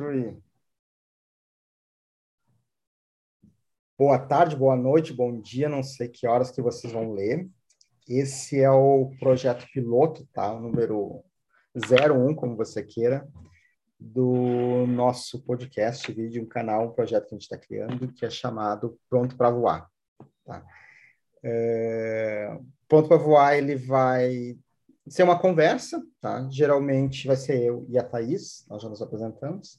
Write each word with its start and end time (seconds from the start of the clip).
Three. 0.00 0.34
Boa 3.98 4.18
tarde, 4.18 4.56
boa 4.56 4.74
noite, 4.74 5.12
bom 5.12 5.38
dia, 5.38 5.68
não 5.68 5.82
sei 5.82 6.08
que 6.08 6.26
horas 6.26 6.50
que 6.50 6.62
vocês 6.62 6.90
vão 6.90 7.12
ler. 7.12 7.46
Esse 8.08 8.62
é 8.62 8.70
o 8.70 9.10
projeto 9.20 9.66
piloto, 9.74 10.26
tá? 10.32 10.54
O 10.54 10.60
número 10.60 11.22
01, 11.76 12.34
como 12.34 12.56
você 12.56 12.82
queira, 12.82 13.28
do 13.98 14.86
nosso 14.86 15.42
podcast, 15.42 16.10
vídeo, 16.10 16.42
um 16.42 16.48
canal, 16.48 16.86
um 16.86 16.94
projeto 16.94 17.28
que 17.28 17.34
a 17.34 17.36
gente 17.36 17.42
está 17.42 17.58
criando, 17.58 18.10
que 18.10 18.24
é 18.24 18.30
chamado 18.30 18.98
Pronto 19.06 19.36
para 19.36 19.50
Voar. 19.50 19.86
Tá? 20.46 20.64
É... 21.44 22.58
Pronto 22.88 23.06
para 23.06 23.18
Voar, 23.18 23.54
ele 23.54 23.76
vai 23.76 24.58
ser 25.06 25.24
uma 25.24 25.38
conversa, 25.38 26.02
tá? 26.22 26.48
Geralmente 26.50 27.26
vai 27.26 27.36
ser 27.36 27.62
eu 27.62 27.84
e 27.86 27.98
a 27.98 28.02
Thaís, 28.02 28.64
nós 28.66 28.80
já 28.80 28.88
nos 28.88 29.02
apresentamos, 29.02 29.78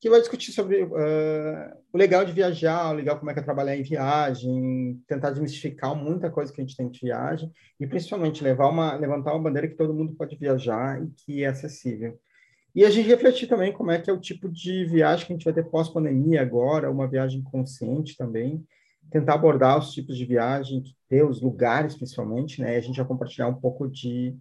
que 0.00 0.10
vai 0.10 0.20
discutir 0.20 0.52
sobre 0.52 0.82
uh, 0.82 1.76
o 1.92 1.96
legal 1.96 2.24
de 2.24 2.32
viajar, 2.32 2.90
o 2.90 2.94
legal 2.94 3.18
como 3.18 3.30
é 3.30 3.34
que 3.34 3.40
é 3.40 3.42
trabalhar 3.42 3.76
em 3.76 3.82
viagem, 3.82 5.02
tentar 5.06 5.30
desmistificar 5.30 5.94
muita 5.94 6.30
coisa 6.30 6.52
que 6.52 6.60
a 6.60 6.64
gente 6.64 6.76
tem 6.76 6.88
de 6.88 7.00
viagem 7.00 7.50
e 7.80 7.86
principalmente 7.86 8.44
levar 8.44 8.68
uma, 8.68 8.94
levantar 8.94 9.32
uma 9.32 9.42
bandeira 9.42 9.68
que 9.68 9.74
todo 9.74 9.94
mundo 9.94 10.14
pode 10.14 10.36
viajar 10.36 11.02
e 11.02 11.08
que 11.10 11.44
é 11.44 11.46
acessível. 11.46 12.18
E 12.74 12.84
a 12.84 12.90
gente 12.90 13.08
refletir 13.08 13.48
também 13.48 13.72
como 13.72 13.90
é 13.90 13.98
que 13.98 14.10
é 14.10 14.12
o 14.12 14.20
tipo 14.20 14.50
de 14.50 14.84
viagem 14.84 15.26
que 15.26 15.32
a 15.32 15.36
gente 15.36 15.44
vai 15.46 15.54
ter 15.54 15.64
pós-pandemia 15.64 16.42
agora, 16.42 16.90
uma 16.90 17.08
viagem 17.08 17.42
consciente 17.42 18.14
também, 18.18 18.62
tentar 19.10 19.32
abordar 19.34 19.78
os 19.78 19.92
tipos 19.92 20.14
de 20.14 20.26
viagem, 20.26 20.82
ter 21.08 21.24
os 21.24 21.40
lugares 21.40 21.94
principalmente, 21.94 22.60
né? 22.60 22.74
E 22.74 22.76
a 22.76 22.80
gente 22.80 22.96
vai 22.96 23.06
compartilhar 23.06 23.48
um 23.48 23.54
pouco 23.54 23.88
de 23.88 24.36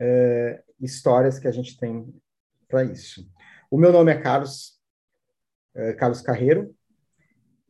é, 0.00 0.60
histórias 0.80 1.38
que 1.38 1.46
a 1.46 1.52
gente 1.52 1.78
tem 1.78 2.12
para 2.68 2.82
isso. 2.82 3.30
O 3.72 3.78
meu 3.78 3.90
nome 3.90 4.12
é 4.12 4.20
Carlos, 4.20 4.78
é, 5.74 5.94
Carlos 5.94 6.20
Carreiro. 6.20 6.76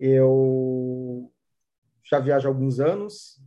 Eu 0.01 1.33
já 2.03 2.19
viajo 2.19 2.48
há 2.48 2.50
alguns 2.50 2.81
anos, 2.81 3.41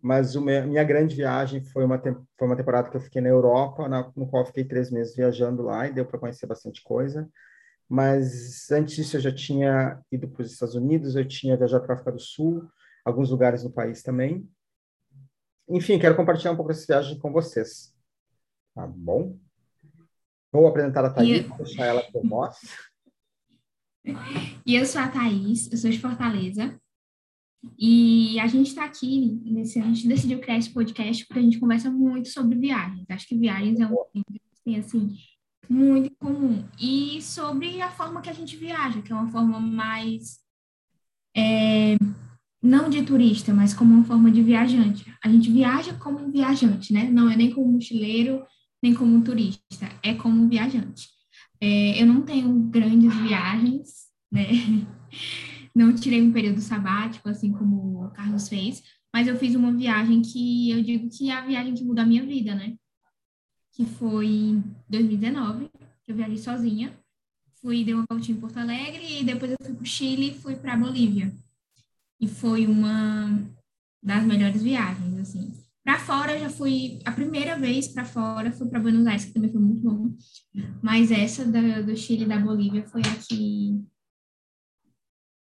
mas 0.00 0.34
uma, 0.34 0.62
minha 0.62 0.82
grande 0.82 1.14
viagem 1.14 1.62
foi 1.62 1.84
uma, 1.84 2.02
foi 2.36 2.48
uma 2.48 2.56
temporada 2.56 2.90
que 2.90 2.96
eu 2.96 3.00
fiquei 3.00 3.22
na 3.22 3.28
Europa, 3.28 3.88
na, 3.88 4.10
no 4.16 4.26
qual 4.26 4.44
fiquei 4.44 4.64
três 4.64 4.90
meses 4.90 5.14
viajando 5.14 5.62
lá 5.62 5.86
e 5.86 5.92
deu 5.92 6.04
para 6.04 6.18
conhecer 6.18 6.44
bastante 6.44 6.82
coisa. 6.82 7.30
Mas 7.88 8.68
antes 8.72 8.96
disso 8.96 9.18
eu 9.18 9.20
já 9.20 9.32
tinha 9.32 10.02
ido 10.10 10.26
para 10.28 10.42
os 10.42 10.50
Estados 10.50 10.74
Unidos, 10.74 11.14
eu 11.14 11.24
tinha 11.24 11.56
viajado 11.56 11.84
para 11.84 11.92
a 11.92 11.94
África 11.94 12.10
do 12.10 12.20
Sul, 12.20 12.68
alguns 13.04 13.30
lugares 13.30 13.62
no 13.62 13.70
país 13.70 14.02
também. 14.02 14.50
Enfim, 15.68 16.00
quero 16.00 16.16
compartilhar 16.16 16.50
um 16.50 16.56
pouco 16.56 16.72
dessa 16.72 16.84
viagem 16.84 17.16
com 17.20 17.32
vocês. 17.32 17.94
Tá 18.74 18.88
bom? 18.88 19.38
Vou 20.52 20.66
apresentar 20.66 21.04
a 21.04 21.10
Thaís, 21.10 21.46
vou 21.46 21.58
deixar 21.58 21.86
ela 21.86 22.02
com 22.12 22.28
voz. 22.28 22.56
E 24.66 24.74
eu 24.74 24.84
sou 24.84 25.00
a 25.00 25.08
Thaís, 25.08 25.70
eu 25.72 25.78
sou 25.78 25.90
de 25.90 25.98
Fortaleza. 25.98 26.78
E 27.78 28.38
a 28.40 28.46
gente 28.46 28.68
está 28.68 28.84
aqui, 28.84 29.40
nesse, 29.44 29.78
a 29.78 29.84
gente 29.84 30.06
decidiu 30.06 30.40
criar 30.40 30.58
esse 30.58 30.70
podcast 30.70 31.24
porque 31.24 31.38
a 31.38 31.42
gente 31.42 31.60
conversa 31.60 31.90
muito 31.90 32.28
sobre 32.28 32.58
viagens. 32.58 33.06
Acho 33.08 33.26
que 33.26 33.38
viagens 33.38 33.80
é 33.80 33.86
um 33.86 33.96
tema 34.12 34.24
tem, 34.64 34.76
assim, 34.76 35.16
muito 35.68 36.14
comum. 36.16 36.64
E 36.80 37.20
sobre 37.22 37.80
a 37.80 37.90
forma 37.90 38.20
que 38.20 38.30
a 38.30 38.32
gente 38.32 38.56
viaja, 38.56 39.02
que 39.02 39.12
é 39.12 39.14
uma 39.14 39.30
forma 39.30 39.58
mais. 39.58 40.40
É, 41.36 41.96
não 42.62 42.88
de 42.88 43.02
turista, 43.02 43.52
mas 43.52 43.74
como 43.74 43.94
uma 43.94 44.04
forma 44.04 44.30
de 44.30 44.42
viajante. 44.42 45.12
A 45.24 45.28
gente 45.28 45.50
viaja 45.50 45.94
como 45.94 46.18
um 46.18 46.30
viajante, 46.30 46.92
né? 46.92 47.10
Não 47.10 47.30
é 47.30 47.36
nem 47.36 47.52
como 47.52 47.72
mochileiro, 47.72 48.44
nem 48.82 48.94
como 48.94 49.22
turista, 49.22 49.88
é 50.02 50.14
como 50.14 50.48
viajante. 50.48 51.08
É, 51.60 52.02
eu 52.02 52.06
não 52.06 52.22
tenho 52.22 52.52
grandes 52.64 53.14
viagens, 53.14 54.08
né? 54.30 54.46
Não 55.74 55.94
tirei 55.94 56.20
um 56.20 56.30
período 56.30 56.60
sabático, 56.60 57.30
assim 57.30 57.50
como 57.50 58.04
o 58.04 58.10
Carlos 58.10 58.46
fez, 58.46 58.82
mas 59.10 59.26
eu 59.26 59.38
fiz 59.38 59.54
uma 59.54 59.72
viagem 59.72 60.20
que 60.20 60.70
eu 60.70 60.82
digo 60.82 61.08
que 61.08 61.30
é 61.30 61.32
a 61.32 61.46
viagem 61.46 61.74
que 61.74 61.82
mudou 61.82 62.02
a 62.02 62.06
minha 62.06 62.26
vida, 62.26 62.54
né? 62.54 62.76
Que 63.72 63.86
foi 63.86 64.26
em 64.26 64.64
2019, 64.86 65.70
que 66.04 66.12
eu 66.12 66.16
viajei 66.16 66.36
sozinha. 66.36 66.98
Fui, 67.54 67.84
dei 67.84 67.94
uma 67.94 68.04
voltinha 68.10 68.36
em 68.36 68.40
Porto 68.40 68.58
Alegre 68.58 69.20
e 69.20 69.24
depois 69.24 69.50
eu 69.50 69.56
fui 69.62 69.74
para 69.74 69.82
o 69.82 69.86
Chile 69.86 70.30
e 70.30 70.38
fui 70.38 70.56
para 70.56 70.76
Bolívia. 70.76 71.34
E 72.20 72.28
foi 72.28 72.66
uma 72.66 73.30
das 74.02 74.24
melhores 74.24 74.62
viagens, 74.62 75.18
assim. 75.18 75.61
Para 75.84 75.98
fora, 75.98 76.38
já 76.38 76.48
fui. 76.48 77.00
A 77.04 77.10
primeira 77.10 77.56
vez 77.58 77.88
para 77.88 78.04
fora 78.04 78.52
foi 78.52 78.68
para 78.68 78.78
Buenos 78.78 79.06
Aires, 79.06 79.24
que 79.24 79.32
também 79.32 79.50
foi 79.50 79.60
muito 79.60 79.82
bom. 79.82 80.14
Mas 80.80 81.10
essa 81.10 81.44
da, 81.44 81.80
do 81.80 81.96
Chile 81.96 82.24
e 82.24 82.28
da 82.28 82.38
Bolívia 82.38 82.86
foi 82.86 83.00
a 83.00 83.16
que 83.16 83.84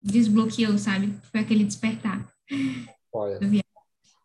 desbloqueou, 0.02 0.78
sabe? 0.78 1.12
Foi 1.30 1.40
aquele 1.40 1.64
despertar. 1.64 2.26
Olha. 3.12 3.38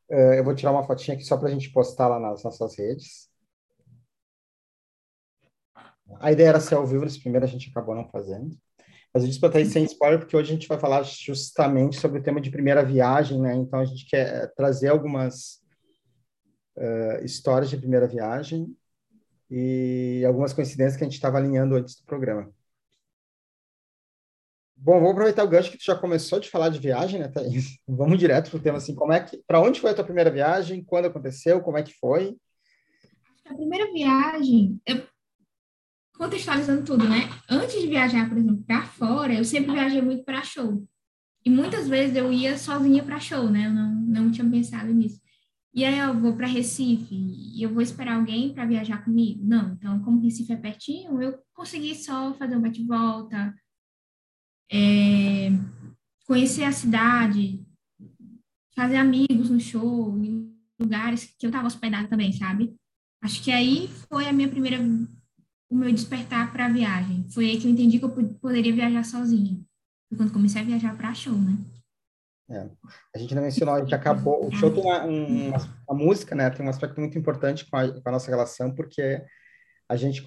É, 0.09 0.40
eu 0.40 0.44
vou 0.44 0.56
tirar 0.56 0.72
uma 0.72 0.85
fotinha 0.85 1.16
aqui 1.16 1.25
só 1.25 1.35
para 1.38 1.50
a 1.50 1.51
gente 1.51 1.72
postar 1.72 2.07
lá 2.07 2.19
nas 2.19 2.41
nossas 2.44 2.78
redes. 2.78 3.28
A 6.22 6.31
ideia 6.31 6.50
era 6.50 6.59
ser 6.62 6.75
ao 6.75 6.88
vivo, 6.88 7.03
nesse 7.03 7.19
primeiro 7.19 7.46
a 7.46 7.50
gente 7.50 7.69
acabou 7.69 7.94
não 7.94 8.07
fazendo. 8.09 8.57
Mas 9.13 9.23
eu 9.23 9.29
disse 9.29 9.41
para 9.41 9.66
sem 9.66 9.84
spoiler, 9.84 10.19
porque 10.19 10.38
hoje 10.38 10.51
a 10.51 10.53
gente 10.53 10.67
vai 10.67 10.79
falar 10.79 11.03
justamente 11.03 12.00
sobre 12.00 12.19
o 12.19 12.23
tema 12.23 12.40
de 12.40 12.50
primeira 12.50 12.84
viagem, 12.84 13.41
né? 13.41 13.53
Então 13.56 13.79
a 13.79 13.85
gente 13.85 14.06
quer 14.06 14.53
trazer 14.56 14.88
algumas 14.88 15.62
uh, 16.78 17.26
histórias 17.26 17.70
de 17.70 17.78
primeira 17.78 18.08
viagem 18.08 18.76
e 19.50 20.24
algumas 20.26 20.54
coincidências 20.54 20.96
que 20.96 21.04
a 21.04 21.08
gente 21.08 21.16
estava 21.16 21.38
alinhando 21.38 21.76
antes 21.76 21.96
do 21.96 22.06
programa. 22.06 22.52
Bom, 24.80 25.00
vou 25.00 25.10
aproveitar 25.10 25.44
o 25.44 25.48
gancho 25.48 25.72
que 25.72 25.78
tu 25.78 25.86
já 25.86 25.96
começou 25.96 26.40
de 26.40 26.50
falar 26.50 26.70
de 26.70 26.80
viagem, 26.80 27.20
né, 27.20 27.28
Thaís? 27.28 27.80
Vamos 27.88 28.20
direto 28.20 28.52
para 28.52 28.58
o 28.58 28.62
tema, 28.62 28.78
assim, 28.78 28.94
como 28.94 29.12
é 29.12 29.20
que, 29.20 29.42
para 29.48 29.60
onde 29.60 29.82
foi 29.82 29.90
a 29.90 29.94
tua 29.94 30.04
primeira 30.04 30.30
viagem, 30.30 30.84
quando 30.84 31.06
aconteceu, 31.06 31.62
como 31.62 31.78
é 31.78 31.84
que 31.84 31.94
foi? 31.96 32.38
A 33.46 33.56
primeira 33.56 33.92
viagem, 33.92 34.80
eu, 34.86 35.04
contextualizando 36.16 36.84
tudo, 36.84 37.09
né? 37.09 37.30
Antes 37.50 37.82
de 37.82 37.88
viajar, 37.88 38.30
por 38.30 38.38
exemplo, 38.38 38.64
para 38.68 38.86
fora, 38.86 39.34
eu 39.34 39.44
sempre 39.44 39.72
viajei 39.72 40.02
muito 40.02 40.24
para 40.24 40.44
show. 40.44 40.86
E 41.44 41.50
muitas 41.50 41.88
vezes 41.88 42.16
eu 42.16 42.32
ia 42.32 42.58
sozinha 42.58 43.04
para 43.04 43.20
show, 43.20 43.50
né? 43.50 43.68
Eu 43.68 43.72
não, 43.72 43.96
não 43.96 44.32
tinha 44.32 44.48
pensado 44.48 44.94
nisso. 44.94 45.22
E 45.78 45.86
aí 45.86 46.00
eu 46.00 46.20
vou 46.20 46.36
para 46.36 46.48
Recife 46.48 47.14
e 47.14 47.62
eu 47.62 47.72
vou 47.72 47.84
esperar 47.84 48.16
alguém 48.16 48.52
para 48.52 48.66
viajar 48.66 49.06
comigo? 49.06 49.46
Não. 49.46 49.74
Então, 49.74 50.00
como 50.02 50.20
Recife 50.20 50.52
é 50.52 50.56
pertinho, 50.56 51.22
eu 51.22 51.38
consegui 51.54 51.94
só 51.94 52.34
fazer 52.34 52.58
um 52.58 52.62
bate-volta, 52.62 53.54
é, 54.72 55.50
conhecer 56.26 56.64
a 56.64 56.72
cidade, 56.72 57.64
fazer 58.76 58.96
amigos 58.96 59.52
no 59.52 59.60
show, 59.60 60.18
em 60.18 60.52
lugares 60.80 61.36
que 61.38 61.46
eu 61.46 61.50
estava 61.50 61.68
hospedada 61.68 62.08
também, 62.08 62.34
sabe? 62.34 62.76
Acho 63.22 63.44
que 63.44 63.52
aí 63.52 63.88
foi 64.09 64.28
a 64.28 64.34
minha 64.34 64.50
primeira, 64.50 64.80
o 65.70 65.76
meu 65.76 65.94
despertar 65.94 66.52
para 66.52 66.66
a 66.66 66.74
viagem. 66.74 67.30
Foi 67.30 67.52
aí 67.52 67.62
que 67.62 67.68
eu 67.68 67.72
entendi 67.72 68.00
que 68.00 68.06
eu 68.06 68.34
poderia 68.42 68.74
viajar 68.74 69.04
sozinha. 69.06 69.64
Foi 70.09 70.18
quando 70.18 70.34
comecei 70.34 70.59
a 70.59 70.66
viajar 70.66 70.98
para 70.98 71.14
show, 71.14 71.38
né? 71.38 71.56
É. 72.50 72.66
A 73.13 73.18
gente 73.18 73.35
não 73.35 73.41
mencionou, 73.41 73.75
a 73.75 73.80
gente 73.81 73.94
acabou. 73.94 74.47
O 74.47 74.52
show 74.52 74.72
tem 74.72 74.81
uma, 74.81 75.03
uma, 75.03 75.58
uma 75.90 76.06
música, 76.06 76.34
né? 76.34 76.50
Tem 76.50 76.66
um 76.66 76.69
aspecto 76.69 77.00
muito 77.00 77.18
importante 77.18 77.69
com 77.69 77.75
a, 77.75 77.91
com 77.91 78.08
a 78.09 78.12
nossa 78.12 78.30
relação, 78.30 78.74
porque 78.74 79.22
a 79.90 79.96
gente 79.97 80.22
te, 80.22 80.24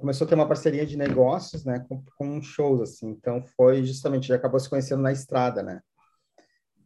começou 0.00 0.26
a 0.26 0.28
ter 0.28 0.34
uma 0.34 0.48
parceria 0.48 0.84
de 0.84 0.96
negócios, 0.96 1.64
né? 1.64 1.84
Com, 1.88 2.04
com 2.18 2.42
shows, 2.42 2.80
assim. 2.82 3.08
Então 3.08 3.42
foi 3.56 3.84
justamente, 3.84 4.28
já 4.28 4.36
acabou 4.36 4.60
se 4.60 4.68
conhecendo 4.68 5.02
na 5.02 5.12
estrada, 5.12 5.62
né? 5.62 5.80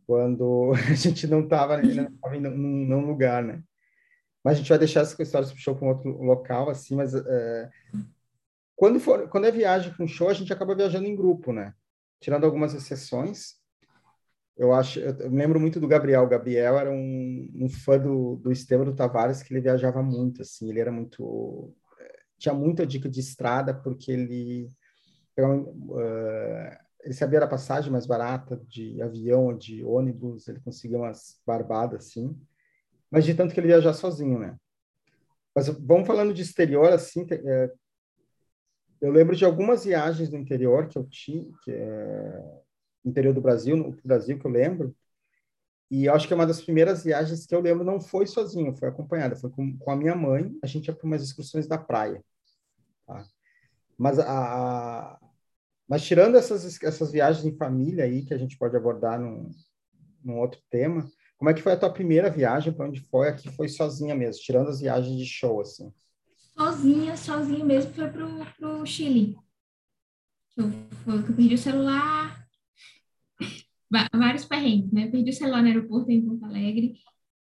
Quando 0.06 0.72
a 0.88 0.94
gente 0.94 1.26
não 1.26 1.40
estava 1.40 1.78
num, 1.78 2.86
num 2.86 3.06
lugar, 3.06 3.42
né? 3.42 3.60
Mas 4.44 4.54
a 4.54 4.56
gente 4.58 4.68
vai 4.68 4.78
deixar 4.78 5.00
essas 5.00 5.18
histórias 5.18 5.50
para 5.50 5.58
o 5.58 5.60
show 5.60 5.74
para 5.74 5.84
um 5.84 5.90
outro 5.90 6.22
local, 6.22 6.70
assim. 6.70 6.94
Mas 6.94 7.12
é, 7.12 7.70
quando 8.76 9.00
for, 9.00 9.28
quando 9.28 9.46
é 9.46 9.50
viagem 9.50 9.92
com 9.94 10.06
show, 10.06 10.28
a 10.28 10.34
gente 10.34 10.52
acaba 10.52 10.76
viajando 10.76 11.08
em 11.08 11.16
grupo, 11.16 11.52
né? 11.52 11.74
Tirando 12.20 12.44
algumas 12.44 12.72
exceções 12.72 13.56
eu 14.56 14.72
acho, 14.72 14.98
eu 14.98 15.30
lembro 15.30 15.60
muito 15.60 15.78
do 15.78 15.86
Gabriel. 15.86 16.24
O 16.24 16.28
Gabriel 16.28 16.78
era 16.78 16.90
um, 16.90 17.50
um 17.54 17.68
fã 17.68 17.98
do, 17.98 18.36
do 18.36 18.50
do 18.50 18.94
Tavares, 18.94 19.42
que 19.42 19.52
ele 19.52 19.60
viajava 19.60 20.02
muito, 20.02 20.42
assim, 20.42 20.70
ele 20.70 20.80
era 20.80 20.90
muito, 20.90 21.74
eh, 22.00 22.18
tinha 22.38 22.54
muita 22.54 22.86
dica 22.86 23.08
de 23.08 23.20
estrada, 23.20 23.74
porque 23.74 24.10
ele, 24.10 24.68
uh, 25.38 26.76
ele 27.04 27.12
sabia 27.12 27.44
a 27.44 27.46
passagem 27.46 27.92
mais 27.92 28.06
barata 28.06 28.56
de 28.66 29.00
avião, 29.02 29.54
de 29.54 29.84
ônibus, 29.84 30.48
ele 30.48 30.60
conseguia 30.60 30.98
umas 30.98 31.38
barbadas, 31.46 32.06
assim, 32.06 32.34
mas 33.10 33.26
de 33.26 33.34
tanto 33.34 33.52
que 33.52 33.60
ele 33.60 33.68
viajava 33.68 33.94
sozinho, 33.94 34.38
né? 34.38 34.56
Mas 35.54 35.68
vamos 35.68 36.06
falando 36.06 36.32
de 36.32 36.40
exterior, 36.40 36.90
assim, 36.92 37.26
eh, 37.30 37.72
eu 39.02 39.12
lembro 39.12 39.36
de 39.36 39.44
algumas 39.44 39.84
viagens 39.84 40.30
no 40.30 40.38
interior 40.38 40.88
que 40.88 40.96
eu 40.96 41.04
tinha, 41.04 41.46
interior 43.06 43.32
do 43.32 43.40
Brasil, 43.40 43.76
no 43.76 43.96
Brasil 44.04 44.38
que 44.38 44.46
eu 44.46 44.50
lembro. 44.50 44.94
E 45.90 46.08
acho 46.08 46.26
que 46.26 46.32
é 46.32 46.36
uma 46.36 46.46
das 46.46 46.60
primeiras 46.60 47.04
viagens 47.04 47.46
que 47.46 47.54
eu 47.54 47.60
lembro 47.60 47.84
não 47.84 48.00
foi 48.00 48.26
sozinho, 48.26 48.74
foi 48.74 48.88
acompanhada, 48.88 49.36
foi 49.36 49.50
com, 49.50 49.78
com 49.78 49.90
a 49.90 49.96
minha 49.96 50.16
mãe. 50.16 50.58
A 50.62 50.66
gente 50.66 50.88
ia 50.88 50.94
para 50.94 51.06
umas 51.06 51.22
excursões 51.22 51.66
da 51.66 51.78
praia. 51.78 52.22
Tá? 53.06 53.24
Mas 53.96 54.18
a, 54.18 55.18
Mas 55.88 56.02
tirando 56.02 56.36
essas, 56.36 56.82
essas 56.82 57.12
viagens 57.12 57.44
em 57.44 57.56
família 57.56 58.04
aí, 58.04 58.24
que 58.24 58.34
a 58.34 58.38
gente 58.38 58.58
pode 58.58 58.76
abordar 58.76 59.20
num, 59.20 59.48
num 60.24 60.38
outro 60.38 60.60
tema, 60.68 61.08
como 61.38 61.50
é 61.50 61.54
que 61.54 61.62
foi 61.62 61.72
a 61.72 61.78
tua 61.78 61.92
primeira 61.92 62.30
viagem? 62.30 62.72
Para 62.72 62.86
onde 62.86 63.00
foi? 63.00 63.28
Aqui 63.28 63.50
foi 63.52 63.68
sozinha 63.68 64.14
mesmo, 64.14 64.42
tirando 64.42 64.70
as 64.70 64.80
viagens 64.80 65.16
de 65.16 65.26
show, 65.26 65.60
assim. 65.60 65.92
Sozinha, 66.56 67.16
sozinha 67.16 67.64
mesmo, 67.64 67.92
foi 67.92 68.08
pro, 68.08 68.28
pro 68.58 68.86
Chile. 68.86 69.36
Eu, 70.56 70.66
eu 71.06 71.22
perdi 71.36 71.54
o 71.54 71.58
celular, 71.58 72.45
vários 73.90 74.44
perrengues, 74.44 74.92
né? 74.92 75.08
Perdi 75.08 75.30
o 75.30 75.34
celular 75.34 75.62
no 75.62 75.68
aeroporto 75.68 76.10
em 76.10 76.24
Porto 76.24 76.44
Alegre. 76.44 76.98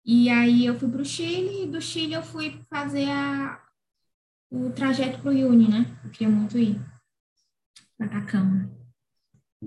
E 0.05 0.29
aí 0.29 0.67
eu 0.67 0.79
fui 0.79 0.89
para 0.89 1.03
o 1.03 1.05
Chile, 1.05 1.65
e 1.65 1.67
do 1.69 1.81
Chile 1.81 2.15
eu 2.15 2.23
fui 2.23 2.61
fazer 2.69 3.09
a, 3.09 3.63
o 4.51 4.71
trajeto 4.71 5.21
para 5.21 5.31
o 5.31 5.35
Uni, 5.35 5.69
né? 5.69 5.87
Eu 6.05 6.11
queria 6.11 6.29
muito 6.29 6.59
ir 6.59 6.81
para 7.97 8.07
Atacama. 8.07 8.71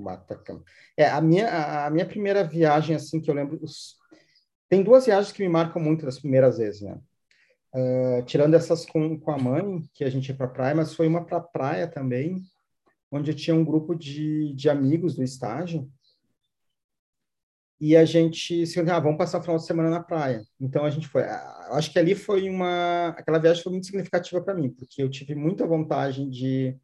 Atacama. 0.07 0.63
É, 0.97 1.09
a 1.09 1.21
minha, 1.21 1.85
a 1.85 1.89
minha 1.89 2.05
primeira 2.05 2.43
viagem, 2.43 2.95
assim, 2.95 3.21
que 3.21 3.29
eu 3.29 3.35
lembro... 3.35 3.57
Os... 3.61 3.95
Tem 4.67 4.83
duas 4.83 5.05
viagens 5.05 5.31
que 5.31 5.41
me 5.41 5.47
marcam 5.47 5.81
muito 5.81 6.05
das 6.05 6.19
primeiras 6.19 6.57
vezes, 6.57 6.81
né? 6.81 6.99
Uh, 7.73 8.23
tirando 8.25 8.53
essas 8.53 8.85
com, 8.85 9.19
com 9.19 9.31
a 9.31 9.37
mãe, 9.37 9.83
que 9.93 10.03
a 10.03 10.09
gente 10.09 10.29
ia 10.29 10.35
para 10.35 10.47
praia, 10.47 10.75
mas 10.75 10.93
foi 10.93 11.07
uma 11.07 11.25
para 11.25 11.39
praia 11.39 11.87
também, 11.87 12.41
onde 13.11 13.31
eu 13.31 13.35
tinha 13.35 13.55
um 13.55 13.63
grupo 13.63 13.95
de, 13.95 14.53
de 14.53 14.69
amigos 14.69 15.15
do 15.15 15.23
estágio, 15.23 15.89
e 17.79 17.95
a 17.95 18.05
gente 18.05 18.65
se 18.65 18.79
ah, 18.79 18.99
vamos 18.99 19.17
passar 19.17 19.39
o 19.39 19.41
final 19.41 19.57
de 19.57 19.65
semana 19.65 19.89
na 19.89 20.01
praia. 20.01 20.41
Então 20.59 20.85
a 20.85 20.89
gente 20.89 21.07
foi. 21.07 21.23
Acho 21.23 21.91
que 21.91 21.99
ali 21.99 22.15
foi 22.15 22.49
uma. 22.49 23.09
Aquela 23.09 23.39
viagem 23.39 23.61
foi 23.61 23.71
muito 23.71 23.85
significativa 23.85 24.41
para 24.41 24.53
mim, 24.53 24.69
porque 24.69 25.03
eu 25.03 25.09
tive 25.09 25.35
muita 25.35 25.67
vontade 25.67 26.29
de 26.29 26.77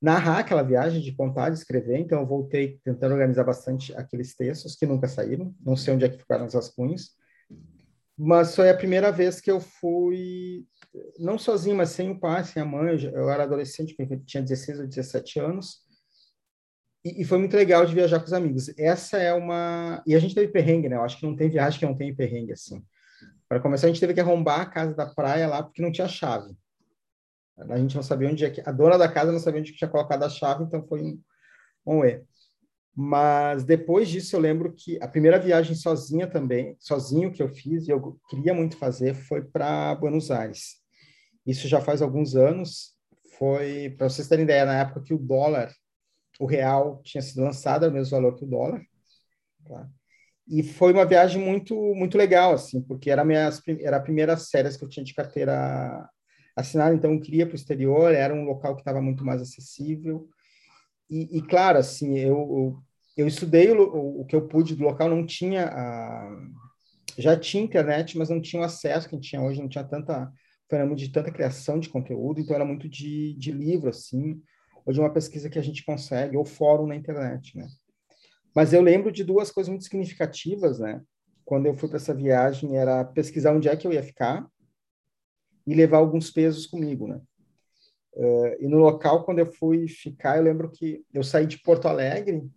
narrar 0.00 0.40
aquela 0.40 0.62
viagem, 0.62 1.00
de 1.00 1.12
contar, 1.12 1.50
de 1.50 1.58
escrever. 1.58 1.98
Então 1.98 2.20
eu 2.20 2.26
voltei 2.26 2.78
tentando 2.84 3.12
organizar 3.12 3.44
bastante 3.44 3.94
aqueles 3.96 4.36
textos 4.36 4.76
que 4.76 4.86
nunca 4.86 5.08
saíram. 5.08 5.54
Não 5.60 5.76
sei 5.76 5.94
onde 5.94 6.04
é 6.04 6.08
que 6.08 6.18
ficaram 6.18 6.46
os 6.46 6.54
rascunhos. 6.54 7.10
Mas 8.16 8.54
foi 8.54 8.70
a 8.70 8.76
primeira 8.76 9.10
vez 9.10 9.40
que 9.40 9.50
eu 9.50 9.58
fui, 9.58 10.64
não 11.18 11.36
sozinho, 11.36 11.76
mas 11.76 11.88
sem 11.88 12.10
o 12.10 12.20
pai, 12.20 12.44
sem 12.44 12.62
a 12.62 12.66
mãe. 12.66 13.02
Eu 13.12 13.28
era 13.28 13.42
adolescente, 13.42 13.96
tinha 14.24 14.42
16 14.42 14.80
ou 14.80 14.86
17 14.86 15.40
anos. 15.40 15.83
E, 17.04 17.20
e, 17.20 17.24
foi 17.24 17.38
muito 17.38 17.54
legal 17.54 17.84
de 17.84 17.94
viajar 17.94 18.18
com 18.18 18.26
os 18.26 18.32
amigos. 18.32 18.72
Essa 18.78 19.18
é 19.18 19.32
uma. 19.34 20.02
E 20.06 20.14
a 20.14 20.18
gente 20.18 20.34
teve 20.34 20.50
perrengue, 20.50 20.88
né? 20.88 20.96
Eu 20.96 21.02
acho 21.02 21.18
que 21.18 21.26
não 21.26 21.36
tem 21.36 21.50
viagem 21.50 21.78
que 21.78 21.84
não 21.84 21.94
tem 21.94 22.14
perrengue 22.14 22.52
assim. 22.52 22.82
Para 23.46 23.60
começar, 23.60 23.86
a 23.86 23.90
gente 23.90 24.00
teve 24.00 24.14
que 24.14 24.20
arrombar 24.20 24.60
a 24.60 24.66
casa 24.66 24.94
da 24.94 25.06
praia 25.06 25.46
lá 25.46 25.62
porque 25.62 25.82
não 25.82 25.92
tinha 25.92 26.08
chave. 26.08 26.56
A 27.56 27.78
gente 27.78 27.94
não 27.94 28.02
sabia 28.02 28.28
onde 28.28 28.44
é 28.44 28.50
que. 28.50 28.62
A 28.66 28.72
dona 28.72 28.96
da 28.96 29.08
casa 29.08 29.30
não 29.30 29.38
sabia 29.38 29.60
onde 29.60 29.74
tinha 29.74 29.88
colocado 29.88 30.22
a 30.22 30.30
chave, 30.30 30.64
então 30.64 30.82
foi 30.86 31.02
um, 31.02 31.20
um 31.86 32.04
erro. 32.04 32.26
Mas 32.96 33.64
depois 33.64 34.08
disso, 34.08 34.34
eu 34.34 34.40
lembro 34.40 34.72
que 34.72 34.98
a 35.02 35.08
primeira 35.08 35.38
viagem 35.38 35.74
sozinha 35.74 36.26
também, 36.26 36.76
sozinho 36.78 37.32
que 37.32 37.42
eu 37.42 37.48
fiz, 37.48 37.86
e 37.86 37.90
eu 37.90 38.18
queria 38.30 38.54
muito 38.54 38.76
fazer, 38.76 39.14
foi 39.14 39.42
para 39.42 39.94
Buenos 39.96 40.30
Aires. 40.30 40.76
Isso 41.44 41.68
já 41.68 41.80
faz 41.80 42.00
alguns 42.00 42.34
anos. 42.34 42.94
Foi, 43.38 43.94
para 43.98 44.08
vocês 44.08 44.28
terem 44.28 44.44
ideia, 44.44 44.64
na 44.64 44.80
época 44.80 45.02
que 45.02 45.12
o 45.12 45.18
dólar 45.18 45.74
o 46.38 46.46
real 46.46 47.00
tinha 47.02 47.22
sido 47.22 47.42
lançado, 47.42 47.84
ao 47.84 47.90
mesmo 47.90 48.10
valor 48.10 48.34
que 48.34 48.44
o 48.44 48.48
dólar. 48.48 48.84
Tá? 49.66 49.88
E 50.46 50.62
foi 50.62 50.92
uma 50.92 51.06
viagem 51.06 51.42
muito 51.42 51.74
muito 51.94 52.18
legal, 52.18 52.52
assim, 52.52 52.82
porque 52.82 53.10
era, 53.10 53.24
minha, 53.24 53.50
era 53.80 53.96
a 53.96 54.02
primeira 54.02 54.36
série 54.36 54.76
que 54.76 54.84
eu 54.84 54.88
tinha 54.88 55.04
de 55.04 55.14
carteira 55.14 56.08
assinada, 56.56 56.94
então 56.94 57.12
eu 57.12 57.20
queria 57.20 57.46
para 57.46 57.54
o 57.54 57.56
exterior, 57.56 58.12
era 58.12 58.34
um 58.34 58.44
local 58.44 58.74
que 58.74 58.82
estava 58.82 59.00
muito 59.00 59.24
mais 59.24 59.40
acessível. 59.40 60.28
E, 61.10 61.38
e 61.38 61.42
claro, 61.42 61.78
assim, 61.78 62.18
eu, 62.18 62.36
eu, 62.36 62.78
eu 63.16 63.26
estudei 63.26 63.70
o, 63.72 64.20
o, 64.20 64.24
que 64.24 64.36
eu 64.36 64.46
pude 64.46 64.76
do 64.76 64.84
local, 64.84 65.08
não 65.08 65.26
tinha 65.26 65.66
a, 65.68 66.48
já 67.18 67.38
tinha 67.38 67.62
internet, 67.62 68.16
mas 68.18 68.28
não 68.28 68.40
tinha 68.40 68.62
o 68.62 68.64
acesso 68.64 69.08
que 69.08 69.14
a 69.14 69.18
gente 69.18 69.30
tinha 69.30 69.42
hoje, 69.42 69.60
não 69.60 69.68
tinha 69.68 69.84
tanta 69.84 70.30
fenômeno 70.68 70.96
de 70.96 71.10
tanta 71.10 71.30
criação 71.30 71.78
de 71.78 71.88
conteúdo, 71.88 72.40
então 72.40 72.54
era 72.54 72.64
muito 72.64 72.88
de, 72.88 73.34
de 73.34 73.52
livro, 73.52 73.90
assim, 73.90 74.40
ou 74.84 74.92
de 74.92 75.00
uma 75.00 75.12
pesquisa 75.12 75.48
que 75.48 75.58
a 75.58 75.62
gente 75.62 75.84
consegue, 75.84 76.36
ou 76.36 76.44
fórum 76.44 76.86
na 76.86 76.96
internet, 76.96 77.56
né? 77.56 77.66
Mas 78.54 78.72
eu 78.72 78.80
lembro 78.80 79.10
de 79.10 79.24
duas 79.24 79.50
coisas 79.50 79.68
muito 79.68 79.84
significativas, 79.84 80.78
né? 80.78 81.02
Quando 81.44 81.66
eu 81.66 81.74
fui 81.74 81.88
para 81.88 81.96
essa 81.96 82.14
viagem, 82.14 82.76
era 82.76 83.04
pesquisar 83.04 83.52
onde 83.52 83.68
é 83.68 83.76
que 83.76 83.86
eu 83.86 83.92
ia 83.92 84.02
ficar 84.02 84.46
e 85.66 85.74
levar 85.74 85.98
alguns 85.98 86.30
pesos 86.30 86.66
comigo, 86.66 87.08
né? 87.08 87.20
Uh, 88.12 88.56
e 88.60 88.68
no 88.68 88.78
local, 88.78 89.24
quando 89.24 89.40
eu 89.40 89.46
fui 89.46 89.88
ficar, 89.88 90.36
eu 90.36 90.44
lembro 90.44 90.70
que 90.70 91.04
eu 91.12 91.24
saí 91.24 91.46
de 91.46 91.58
Porto 91.58 91.88
Alegre 91.88 92.48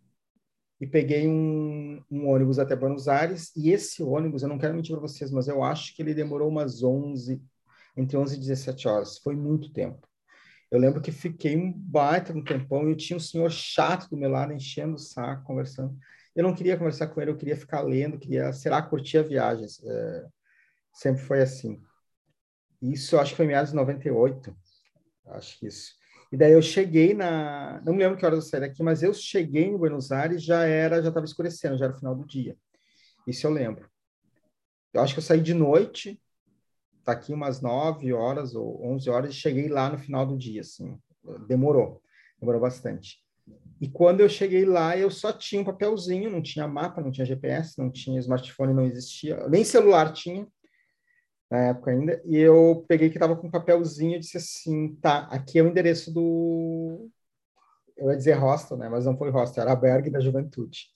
e 0.79 0.85
peguei 0.85 1.27
um, 1.27 1.99
um, 2.11 2.27
ônibus 2.27 2.59
até 2.59 2.75
Buenos 2.75 3.07
Aires, 3.07 3.51
e 3.55 3.71
esse 3.71 4.03
ônibus, 4.03 4.43
eu 4.43 4.49
não 4.49 4.59
quero 4.59 4.75
mentir 4.75 4.91
para 4.91 5.01
vocês, 5.01 5.31
mas 5.31 5.47
eu 5.47 5.63
acho 5.63 5.95
que 5.95 6.03
ele 6.03 6.13
demorou 6.13 6.47
umas 6.47 6.83
11, 6.83 7.41
entre 7.95 8.15
11 8.15 8.35
e 8.35 8.39
17 8.39 8.87
horas, 8.87 9.17
foi 9.17 9.35
muito 9.35 9.73
tempo. 9.73 10.06
Eu 10.69 10.79
lembro 10.79 11.01
que 11.01 11.11
fiquei 11.11 11.55
um 11.55 11.71
baita 11.71 12.33
um 12.33 12.43
tempão 12.43 12.89
e 12.89 12.95
tinha 12.95 13.15
um 13.15 13.21
senhor 13.21 13.49
chato 13.49 14.09
do 14.09 14.17
meu 14.17 14.29
lado, 14.29 14.53
enchendo 14.53 14.95
o 14.95 14.99
saco, 14.99 15.45
conversando. 15.45 15.97
Eu 16.35 16.43
não 16.43 16.53
queria 16.53 16.77
conversar 16.77 17.07
com 17.07 17.21
ele, 17.21 17.31
eu 17.31 17.37
queria 17.37 17.55
ficar 17.55 17.81
lendo, 17.81 18.19
queria, 18.19 18.51
sei 18.53 18.69
lá, 18.69 18.81
curtir 18.81 19.17
a 19.19 19.23
viagem. 19.23 19.65
É, 19.85 20.25
sempre 20.93 21.21
foi 21.23 21.41
assim. 21.41 21.81
Isso, 22.81 23.17
acho 23.17 23.31
que 23.31 23.37
foi 23.37 23.45
em 23.45 23.49
meados 23.49 23.71
de 23.71 23.75
98. 23.75 24.55
Acho 25.27 25.59
que 25.59 25.67
isso. 25.67 25.95
E 26.31 26.37
daí 26.37 26.51
eu 26.51 26.61
cheguei 26.61 27.13
na... 27.13 27.81
Não 27.85 27.93
me 27.93 27.99
lembro 27.99 28.17
que 28.17 28.25
horas 28.25 28.43
eu 28.43 28.49
saí 28.49 28.59
daqui, 28.59 28.83
mas 28.83 29.01
eu 29.01 29.13
cheguei 29.13 29.65
em 29.65 29.77
Buenos 29.77 30.11
Aires, 30.11 30.43
já 30.43 30.65
era, 30.65 31.01
já 31.01 31.07
estava 31.07 31.25
escurecendo, 31.25 31.77
já 31.77 31.85
era 31.85 31.93
o 31.93 31.97
final 31.97 32.13
do 32.13 32.25
dia. 32.25 32.57
Isso 33.25 33.47
eu 33.47 33.51
lembro. 33.51 33.89
Eu 34.93 35.01
acho 35.01 35.13
que 35.13 35.19
eu 35.19 35.23
saí 35.23 35.41
de 35.41 35.53
noite, 35.53 36.19
tá 37.07 37.13
aqui 37.13 37.33
umas 37.33 37.61
9 37.61 38.11
horas 38.11 38.53
ou 38.53 38.85
11 38.85 39.09
horas 39.09 39.33
cheguei 39.33 39.69
lá 39.69 39.89
no 39.89 39.97
final 39.97 40.25
do 40.25 40.37
dia, 40.37 40.59
assim. 40.59 40.99
Demorou, 41.47 42.01
demorou 42.37 42.59
bastante. 42.59 43.23
E 43.79 43.87
quando 43.87 44.19
eu 44.19 44.27
cheguei 44.27 44.65
lá, 44.65 44.97
eu 44.97 45.09
só 45.09 45.31
tinha 45.31 45.61
um 45.61 45.65
papelzinho, 45.65 46.29
não 46.29 46.41
tinha 46.41 46.67
mapa, 46.67 46.99
não 46.99 47.09
tinha 47.09 47.25
GPS, 47.25 47.77
não 47.77 47.89
tinha 47.89 48.19
smartphone, 48.19 48.73
não 48.73 48.85
existia, 48.85 49.47
nem 49.47 49.63
celular 49.63 50.11
tinha 50.11 50.45
na 51.49 51.69
época 51.69 51.91
ainda. 51.91 52.21
E 52.25 52.35
eu 52.35 52.83
peguei 52.89 53.09
que 53.09 53.15
estava 53.15 53.37
com 53.37 53.47
um 53.47 53.51
papelzinho 53.51 54.17
e 54.17 54.19
disse 54.19 54.35
assim: 54.35 54.93
tá, 54.95 55.29
aqui 55.31 55.59
é 55.59 55.63
o 55.63 55.67
endereço 55.67 56.13
do. 56.13 57.09
Eu 57.95 58.09
ia 58.09 58.17
dizer 58.17 58.33
hostel, 58.33 58.75
né? 58.75 58.89
Mas 58.89 59.05
não 59.05 59.17
foi 59.17 59.29
hostel, 59.29 59.61
era 59.61 59.71
albergue 59.71 60.09
da 60.09 60.19
juventude. 60.19 60.89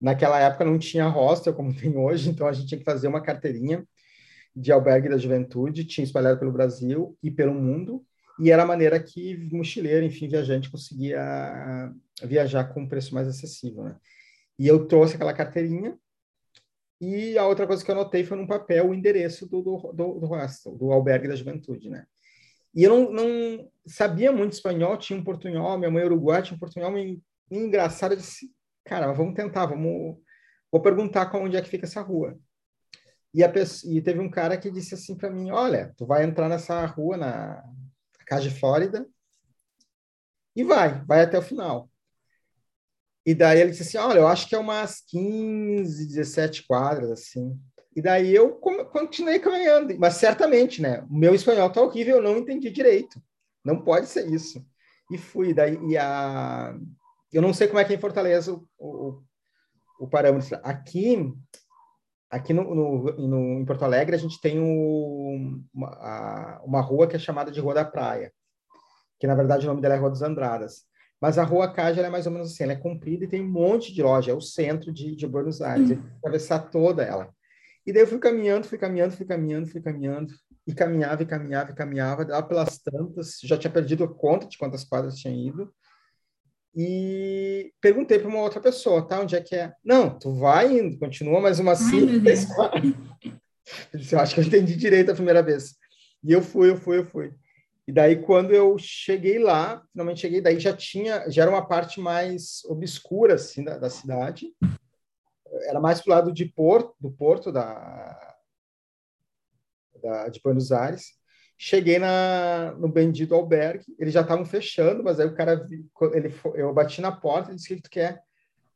Naquela 0.00 0.38
época 0.40 0.64
não 0.64 0.78
tinha 0.78 1.08
hostel 1.08 1.54
como 1.54 1.74
tem 1.74 1.96
hoje, 1.96 2.30
então 2.30 2.46
a 2.46 2.52
gente 2.52 2.68
tinha 2.68 2.78
que 2.78 2.84
fazer 2.84 3.08
uma 3.08 3.20
carteirinha 3.20 3.86
de 4.54 4.72
albergue 4.72 5.08
da 5.08 5.18
juventude, 5.18 5.84
tinha 5.84 6.04
espalhado 6.04 6.38
pelo 6.38 6.52
Brasil 6.52 7.16
e 7.22 7.30
pelo 7.30 7.54
mundo, 7.54 8.04
e 8.38 8.50
era 8.50 8.62
a 8.62 8.66
maneira 8.66 8.98
que 9.02 9.36
mochileiro, 9.52 10.04
enfim, 10.04 10.28
viajante 10.28 10.70
conseguia 10.70 11.92
viajar 12.22 12.64
com 12.64 12.82
um 12.82 12.88
preço 12.88 13.14
mais 13.14 13.28
acessível, 13.28 13.84
né? 13.84 13.96
E 14.58 14.66
eu 14.66 14.86
trouxe 14.86 15.14
aquela 15.14 15.34
carteirinha, 15.34 15.98
e 16.98 17.36
a 17.36 17.46
outra 17.46 17.66
coisa 17.66 17.84
que 17.84 17.90
eu 17.90 17.94
anotei 17.94 18.24
foi 18.24 18.36
num 18.38 18.46
papel 18.46 18.88
o 18.88 18.94
endereço 18.94 19.46
do, 19.46 19.60
do, 19.60 19.92
do, 19.92 20.20
do 20.20 20.26
hostel, 20.26 20.74
do 20.74 20.90
albergue 20.92 21.28
da 21.28 21.36
juventude, 21.36 21.90
né? 21.90 22.06
E 22.74 22.84
eu 22.84 22.90
não, 22.90 23.12
não 23.12 23.70
sabia 23.86 24.32
muito 24.32 24.52
espanhol, 24.52 24.96
tinha 24.96 25.18
um 25.18 25.24
portunhol, 25.24 25.78
minha 25.78 25.90
mãe 25.90 26.02
é 26.02 26.06
uruguaia 26.06 26.42
tinha 26.42 26.56
um 26.56 26.60
portunhol, 26.60 26.96
e, 26.98 27.22
engraçado, 27.50 28.12
eu 28.12 28.18
disse, 28.18 28.50
cara, 28.86 29.12
vamos 29.12 29.34
tentar, 29.34 29.66
vamos, 29.66 30.16
vou 30.70 30.80
perguntar 30.80 31.34
onde 31.34 31.56
é 31.56 31.62
que 31.62 31.68
fica 31.68 31.84
essa 31.84 32.00
rua. 32.00 32.38
E, 33.34 33.44
a 33.44 33.52
e 33.84 34.00
teve 34.00 34.20
um 34.20 34.30
cara 34.30 34.56
que 34.56 34.70
disse 34.70 34.94
assim 34.94 35.14
para 35.14 35.28
mim, 35.28 35.50
olha, 35.50 35.92
tu 35.96 36.06
vai 36.06 36.24
entrar 36.24 36.48
nessa 36.48 36.86
rua 36.86 37.16
na 37.16 37.62
Casa 38.26 38.48
de 38.48 38.58
Flórida 38.58 39.06
e 40.54 40.64
vai, 40.64 41.04
vai 41.04 41.22
até 41.22 41.36
o 41.36 41.42
final. 41.42 41.90
E 43.26 43.34
daí 43.34 43.60
ele 43.60 43.72
disse 43.72 43.82
assim, 43.82 43.98
olha, 43.98 44.20
eu 44.20 44.26
acho 44.28 44.48
que 44.48 44.54
é 44.54 44.58
umas 44.58 45.00
15, 45.00 46.06
17 46.06 46.66
quadras, 46.66 47.10
assim. 47.10 47.60
E 47.94 48.00
daí 48.00 48.34
eu 48.34 48.52
continuei 48.92 49.38
caminhando, 49.38 49.98
mas 49.98 50.14
certamente, 50.14 50.80
né? 50.80 51.02
O 51.10 51.14
meu 51.14 51.34
espanhol 51.34 51.70
tá 51.70 51.82
horrível, 51.82 52.16
eu 52.16 52.22
não 52.22 52.38
entendi 52.38 52.70
direito. 52.70 53.20
Não 53.64 53.82
pode 53.82 54.06
ser 54.06 54.30
isso. 54.32 54.64
E 55.10 55.18
fui, 55.18 55.52
daí, 55.52 55.76
e 55.88 55.96
a, 55.96 56.78
eu 57.36 57.42
não 57.42 57.52
sei 57.52 57.68
como 57.68 57.78
é 57.78 57.84
que 57.84 57.92
é 57.92 57.96
em 57.96 58.00
Fortaleza 58.00 58.50
o, 58.50 58.66
o, 58.78 59.22
o 60.00 60.08
parâmetro. 60.08 60.58
Aqui, 60.62 61.34
aqui 62.30 62.54
no, 62.54 62.74
no, 62.74 63.04
no, 63.28 63.60
em 63.60 63.64
Porto 63.66 63.84
Alegre, 63.84 64.16
a 64.16 64.18
gente 64.18 64.40
tem 64.40 64.58
o, 64.58 65.60
uma, 65.74 65.88
a, 65.88 66.62
uma 66.64 66.80
rua 66.80 67.06
que 67.06 67.14
é 67.14 67.18
chamada 67.18 67.50
de 67.50 67.60
Rua 67.60 67.74
da 67.74 67.84
Praia, 67.84 68.32
que 69.20 69.26
na 69.26 69.34
verdade 69.34 69.66
o 69.66 69.68
nome 69.68 69.82
dela 69.82 69.94
é 69.94 69.98
Rua 69.98 70.08
dos 70.08 70.22
Andradas. 70.22 70.84
Mas 71.20 71.36
a 71.36 71.44
Rua 71.44 71.70
Caja 71.70 72.00
é 72.00 72.08
mais 72.08 72.26
ou 72.26 72.32
menos 72.32 72.52
assim, 72.52 72.64
ela 72.64 72.72
é 72.72 72.76
comprida 72.76 73.24
e 73.24 73.28
tem 73.28 73.42
um 73.42 73.50
monte 73.50 73.92
de 73.92 74.02
loja, 74.02 74.30
é 74.30 74.34
o 74.34 74.40
centro 74.40 74.90
de, 74.90 75.14
de 75.14 75.26
Buenos 75.26 75.60
Aires, 75.60 75.90
uhum. 75.90 76.02
atravessar 76.18 76.70
toda 76.70 77.02
ela. 77.02 77.28
E 77.86 77.92
daí 77.92 78.02
eu 78.02 78.06
fui 78.06 78.18
caminhando, 78.18 78.66
fui 78.66 78.78
caminhando, 78.78 79.12
fui 79.12 79.26
caminhando, 79.26 79.66
fui 79.66 79.82
caminhando, 79.82 80.32
e 80.66 80.74
caminhava, 80.74 81.22
e 81.22 81.26
caminhava, 81.26 81.70
e 81.70 81.74
caminhava, 81.74 82.26
lá 82.26 82.42
pelas 82.42 82.78
tantas, 82.78 83.38
já 83.42 83.58
tinha 83.58 83.70
perdido 83.70 84.04
a 84.04 84.12
conta 84.12 84.46
de 84.46 84.56
quantas 84.56 84.84
quadras 84.84 85.16
tinha 85.16 85.34
ido, 85.34 85.70
e 86.76 87.72
perguntei 87.80 88.18
para 88.18 88.28
uma 88.28 88.42
outra 88.42 88.60
pessoa, 88.60 89.00
tá, 89.00 89.20
onde 89.20 89.34
é 89.34 89.40
que 89.40 89.56
é? 89.56 89.72
Não, 89.82 90.18
tu 90.18 90.34
vai 90.34 90.78
indo, 90.78 90.98
continua 90.98 91.40
mais 91.40 91.58
uma 91.58 91.74
cinco, 91.74 92.12
eu 94.12 94.20
acho 94.20 94.34
que 94.34 94.40
eu 94.40 94.44
entendi 94.44 94.76
direito 94.76 95.10
a 95.10 95.14
primeira 95.14 95.42
vez. 95.42 95.74
E 96.22 96.32
eu 96.32 96.42
fui, 96.42 96.68
eu 96.68 96.76
fui, 96.76 96.98
eu 96.98 97.06
fui. 97.06 97.32
E 97.88 97.92
daí, 97.92 98.20
quando 98.20 98.52
eu 98.52 98.76
cheguei 98.78 99.38
lá, 99.38 99.82
finalmente 99.90 100.20
cheguei, 100.20 100.42
daí 100.42 100.60
já 100.60 100.76
tinha, 100.76 101.30
já 101.30 101.42
era 101.42 101.50
uma 101.50 101.66
parte 101.66 101.98
mais 101.98 102.62
obscura, 102.66 103.36
assim, 103.36 103.64
da, 103.64 103.78
da 103.78 103.88
cidade. 103.88 104.52
Era 105.68 105.80
mais 105.80 106.02
pro 106.02 106.10
lado 106.10 106.32
de 106.32 106.44
Porto, 106.44 106.94
do 107.00 107.10
porto 107.10 107.50
da, 107.50 108.36
da, 110.02 110.28
de 110.28 110.40
Buenos 110.42 110.72
Aires. 110.72 111.14
Cheguei 111.58 111.98
na, 111.98 112.74
no 112.78 112.88
bendito 112.88 113.34
albergue, 113.34 113.86
eles 113.98 114.12
já 114.12 114.20
estavam 114.20 114.44
fechando, 114.44 115.02
mas 115.02 115.18
aí 115.18 115.26
o 115.26 115.34
cara, 115.34 115.66
ele, 116.12 116.34
eu 116.54 116.72
bati 116.74 117.00
na 117.00 117.10
porta, 117.10 117.50
ele 117.50 117.56
disse, 117.56 117.72
o 117.72 117.76
que 117.76 117.82
tu 117.82 117.90
quer? 117.90 118.20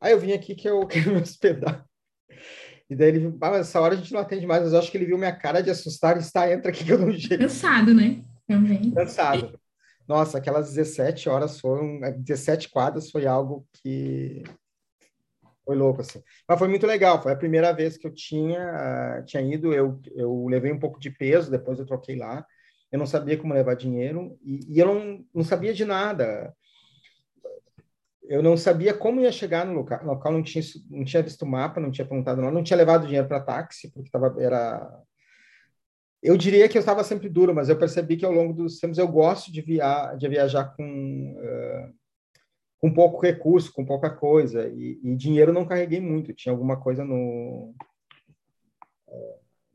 Aí 0.01 0.13
eu 0.13 0.19
vim 0.19 0.33
aqui 0.33 0.55
que 0.55 0.69
eu 0.69 0.85
quero 0.89 1.11
me 1.11 1.21
hospedar. 1.21 1.85
E 2.89 2.97
daí 2.97 3.09
ele, 3.09 3.37
ah, 3.41 3.51
mas 3.51 3.69
essa 3.69 3.81
hora 3.81 3.95
a 3.95 3.97
gente 3.97 4.13
não 4.13 4.21
atende 4.21 4.47
mais, 4.47 4.63
mas 4.63 4.73
eu 4.73 4.79
acho 4.79 4.91
que 4.91 4.97
ele 4.97 5.07
viu 5.07 5.19
minha 5.19 5.35
cara 5.35 5.63
de 5.63 5.71
assustar 5.71 6.17
e 6.17 6.21
está, 6.21 6.51
entra 6.51 6.71
aqui 6.71 6.85
que 6.85 6.93
eu 6.93 6.99
um 6.99 7.13
jeito. 7.13 7.39
Cansado, 7.39 7.95
né? 7.95 8.25
Também. 8.49 8.91
Cansado. 8.93 9.61
Nossa, 10.09 10.39
aquelas 10.39 10.71
17 10.71 11.29
horas 11.29 11.61
foram, 11.61 12.01
17 12.19 12.69
quadras 12.71 13.11
foi 13.11 13.27
algo 13.27 13.65
que 13.75 14.43
foi 15.65 15.77
louco, 15.77 16.01
assim. 16.01 16.21
Mas 16.49 16.59
foi 16.59 16.67
muito 16.67 16.85
legal, 16.85 17.23
foi 17.23 17.31
a 17.31 17.37
primeira 17.37 17.73
vez 17.73 17.97
que 17.97 18.09
eu 18.09 18.13
tinha, 18.13 19.21
uh, 19.21 19.25
tinha 19.25 19.41
ido, 19.41 19.73
eu, 19.73 20.01
eu 20.17 20.47
levei 20.49 20.73
um 20.73 20.81
pouco 20.81 20.99
de 20.99 21.11
peso, 21.11 21.49
depois 21.49 21.79
eu 21.79 21.87
troquei 21.87 22.17
lá, 22.17 22.45
eu 22.91 22.99
não 22.99 23.07
sabia 23.07 23.37
como 23.37 23.55
levar 23.55 23.75
dinheiro, 23.75 24.39
e, 24.43 24.75
e 24.75 24.79
eu 24.79 24.87
não, 24.87 25.25
não 25.35 25.45
sabia 25.45 25.73
de 25.73 25.85
nada. 25.85 26.55
Eu 28.23 28.43
não 28.43 28.57
sabia 28.57 28.95
como 28.95 29.21
ia 29.21 29.33
chegar 29.33 29.67
no 29.67 29.75
local, 29.75 30.01
no 30.05 30.13
local 30.13 30.33
não 30.33 30.43
tinha, 30.43 30.63
não 30.89 31.05
tinha 31.05 31.23
visto 31.23 31.43
o 31.43 31.49
mapa, 31.49 31.81
não 31.81 31.91
tinha 31.91 32.07
perguntado 32.07 32.41
nada, 32.41 32.53
não 32.53 32.63
tinha 32.63 32.77
levado 32.77 33.07
dinheiro 33.07 33.27
para 33.27 33.41
táxi, 33.41 33.91
porque 33.93 34.11
tava, 34.11 34.35
era... 34.41 35.03
Eu 36.23 36.37
diria 36.37 36.69
que 36.69 36.77
eu 36.77 36.81
estava 36.81 37.03
sempre 37.03 37.29
duro, 37.29 37.55
mas 37.55 37.69
eu 37.69 37.79
percebi 37.79 38.17
que 38.17 38.25
ao 38.25 38.33
longo 38.33 38.53
dos 38.53 38.79
tempos 38.79 38.99
eu 38.99 39.09
gosto 39.09 39.51
de, 39.51 39.61
via, 39.63 40.15
de 40.15 40.29
viajar 40.29 40.77
com... 40.77 40.85
Uh, 40.85 42.01
com 42.79 42.95
pouco 42.95 43.21
recurso, 43.21 43.73
com 43.75 43.85
pouca 43.85 44.09
coisa. 44.09 44.67
E, 44.69 44.99
e, 45.03 45.15
dinheiro 45.15 45.53
não 45.53 45.67
carreguei 45.67 46.01
muito. 46.01 46.33
Tinha 46.33 46.51
alguma 46.51 46.81
coisa 46.81 47.05
no, 47.05 47.75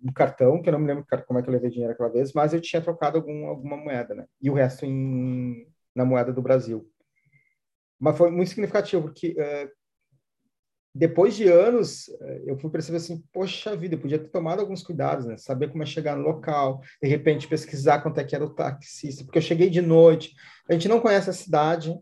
no 0.02 0.14
cartão, 0.14 0.62
que 0.62 0.70
eu 0.70 0.74
não 0.74 0.80
me 0.80 0.88
lembro 0.88 1.06
como 1.25 1.40
é 1.40 1.42
que 1.42 1.50
eu 1.50 1.54
levei 1.54 1.70
dinheiro 1.70 1.94
aquela 1.94 2.10
vez, 2.10 2.34
mas 2.34 2.54
eu 2.54 2.62
tinha 2.62 2.82
trocado 2.82 3.18
algum, 3.18 3.48
alguma 3.48 3.78
moeda, 3.78 4.14
né? 4.14 4.25
E 4.42 4.50
o 4.50 4.54
resto 4.54 4.86
em, 4.86 5.68
na 5.96 6.06
moeda 6.06 6.32
do 6.32 6.42
Brasil. 6.42 6.90
Mas 8.00 8.18
foi 8.18 8.30
muito 8.30 8.50
significativo, 8.50 9.04
porque 9.04 9.32
uh, 9.32 9.70
depois 10.94 11.36
de 11.36 11.48
anos, 11.48 12.08
eu 12.46 12.58
fui 12.58 12.70
perceber 12.70 12.98
assim, 12.98 13.24
poxa 13.34 13.75
vida, 13.75 13.96
eu 13.96 14.00
podia 14.00 14.20
ter 14.20 14.30
tomado 14.30 14.60
alguns 14.60 14.84
cuidados, 14.84 15.25
né? 15.25 15.38
Saber 15.38 15.70
como 15.70 15.84
é 15.84 15.86
chegar 15.86 16.16
no 16.16 16.24
local, 16.24 16.82
de 17.02 17.10
repente 17.10 17.48
pesquisar 17.48 18.02
quanto 18.02 18.20
é 18.20 18.24
que 18.24 18.36
era 18.36 18.46
o 18.46 18.54
taxista, 18.54 19.24
porque 19.24 19.38
eu 19.38 19.44
cheguei 19.44 19.70
de 19.70 19.82
noite, 19.82 20.34
a 20.70 20.74
gente 20.74 20.88
não 20.88 21.00
conhece 21.00 21.30
a 21.30 21.34
cidade, 21.34 21.98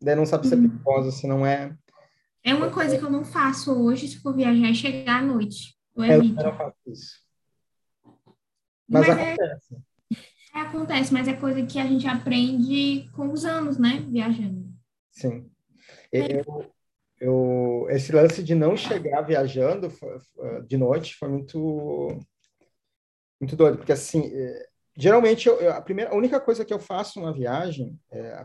Daí 0.00 0.14
não 0.14 0.26
sabe 0.26 0.46
se 0.46 0.54
é 0.54 0.56
uhum. 0.56 0.68
perigosa, 0.68 1.10
se 1.10 1.26
não 1.26 1.44
é. 1.44 1.76
É 2.44 2.54
uma 2.54 2.70
coisa 2.70 2.96
que 2.96 3.04
eu 3.04 3.10
não 3.10 3.24
faço 3.24 3.72
hoje, 3.72 4.08
se 4.08 4.18
for 4.18 4.34
viajar, 4.34 4.70
é 4.70 4.74
chegar 4.74 5.22
à 5.22 5.22
noite. 5.22 5.76
Eu 5.96 6.04
é. 6.04 6.16
Eu 6.16 6.24
não 6.24 6.56
faço 6.56 6.76
isso. 6.86 7.27
Mas, 8.88 9.06
mas 9.06 9.18
é 9.18 9.32
acontece. 9.32 9.76
É, 10.54 10.58
é, 10.58 10.60
acontece, 10.60 11.12
mas 11.12 11.28
é 11.28 11.32
coisa 11.34 11.64
que 11.64 11.78
a 11.78 11.86
gente 11.86 12.06
aprende 12.06 13.08
com 13.12 13.30
os 13.30 13.44
anos, 13.44 13.78
né? 13.78 14.04
Viajando. 14.08 14.68
Sim. 15.10 15.50
É. 16.12 16.40
Eu, 16.40 16.72
eu, 17.20 17.86
esse 17.90 18.12
lance 18.12 18.42
de 18.42 18.54
não 18.54 18.76
chegar 18.76 19.22
viajando 19.22 19.92
de 20.66 20.76
noite 20.76 21.16
foi 21.16 21.28
muito 21.28 22.18
muito 23.40 23.54
doido, 23.54 23.78
porque 23.78 23.92
assim, 23.92 24.32
geralmente 24.96 25.46
eu, 25.46 25.72
a 25.72 25.80
primeira, 25.80 26.10
a 26.10 26.16
única 26.16 26.40
coisa 26.40 26.64
que 26.64 26.74
eu 26.74 26.78
faço 26.80 27.20
numa 27.20 27.32
viagem, 27.32 27.96
é, 28.10 28.44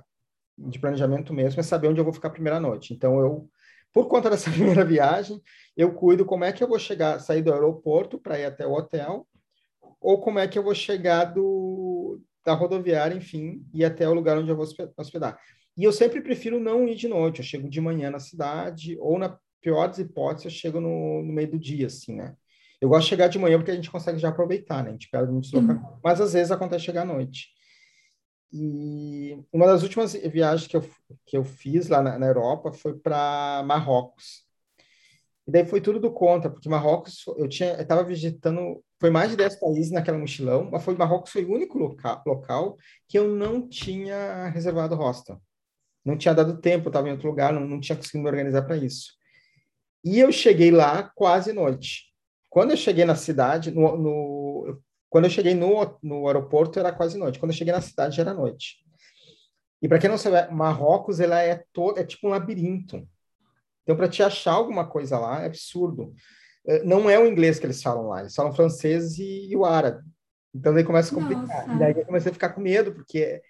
de 0.57 0.79
planejamento 0.79 1.33
mesmo 1.33 1.59
é 1.59 1.63
saber 1.63 1.87
onde 1.87 1.99
eu 1.99 2.03
vou 2.03 2.13
ficar 2.13 2.27
a 2.27 2.31
primeira 2.31 2.59
noite. 2.59 2.93
Então, 2.93 3.19
eu, 3.19 3.49
por 3.91 4.07
conta 4.07 4.29
dessa 4.29 4.51
primeira 4.51 4.85
viagem, 4.85 5.41
eu 5.75 5.93
cuido 5.93 6.25
como 6.25 6.43
é 6.43 6.51
que 6.51 6.63
eu 6.63 6.67
vou 6.67 6.79
chegar, 6.79 7.19
sair 7.19 7.41
do 7.41 7.53
aeroporto 7.53 8.19
para 8.19 8.39
ir 8.39 8.45
até 8.45 8.65
o 8.65 8.73
hotel, 8.73 9.27
ou 10.03 10.19
como 10.19 10.37
é 10.37 10.47
que 10.47 10.59
eu 10.59 10.63
vou 10.63 10.75
chegar 10.75 11.25
do, 11.25 12.19
da 12.45 12.53
rodoviária, 12.53 13.15
enfim, 13.15 13.65
e 13.73 13.83
até 13.85 14.07
o 14.07 14.13
lugar 14.13 14.37
onde 14.37 14.49
eu 14.49 14.55
vou 14.55 14.67
hospedar. 14.97 15.39
E 15.75 15.83
eu 15.83 15.91
sempre 15.91 16.21
prefiro 16.21 16.59
não 16.59 16.87
ir 16.87 16.95
de 16.95 17.07
noite, 17.07 17.39
eu 17.39 17.45
chego 17.45 17.69
de 17.69 17.81
manhã 17.81 18.11
na 18.11 18.19
cidade, 18.19 18.97
ou 18.99 19.17
na 19.17 19.39
pior 19.61 19.87
das 19.87 19.97
hipóteses, 19.97 20.45
eu 20.45 20.51
chego 20.51 20.79
no, 20.79 21.23
no 21.23 21.33
meio 21.33 21.49
do 21.49 21.57
dia, 21.57 21.87
assim, 21.87 22.15
né? 22.15 22.35
Eu 22.81 22.89
gosto 22.89 23.03
de 23.03 23.09
chegar 23.09 23.29
de 23.29 23.39
manhã 23.39 23.57
porque 23.57 23.71
a 23.71 23.75
gente 23.75 23.89
consegue 23.89 24.19
já 24.19 24.27
aproveitar, 24.27 24.83
né? 24.83 24.89
A 24.89 24.91
gente 24.91 25.09
pega 25.09 25.25
muito 25.25 25.45
deslocamento. 25.45 25.85
Uhum. 25.85 25.99
Mas 26.03 26.19
às 26.19 26.33
vezes 26.33 26.51
acontece 26.51 26.83
chegar 26.83 27.03
à 27.03 27.05
noite. 27.05 27.47
E 28.51 29.39
uma 29.53 29.65
das 29.65 29.83
últimas 29.83 30.13
viagens 30.13 30.67
que 30.67 30.75
eu, 30.75 30.83
que 31.25 31.37
eu 31.37 31.45
fiz 31.45 31.87
lá 31.87 32.01
na, 32.01 32.19
na 32.19 32.27
Europa 32.27 32.73
foi 32.73 32.93
para 32.93 33.63
Marrocos. 33.65 34.43
E 35.47 35.51
daí 35.51 35.65
foi 35.65 35.81
tudo 35.81 35.99
do 35.99 36.11
contra, 36.11 36.49
porque 36.49 36.69
Marrocos, 36.69 37.25
eu 37.37 37.47
tinha, 37.47 37.81
estava 37.81 38.03
visitando, 38.03 38.83
foi 39.03 39.09
mais 39.09 39.29
de 39.29 39.35
10 39.35 39.59
países 39.59 39.91
naquela 39.91 40.17
mochilão, 40.17 40.69
mas 40.71 40.81
foi 40.81 40.95
Marrocos 40.95 41.29
foi 41.29 41.43
o 41.43 41.51
único 41.51 41.77
local, 41.77 42.23
local 42.25 42.77
que 43.05 43.19
eu 43.19 43.27
não 43.27 43.67
tinha 43.67 44.47
reservado 44.47 44.95
hostel. 44.95 45.41
Não 46.05 46.17
tinha 46.17 46.33
dado 46.33 46.61
tempo, 46.61 46.87
estava 46.87 47.09
em 47.09 47.11
outro 47.11 47.27
lugar, 47.27 47.51
não, 47.51 47.67
não 47.67 47.81
tinha 47.81 47.97
conseguido 47.97 48.23
me 48.23 48.29
organizar 48.29 48.61
para 48.61 48.77
isso. 48.77 49.11
E 50.05 50.21
eu 50.21 50.31
cheguei 50.31 50.71
lá 50.71 51.03
quase 51.15 51.51
noite. 51.51 52.13
Quando 52.49 52.71
eu 52.71 52.77
cheguei 52.77 53.03
na 53.03 53.13
cidade, 53.13 53.71
no, 53.71 53.97
no, 53.97 54.81
quando 55.09 55.25
eu 55.25 55.31
cheguei 55.31 55.53
no, 55.53 55.99
no 56.01 56.25
aeroporto, 56.27 56.79
era 56.79 56.93
quase 56.93 57.17
noite. 57.17 57.39
Quando 57.39 57.51
eu 57.51 57.57
cheguei 57.57 57.73
na 57.73 57.81
cidade, 57.81 58.15
já 58.15 58.21
era 58.21 58.33
noite. 58.33 58.77
E 59.81 59.87
para 59.89 59.99
quem 59.99 60.09
não 60.09 60.17
sabe, 60.17 60.49
Marrocos 60.53 61.19
ela 61.19 61.41
é 61.41 61.61
todo 61.73 61.99
é 61.99 62.05
tipo 62.05 62.27
um 62.27 62.29
labirinto. 62.29 63.05
Então, 63.81 63.97
para 63.97 64.07
te 64.07 64.23
achar 64.23 64.53
alguma 64.53 64.87
coisa 64.87 65.19
lá, 65.19 65.41
é 65.41 65.47
absurdo. 65.47 66.13
É, 66.65 66.83
não 66.83 67.09
é 67.09 67.19
o 67.19 67.27
inglês 67.27 67.59
que 67.59 67.65
eles 67.65 67.81
falam 67.81 68.07
lá, 68.07 68.21
eles 68.21 68.35
falam 68.35 68.53
francês 68.53 69.17
e, 69.19 69.55
o 69.55 69.65
árabe. 69.65 70.03
Então, 70.53 70.73
daí 70.73 70.83
começa 70.83 71.13
a 71.13 71.19
complicar. 71.19 71.67
Nossa. 71.67 71.73
E 71.73 71.79
daí 71.79 71.93
eu 71.97 72.05
comecei 72.05 72.29
a 72.29 72.33
ficar 72.33 72.49
com 72.49 72.61
medo, 72.61 72.93
porque 72.93 73.41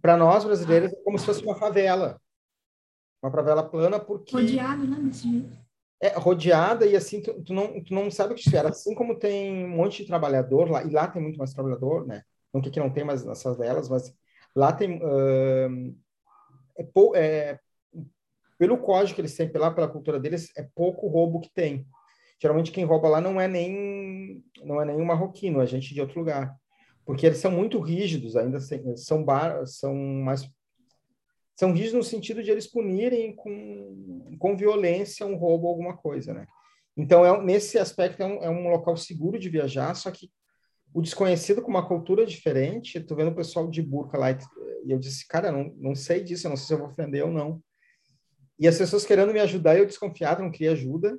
para 0.00 0.16
nós 0.16 0.44
brasileiros 0.44 0.92
é 0.92 0.96
como 1.02 1.18
se 1.18 1.26
fosse 1.26 1.42
uma 1.42 1.54
favela. 1.54 2.20
Uma 3.22 3.32
favela 3.32 3.62
plana, 3.62 3.98
porque. 3.98 4.34
Rodeado, 4.34 4.86
né? 4.86 4.96
Desse 5.00 5.30
jeito 5.30 5.62
é 6.02 6.18
rodeada 6.18 6.84
e 6.84 6.96
assim 6.96 7.22
tu, 7.22 7.32
tu, 7.44 7.54
não 7.54 7.80
tu 7.80 7.94
não 7.94 8.10
sabe 8.10 8.32
o 8.32 8.34
que 8.34 8.42
espera 8.42 8.70
assim 8.70 8.92
como 8.92 9.14
tem 9.14 9.64
um 9.64 9.68
monte 9.68 10.02
de 10.02 10.08
trabalhador 10.08 10.68
lá 10.68 10.82
e 10.82 10.90
lá 10.90 11.06
tem 11.06 11.22
muito 11.22 11.38
mais 11.38 11.54
trabalhador 11.54 12.04
né 12.04 12.24
não 12.52 12.60
que 12.60 12.68
aqui 12.68 12.80
não 12.80 12.90
tem 12.90 13.04
mais 13.04 13.24
nessas 13.24 13.56
velas 13.56 13.88
mas 13.88 14.12
lá 14.54 14.72
tem 14.72 15.00
uh, 15.00 15.96
é, 17.14 17.20
é, 17.20 17.58
pelo 18.58 18.78
código 18.78 19.14
que 19.14 19.20
eles 19.20 19.36
têm 19.36 19.48
pela 19.48 19.70
pela 19.70 19.86
cultura 19.86 20.18
deles 20.18 20.50
é 20.56 20.68
pouco 20.74 21.06
roubo 21.06 21.40
que 21.40 21.50
tem 21.54 21.86
geralmente 22.42 22.72
quem 22.72 22.84
rouba 22.84 23.08
lá 23.08 23.20
não 23.20 23.40
é 23.40 23.46
nem 23.46 24.44
não 24.64 24.82
é 24.82 24.84
nem 24.84 24.96
um 24.96 25.04
marroquino 25.04 25.62
é 25.62 25.66
gente 25.66 25.94
de 25.94 26.00
outro 26.00 26.18
lugar 26.18 26.54
porque 27.06 27.24
eles 27.24 27.38
são 27.38 27.52
muito 27.52 27.78
rígidos 27.78 28.36
ainda 28.36 28.58
são 28.96 29.24
bar, 29.24 29.64
são 29.66 29.94
mais 29.94 30.50
são 31.54 31.72
rígidos 31.72 31.94
no 31.94 32.02
sentido 32.02 32.42
de 32.42 32.50
eles 32.50 32.66
punirem 32.66 33.34
com, 33.36 34.36
com 34.38 34.56
violência 34.56 35.26
um 35.26 35.36
roubo 35.36 35.66
ou 35.66 35.70
alguma 35.70 35.96
coisa, 35.96 36.32
né? 36.32 36.46
Então, 36.96 37.24
é, 37.24 37.42
nesse 37.42 37.78
aspecto, 37.78 38.22
é 38.22 38.26
um, 38.26 38.42
é 38.42 38.50
um 38.50 38.68
local 38.68 38.96
seguro 38.96 39.38
de 39.38 39.48
viajar, 39.48 39.94
só 39.94 40.10
que 40.10 40.30
o 40.92 41.00
desconhecido 41.00 41.62
com 41.62 41.70
uma 41.70 41.86
cultura 41.86 42.26
diferente, 42.26 43.00
tô 43.00 43.14
vendo 43.14 43.30
o 43.30 43.34
pessoal 43.34 43.68
de 43.68 43.80
burca 43.80 44.18
lá, 44.18 44.30
e 44.30 44.90
eu 44.90 44.98
disse, 44.98 45.26
cara, 45.26 45.50
não, 45.50 45.72
não 45.76 45.94
sei 45.94 46.22
disso, 46.22 46.46
eu 46.46 46.50
não 46.50 46.56
sei 46.56 46.66
se 46.66 46.72
eu 46.74 46.78
vou 46.78 46.88
ofender 46.88 47.24
ou 47.24 47.30
não. 47.30 47.62
E 48.58 48.68
as 48.68 48.76
pessoas 48.76 49.06
querendo 49.06 49.32
me 49.32 49.40
ajudar, 49.40 49.78
eu 49.78 49.86
desconfiado, 49.86 50.42
não 50.42 50.50
queria 50.50 50.72
ajuda, 50.72 51.18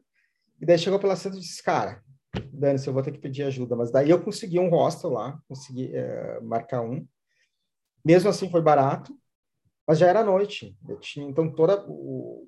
e 0.63 0.65
daí 0.65 0.77
chegou 0.77 0.98
pela 0.98 1.17
centro 1.17 1.38
e 1.38 1.41
disse, 1.41 1.62
cara, 1.62 2.01
Dani, 2.53 2.79
eu 2.88 2.93
vou 2.93 3.03
ter 3.03 3.12
que 3.12 3.20
pedir 3.20 3.43
ajuda, 3.43 3.75
mas 3.75 3.91
daí 3.91 4.10
eu 4.10 4.24
consegui 4.24 4.58
um 4.58 4.70
hostel 4.70 5.10
lá, 5.10 5.38
consegui 5.46 5.93
é, 5.93 6.39
marcar 6.39 6.82
um, 6.82 7.05
mesmo 8.03 8.29
assim 8.29 8.50
foi 8.50 8.62
barato, 8.62 9.13
mas 9.86 10.00
já 10.00 10.08
era 10.08 10.24
noite. 10.24 10.74
Eu 10.88 10.98
tinha, 11.01 11.27
então, 11.27 11.53
toda 11.53 11.84
o, 11.86 12.48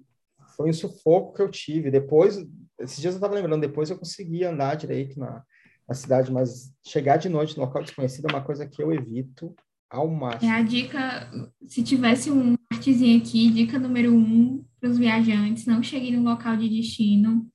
foi 0.55 0.69
um 0.69 0.73
sufoco 0.73 1.33
que 1.33 1.41
eu 1.41 1.51
tive. 1.51 1.91
Depois, 1.91 2.37
esses 2.79 3.01
dias 3.01 3.15
eu 3.15 3.17
estava 3.17 3.35
lembrando, 3.35 3.59
depois 3.59 3.89
eu 3.89 3.99
consegui 3.99 4.45
andar 4.45 4.75
direito 4.75 5.19
na, 5.19 5.43
na 5.85 5.93
cidade, 5.93 6.31
mas 6.31 6.73
chegar 6.87 7.17
de 7.17 7.27
noite 7.27 7.57
no 7.57 7.65
local 7.65 7.83
desconhecido 7.83 8.29
é 8.29 8.33
uma 8.33 8.45
coisa 8.45 8.65
que 8.65 8.81
eu 8.81 8.93
evito 8.93 9.53
ao 9.89 10.07
máximo. 10.07 10.49
É 10.49 10.55
a 10.55 10.61
dica, 10.61 11.29
se 11.67 11.83
tivesse 11.83 12.31
um 12.31 12.55
artezinho 12.71 13.19
aqui, 13.19 13.51
dica 13.51 13.77
número 13.77 14.15
um 14.15 14.63
para 14.79 14.89
os 14.89 14.97
viajantes, 14.97 15.65
não 15.65 15.83
cheguem 15.83 16.15
no 16.15 16.23
local 16.23 16.55
de 16.55 16.69
destino 16.69 17.45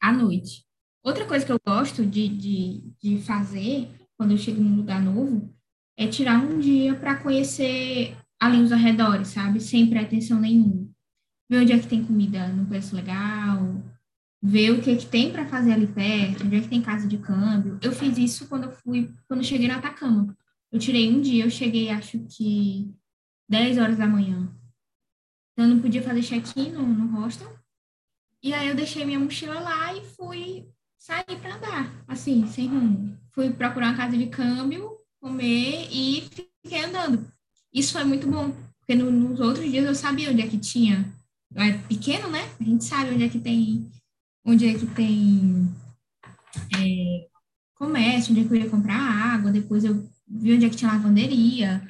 à 0.00 0.12
noite. 0.12 0.64
Outra 1.04 1.24
coisa 1.26 1.44
que 1.44 1.52
eu 1.52 1.60
gosto 1.66 2.04
de, 2.04 2.28
de, 2.28 2.92
de 3.02 3.22
fazer 3.22 3.88
quando 4.20 4.32
eu 4.32 4.38
chego 4.38 4.60
num 4.60 4.76
lugar 4.76 5.00
novo, 5.00 5.50
é 5.96 6.06
tirar 6.06 6.38
um 6.38 6.60
dia 6.60 6.94
para 6.94 7.16
conhecer 7.16 8.14
ali 8.38 8.60
os 8.60 8.70
arredores, 8.70 9.28
sabe? 9.28 9.58
Sem 9.60 9.88
pretensão 9.88 10.38
nenhuma. 10.38 10.86
Ver 11.48 11.62
onde 11.62 11.72
é 11.72 11.78
que 11.78 11.86
tem 11.86 12.04
comida 12.04 12.46
no 12.48 12.66
preço 12.66 12.94
legal, 12.94 13.82
ver 14.42 14.72
o 14.72 14.82
que, 14.82 14.90
é 14.90 14.96
que 14.96 15.06
tem 15.06 15.32
para 15.32 15.46
fazer 15.46 15.72
ali 15.72 15.86
perto, 15.86 16.44
onde 16.44 16.56
é 16.56 16.60
que 16.60 16.68
tem 16.68 16.82
casa 16.82 17.08
de 17.08 17.16
câmbio. 17.16 17.78
Eu 17.80 17.92
fiz 17.92 18.18
isso 18.18 18.46
quando 18.46 18.64
eu 18.64 18.72
fui, 18.72 19.10
quando 19.26 19.40
eu 19.40 19.44
cheguei 19.44 19.66
na 19.66 19.76
Atacama. 19.76 20.36
Eu 20.70 20.78
tirei 20.78 21.10
um 21.10 21.22
dia, 21.22 21.46
eu 21.46 21.50
cheguei 21.50 21.88
acho 21.88 22.18
que 22.28 22.94
10 23.48 23.78
horas 23.78 23.96
da 23.96 24.06
manhã. 24.06 24.54
Então 25.52 25.64
eu 25.64 25.76
não 25.76 25.80
podia 25.80 26.02
fazer 26.02 26.20
check-in 26.22 26.72
no, 26.72 26.86
no 26.86 27.18
hostel. 27.18 27.58
E 28.42 28.54
aí 28.54 28.68
eu 28.68 28.74
deixei 28.74 29.04
minha 29.04 29.18
mochila 29.18 29.60
lá 29.60 29.94
e 29.94 30.04
fui 30.16 30.66
sair 30.98 31.38
para 31.40 31.56
andar, 31.56 32.04
assim, 32.08 32.46
sem 32.46 32.68
rumo. 32.68 33.18
Fui 33.32 33.50
procurar 33.50 33.88
uma 33.88 33.96
casa 33.96 34.16
de 34.16 34.26
câmbio, 34.26 34.96
comer 35.20 35.88
e 35.90 36.28
fiquei 36.62 36.84
andando. 36.84 37.30
Isso 37.72 37.92
foi 37.92 38.04
muito 38.04 38.26
bom, 38.26 38.52
porque 38.78 38.94
no, 38.94 39.10
nos 39.10 39.40
outros 39.40 39.70
dias 39.70 39.84
eu 39.84 39.94
sabia 39.94 40.30
onde 40.30 40.42
é 40.42 40.48
que 40.48 40.58
tinha. 40.58 41.12
É 41.54 41.72
pequeno, 41.72 42.30
né? 42.30 42.48
A 42.60 42.64
gente 42.64 42.84
sabe 42.84 43.10
onde 43.10 43.24
é 43.24 43.28
que 43.28 43.38
tem 43.38 43.90
onde 44.44 44.66
é 44.66 44.74
que 44.74 44.86
tem 44.86 45.68
é, 46.76 47.28
comércio, 47.74 48.32
onde 48.32 48.40
é 48.40 48.44
que 48.44 48.52
eu 48.52 48.56
ia 48.56 48.70
comprar 48.70 48.96
água, 48.96 49.50
depois 49.50 49.84
eu 49.84 50.08
vi 50.26 50.54
onde 50.54 50.66
é 50.66 50.70
que 50.70 50.76
tinha 50.76 50.92
lavanderia, 50.92 51.82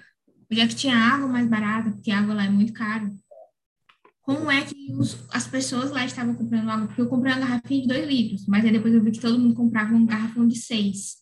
onde 0.50 0.60
é 0.60 0.66
que 0.66 0.74
tinha 0.74 0.96
água 0.96 1.28
mais 1.28 1.48
barata, 1.48 1.90
porque 1.90 2.10
água 2.10 2.34
lá 2.34 2.44
é 2.44 2.50
muito 2.50 2.72
caro. 2.72 3.10
Como 4.22 4.50
é 4.50 4.64
que 4.64 4.92
os, 4.92 5.18
as 5.30 5.46
pessoas 5.46 5.90
lá 5.90 6.04
estavam 6.04 6.34
comprando 6.34 6.68
água? 6.68 6.86
Porque 6.86 7.00
eu 7.00 7.08
comprei 7.08 7.32
uma 7.32 7.40
garrafinha 7.40 7.82
de 7.82 7.88
dois 7.88 8.06
litros, 8.06 8.46
mas 8.46 8.64
aí 8.64 8.72
depois 8.72 8.94
eu 8.94 9.02
vi 9.02 9.10
que 9.10 9.20
todo 9.20 9.38
mundo 9.38 9.54
comprava 9.54 9.94
um 9.94 10.06
garrafão 10.06 10.46
de 10.46 10.56
seis 10.56 11.18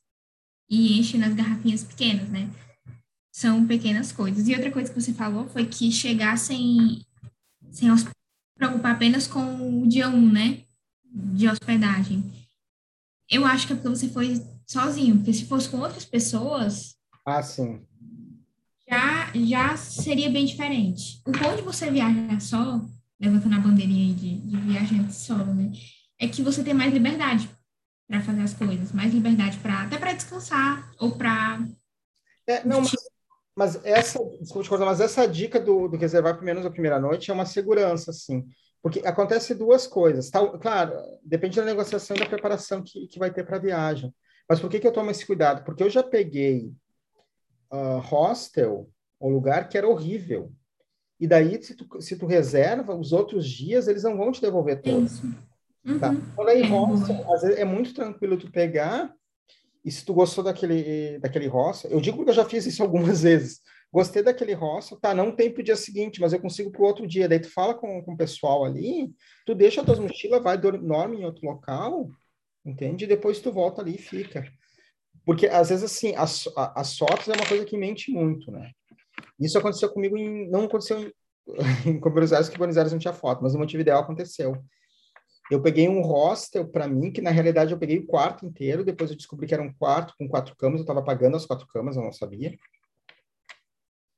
e 0.69 0.99
enche 0.99 1.17
nas 1.17 1.35
garrafinhas 1.35 1.85
pequenas, 1.85 2.29
né? 2.29 2.51
São 3.33 3.67
pequenas 3.67 4.13
coisas. 4.13 4.49
E 4.49 4.55
outra 4.55 4.71
coisa 4.71 4.93
que 4.93 5.01
você 5.01 5.13
falou 5.13 5.49
foi 5.49 5.65
que 5.67 5.91
chegar 5.93 6.37
sem, 6.37 7.03
sem 7.71 7.97
se 7.97 8.09
preocupar 8.57 8.97
apenas 8.97 9.27
com 9.27 9.83
o 9.83 9.89
dia 9.89 10.09
um, 10.09 10.31
né? 10.31 10.65
de 11.13 11.49
hospedagem. 11.49 12.23
Eu 13.31 13.45
acho 13.45 13.67
que 13.67 13.73
é 13.73 13.77
porque 13.77 13.89
você 13.89 14.09
foi 14.09 14.43
sozinho, 14.67 15.17
porque 15.17 15.33
se 15.33 15.47
fosse 15.47 15.69
com 15.69 15.79
outras 15.79 16.05
pessoas. 16.05 16.97
Ah, 17.27 17.43
sim. 17.43 17.83
Já, 18.89 19.31
já 19.35 19.77
seria 19.77 20.31
bem 20.31 20.47
diferente. 20.47 21.21
O 21.27 21.33
bom 21.33 21.55
de 21.55 21.63
você 21.63 21.91
viajar 21.91 22.41
só, 22.41 22.81
levantando 23.21 23.57
a 23.57 23.61
bandeirinha 23.61 24.15
de, 24.15 24.39
de 24.39 24.57
viajante 24.57 25.15
solo, 25.15 25.53
né? 25.53 25.71
É 26.19 26.27
que 26.27 26.43
você 26.43 26.65
tem 26.65 26.73
mais 26.73 26.93
liberdade 26.93 27.51
para 28.09 28.23
fazer 28.23 28.41
as 28.41 28.55
coisas, 28.55 28.91
mais 28.93 29.13
liberdade 29.13 29.59
para 29.59 29.83
até 29.83 29.99
para 29.99 30.15
descansar 30.15 30.91
ou 30.99 31.13
para. 31.13 31.61
É, 32.47 32.65
não, 32.65 32.81
mas, 32.81 32.95
mas, 33.55 33.85
essa, 33.85 34.19
desculpa 34.41 34.79
mas 34.79 35.01
essa 35.01 35.29
dica 35.29 35.61
do, 35.61 35.89
do 35.89 35.99
reservar 35.99 36.35
pelo 36.35 36.47
menos 36.47 36.65
a 36.65 36.71
primeira 36.71 36.99
noite 36.99 37.31
é 37.31 37.35
uma 37.35 37.45
segurança, 37.45 38.11
assim. 38.11 38.49
Porque 38.83 39.01
acontece 39.01 39.55
duas 39.55 39.87
coisas. 39.87 40.31
Tá? 40.31 40.47
Claro, 40.59 40.95
depende 41.23 41.57
da 41.57 41.65
negociação 41.65 42.17
e 42.17 42.21
da 42.21 42.27
preparação 42.27 42.83
que, 42.83 43.07
que 43.07 43.19
vai 43.19 43.31
ter 43.31 43.45
para 43.45 43.57
a 43.57 43.61
viagem. 43.61 44.15
Mas 44.49 44.61
por 44.61 44.71
que, 44.71 44.81
que 44.81 44.87
eu 44.87 44.93
tomo 44.93 45.11
esse 45.11 45.27
cuidado? 45.27 45.63
Porque 45.63 45.83
eu 45.83 45.91
já 45.91 46.03
peguei 46.03 46.73
uh, 47.73 47.99
hostel, 47.99 48.91
um 49.21 49.31
lugar 49.31 49.69
que 49.69 49.77
era 49.77 49.89
horrível. 49.89 50.53
E 51.21 51.27
daí, 51.27 51.63
se 51.63 51.75
tu, 51.75 52.01
se 52.01 52.17
tu 52.17 52.27
reserva, 52.27 52.95
os 52.95 53.13
outros 53.13 53.49
dias, 53.49 53.89
eles 53.89 54.05
não 54.05 54.17
vão 54.17 54.31
te 54.31 54.41
devolver 54.41 54.81
todos. 54.81 55.23
Uhum. 55.23 55.99
Tá? 55.99 56.11
Aí, 56.47 56.63
é 56.63 56.67
hostel, 56.67 57.33
às 57.33 57.43
vezes 57.43 57.59
é 57.59 57.65
muito 57.65 57.95
tranquilo 57.95 58.37
tu 58.37 58.51
pegar, 58.51 59.13
e 59.85 59.91
se 59.91 60.05
tu 60.05 60.13
gostou 60.13 60.45
daquele, 60.45 61.19
daquele 61.19 61.47
hostel, 61.47 61.91
eu 61.91 62.01
digo 62.01 62.17
porque 62.17 62.31
eu 62.31 62.35
já 62.35 62.45
fiz 62.45 62.67
isso 62.67 62.83
algumas 62.85 63.23
vezes 63.23 63.61
gostei 63.93 64.23
daquele 64.23 64.53
hostel, 64.53 64.99
tá, 64.99 65.15
não 65.15 65.35
tem 65.35 65.53
pro 65.53 65.63
dia 65.63 65.77
seguinte, 65.77 66.21
mas 66.21 66.33
eu 66.33 66.41
consigo 66.41 66.71
pro 66.71 66.85
outro 66.85 67.07
dia. 67.07 67.29
Daí 67.29 67.41
tu 67.41 67.51
fala 67.51 67.75
com, 67.75 68.03
com 68.03 68.13
o 68.13 68.17
pessoal 68.17 68.65
ali, 68.65 69.13
tu 69.47 69.55
deixa 69.55 69.81
as 69.81 69.87
tuas 69.87 69.99
mochilas, 69.99 70.43
vai, 70.43 70.59
dorme 70.59 71.19
em 71.19 71.25
outro 71.25 71.47
local, 71.47 72.11
entende? 72.65 73.05
E 73.05 73.09
depois 73.09 73.41
tu 73.41 73.51
volta 73.51 73.81
ali 73.81 73.95
e 73.95 73.99
fica. 73.99 74.45
Porque, 75.29 75.47
às 75.47 75.69
vezes, 75.69 75.85
assim, 75.85 76.15
as, 76.17 76.49
as 76.57 76.97
fotos 76.97 77.29
é 77.29 77.35
uma 77.35 77.47
coisa 77.47 77.63
que 77.63 77.77
mente 77.77 78.11
muito, 78.11 78.51
né? 78.51 78.71
Isso 79.39 79.59
aconteceu 79.59 79.91
comigo 79.91 80.17
em... 80.17 80.49
Não 80.49 80.65
aconteceu 80.65 80.99
em, 80.99 81.13
em 81.85 82.01
que 82.01 82.59
Buenos 82.59 82.79
Aires 82.79 82.93
não 82.93 82.99
tinha 82.99 83.13
foto, 83.13 83.43
mas 83.43 83.53
no 83.53 83.59
motivo 83.59 83.83
ideal 83.83 84.01
aconteceu. 84.01 84.57
Eu 85.51 85.61
peguei 85.61 85.87
um 85.87 86.01
hostel 86.01 86.67
para 86.67 86.89
mim, 86.89 87.13
que 87.13 87.21
na 87.21 87.31
realidade 87.31 87.73
eu 87.73 87.79
peguei 87.79 87.99
o 87.99 88.07
quarto 88.07 88.47
inteiro, 88.47 88.83
depois 88.83 89.11
eu 89.11 89.19
descobri 89.19 89.47
que 89.47 89.53
era 89.53 89.63
um 89.63 89.71
quarto 89.71 90.15
com 90.19 90.27
quatro 90.27 90.57
camas, 90.57 90.79
eu 90.79 90.85
estava 90.85 91.05
pagando 91.05 91.37
as 91.37 91.45
quatro 91.45 91.67
camas, 91.67 91.95
eu 91.95 92.03
não 92.03 92.11
sabia. 92.11 92.57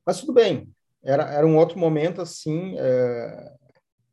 Mas 0.06 0.20
tudo 0.20 0.32
bem, 0.32 0.72
era, 1.02 1.24
era 1.24 1.44
um 1.44 1.56
outro 1.56 1.76
momento, 1.76 2.22
assim, 2.22 2.76
é, 2.78 3.52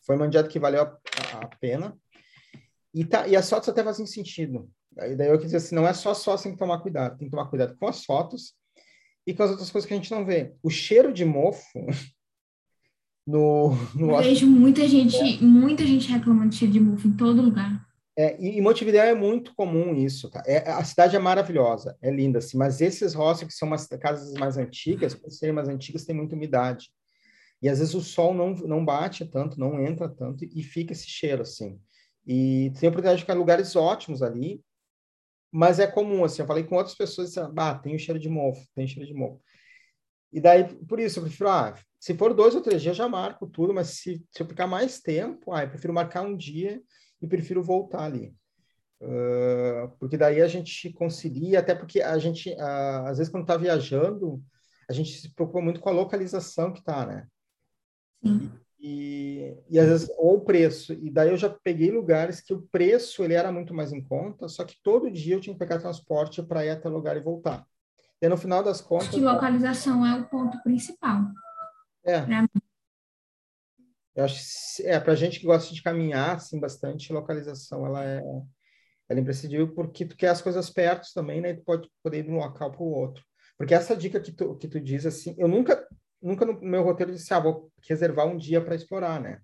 foi 0.02 0.16
uma 0.16 0.28
dieta 0.28 0.50
que 0.50 0.58
valeu 0.58 0.82
a, 0.82 0.98
a, 1.44 1.48
pena. 1.60 1.96
E, 2.98 3.06
tá, 3.06 3.28
e 3.28 3.36
as 3.36 3.48
fotos 3.48 3.70
até 3.70 3.84
fazem 3.84 4.08
sentido. 4.08 4.68
Aí 4.98 5.16
daí 5.16 5.28
eu 5.28 5.38
quis 5.38 5.46
dizer 5.46 5.58
assim, 5.58 5.76
não 5.76 5.88
é 5.88 5.94
só 5.94 6.16
só 6.16 6.36
tem 6.36 6.54
que 6.54 6.58
tomar 6.58 6.80
cuidado, 6.80 7.16
tem 7.16 7.28
que 7.28 7.32
tomar 7.32 7.48
cuidado 7.48 7.78
com 7.78 7.88
as 7.88 8.04
fotos 8.04 8.56
e 9.26 9.36
com 9.36 9.44
as 9.44 9.52
outras 9.52 9.70
coisas 9.70 9.88
que 9.88 9.94
a 9.94 9.98
gente 9.98 10.10
não 10.10 10.26
vê. 10.26 10.56
O 10.64 10.70
cheiro 10.72 11.14
de 11.14 11.24
mofo 11.24 11.62
no, 13.26 13.70
no 13.94 14.18
vejo 14.18 14.48
muita 14.48 14.88
gente, 14.88 15.16
é. 15.16 15.46
muita 15.46 15.86
gente 15.86 16.12
reclamando 16.12 16.50
de 16.50 16.56
cheiro 16.56 16.74
de 16.74 16.80
mofo 16.80 17.08
em 17.08 17.16
todo 17.16 17.40
lugar. 17.40 17.86
É, 18.18 18.36
e, 18.42 18.58
e 18.58 18.62
Montevideo 18.62 19.02
é 19.02 19.14
muito 19.14 19.54
comum 19.54 19.94
isso, 19.94 20.28
tá? 20.32 20.42
É, 20.48 20.68
a 20.72 20.84
cidade 20.84 21.16
é 21.16 21.20
maravilhosa, 21.20 21.96
é 22.02 22.10
linda, 22.10 22.40
assim, 22.40 22.58
mas 22.58 22.82
esses 22.82 23.14
hostels 23.14 23.54
que 23.54 23.60
são 23.60 23.68
umas 23.68 23.86
casas 23.86 24.34
mais 24.34 24.58
antigas, 24.58 25.14
por 25.14 25.30
serem 25.30 25.54
mais 25.54 25.70
antigas, 25.70 26.04
tem 26.04 26.16
muita 26.16 26.36
umidade. 26.36 26.90
E 27.62 27.70
às 27.70 27.78
vezes 27.78 27.94
o 27.94 28.02
sol 28.02 28.34
não, 28.34 28.56
não 28.56 28.84
bate 28.84 29.24
tanto, 29.24 29.60
não 29.60 29.80
entra 29.80 30.10
tanto, 30.10 30.44
e 30.44 30.64
fica 30.64 30.94
esse 30.94 31.08
cheiro, 31.08 31.44
assim. 31.44 31.80
E 32.28 32.72
tem 32.72 32.88
a 32.88 32.90
oportunidade 32.90 33.18
de 33.18 33.24
ficar 33.24 33.36
em 33.36 33.40
lugares 33.40 33.76
ótimos 33.76 34.22
ali, 34.22 34.62
mas 35.52 35.80
é 35.80 35.88
comum, 35.88 36.26
assim, 36.26 36.42
eu 36.42 36.48
falei 36.48 36.64
com 36.66 36.76
outras 36.76 36.96
pessoas, 36.96 37.38
assim, 37.38 37.54
ah, 37.58 37.76
tem 37.76 37.96
o 37.96 38.00
cheiro 38.00 38.20
de 38.20 38.28
mofo, 38.28 38.68
tem 38.76 38.86
cheiro 38.86 39.08
de 39.08 39.14
mofo. 39.14 39.42
E 40.32 40.42
daí, 40.42 40.76
por 40.86 41.00
isso, 41.00 41.20
eu 41.20 41.24
prefiro, 41.24 41.50
ah, 41.50 41.74
se 42.00 42.14
for 42.16 42.34
dois 42.34 42.54
ou 42.54 42.62
três 42.62 42.82
dias, 42.82 42.98
já 42.98 43.08
marco 43.08 43.48
tudo, 43.48 43.74
mas 43.74 43.92
se, 43.92 44.22
se 44.30 44.44
eu 44.44 44.48
ficar 44.48 44.68
mais 44.68 45.00
tempo, 45.00 45.54
ah, 45.54 45.64
eu 45.64 45.70
prefiro 45.70 45.94
marcar 45.94 46.22
um 46.22 46.36
dia 46.36 46.82
e 47.22 47.28
prefiro 47.28 47.64
voltar 47.64 48.04
ali. 48.04 48.36
Uh, 49.00 49.90
porque 50.00 50.18
daí 50.18 50.42
a 50.42 50.48
gente 50.48 50.92
concilia, 50.94 51.60
até 51.60 51.76
porque 51.76 52.02
a 52.02 52.18
gente, 52.18 52.50
uh, 52.52 53.06
às 53.06 53.20
vezes, 53.20 53.32
quando 53.32 53.44
está 53.44 53.56
viajando, 53.56 54.44
a 54.90 54.94
gente 54.94 55.12
se 55.20 55.34
preocupa 55.34 55.62
muito 55.62 55.80
com 55.80 55.90
a 55.90 55.94
localização 55.94 56.74
que 56.74 56.80
está, 56.80 57.06
né? 57.06 57.28
Sim. 58.24 58.52
E, 58.80 59.58
e 59.70 59.80
às 59.80 59.88
vezes, 59.88 60.10
ou 60.18 60.36
o 60.36 60.42
preço. 60.42 60.94
E 60.94 61.10
daí 61.10 61.30
eu 61.30 61.38
já 61.38 61.50
peguei 61.50 61.90
lugares 61.90 62.42
que 62.42 62.54
o 62.54 62.62
preço 62.72 63.24
ele 63.24 63.34
era 63.34 63.52
muito 63.52 63.74
mais 63.74 63.92
em 63.92 64.02
conta, 64.02 64.48
só 64.48 64.64
que 64.64 64.76
todo 64.84 65.12
dia 65.12 65.36
eu 65.36 65.42
tinha 65.42 65.54
que 65.54 65.60
pegar 65.60 65.80
transporte 65.80 66.44
para 66.44 66.66
ir 66.66 66.70
até 66.70 66.88
o 66.88 66.94
lugar 66.94 67.18
e 67.18 67.22
voltar. 67.22 67.66
E 68.22 68.28
no 68.28 68.38
final 68.38 68.64
das 68.64 68.82
contas. 68.82 69.08
Acho 69.08 69.18
que 69.18 69.24
localização 69.24 70.06
é 70.06 70.20
o 70.20 70.26
ponto 70.28 70.62
principal. 70.64 71.22
É. 72.06 72.24
Eu 74.16 74.24
acho 74.24 74.82
é 74.84 75.00
para 75.00 75.14
gente 75.14 75.40
que 75.40 75.46
gosta 75.46 75.74
de 75.74 75.84
caminhar 75.84 76.36
assim 76.36 76.60
bastante, 76.60 77.14
localização 77.14 77.86
ela 77.86 78.04
é 78.04 78.24
ela 79.10 79.20
é 79.20 79.22
imprescindível 79.22 79.74
porque 79.74 80.06
tu 80.06 80.18
quer 80.18 80.30
as 80.30 80.42
coisas 80.42 80.70
perto 80.70 81.08
também, 81.14 81.40
né? 81.40 81.52
E 81.52 81.56
tu 81.56 81.64
pode 81.64 81.90
poder 82.04 82.20
ir 82.20 82.24
de 82.24 82.32
um 82.32 82.38
local 82.38 82.72
para 82.72 82.82
o 82.82 82.92
outro. 82.92 83.24
Porque 83.58 83.74
essa 83.74 83.96
dica 83.96 84.20
que 84.20 84.32
tu 84.32 84.56
que 84.56 84.68
tu 84.68 84.80
diz 84.80 85.06
assim, 85.06 85.36
eu 85.38 85.48
nunca 85.48 85.88
nunca 86.22 86.46
no 86.46 86.60
meu 86.62 86.84
roteiro 86.84 87.12
disse 87.12 87.34
ah, 87.34 87.40
vou 87.40 87.72
reservar 87.88 88.28
um 88.28 88.38
dia 88.38 88.62
para 88.62 88.76
explorar, 88.76 89.22
né? 89.22 89.40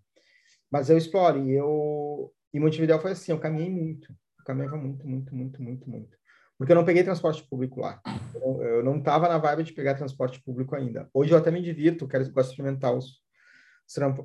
Mas 0.71 0.89
eu 0.89 0.97
exploro 0.97 1.39
e 1.39 1.51
eu 1.51 2.33
e 2.53 2.59
Montevideo 2.59 2.99
foi 2.99 3.11
assim, 3.11 3.31
eu 3.31 3.39
caminhei 3.39 3.69
muito, 3.69 4.11
eu 4.11 4.45
caminhava 4.45 4.77
muito, 4.77 5.07
muito, 5.07 5.35
muito, 5.35 5.61
muito, 5.61 5.89
muito. 5.89 6.17
Porque 6.57 6.71
eu 6.71 6.75
não 6.75 6.85
peguei 6.85 7.03
transporte 7.03 7.43
público 7.49 7.81
lá. 7.81 7.99
Eu 8.35 8.83
não 8.83 8.99
estava 8.99 9.27
na 9.27 9.39
vibe 9.39 9.63
de 9.63 9.73
pegar 9.73 9.95
transporte 9.95 10.41
público 10.43 10.75
ainda. 10.75 11.09
Hoje 11.11 11.31
eu 11.31 11.37
até 11.37 11.49
me 11.49 11.61
divirto, 11.61 12.07
quero 12.07 12.23
gosto 12.31 12.49
de 12.49 12.53
experimentar 12.53 12.93
os, 12.93 13.23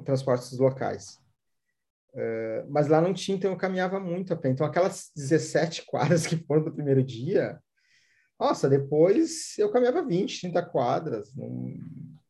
transportes 0.04 0.58
locais. 0.58 1.18
Uh, 2.12 2.66
mas 2.68 2.88
lá 2.88 3.00
não 3.00 3.12
tinha, 3.12 3.36
então 3.36 3.50
eu 3.50 3.56
caminhava 3.56 4.00
muito 4.00 4.32
a 4.32 4.36
pé. 4.36 4.48
Então, 4.48 4.66
aquelas 4.66 5.10
17 5.14 5.84
quadras 5.86 6.26
que 6.26 6.36
foram 6.36 6.64
do 6.64 6.72
primeiro 6.72 7.02
dia, 7.02 7.58
nossa, 8.38 8.68
depois 8.68 9.56
eu 9.58 9.70
caminhava 9.70 10.04
20, 10.04 10.40
30 10.40 10.62
quadras, 10.66 11.34
não, 11.34 11.74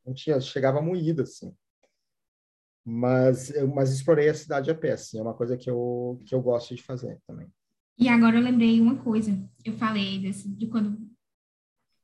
não 0.08 0.14
tinha, 0.14 0.40
chegava 0.40 0.80
moído, 0.80 1.22
assim. 1.22 1.54
Mas, 2.84 3.50
eu, 3.50 3.68
mas 3.68 3.92
explorei 3.92 4.30
a 4.30 4.34
cidade 4.34 4.70
a 4.70 4.74
pé, 4.74 4.92
assim, 4.92 5.18
é 5.18 5.22
uma 5.22 5.34
coisa 5.34 5.56
que 5.56 5.68
eu, 5.68 6.20
que 6.24 6.34
eu 6.34 6.40
gosto 6.40 6.74
de 6.74 6.82
fazer 6.82 7.20
também. 7.26 7.46
E 7.98 8.08
agora 8.08 8.36
eu 8.36 8.42
lembrei 8.42 8.80
uma 8.80 8.96
coisa, 8.96 9.38
eu 9.64 9.74
falei 9.74 10.20
desse, 10.20 10.48
de 10.48 10.66
quando 10.68 10.96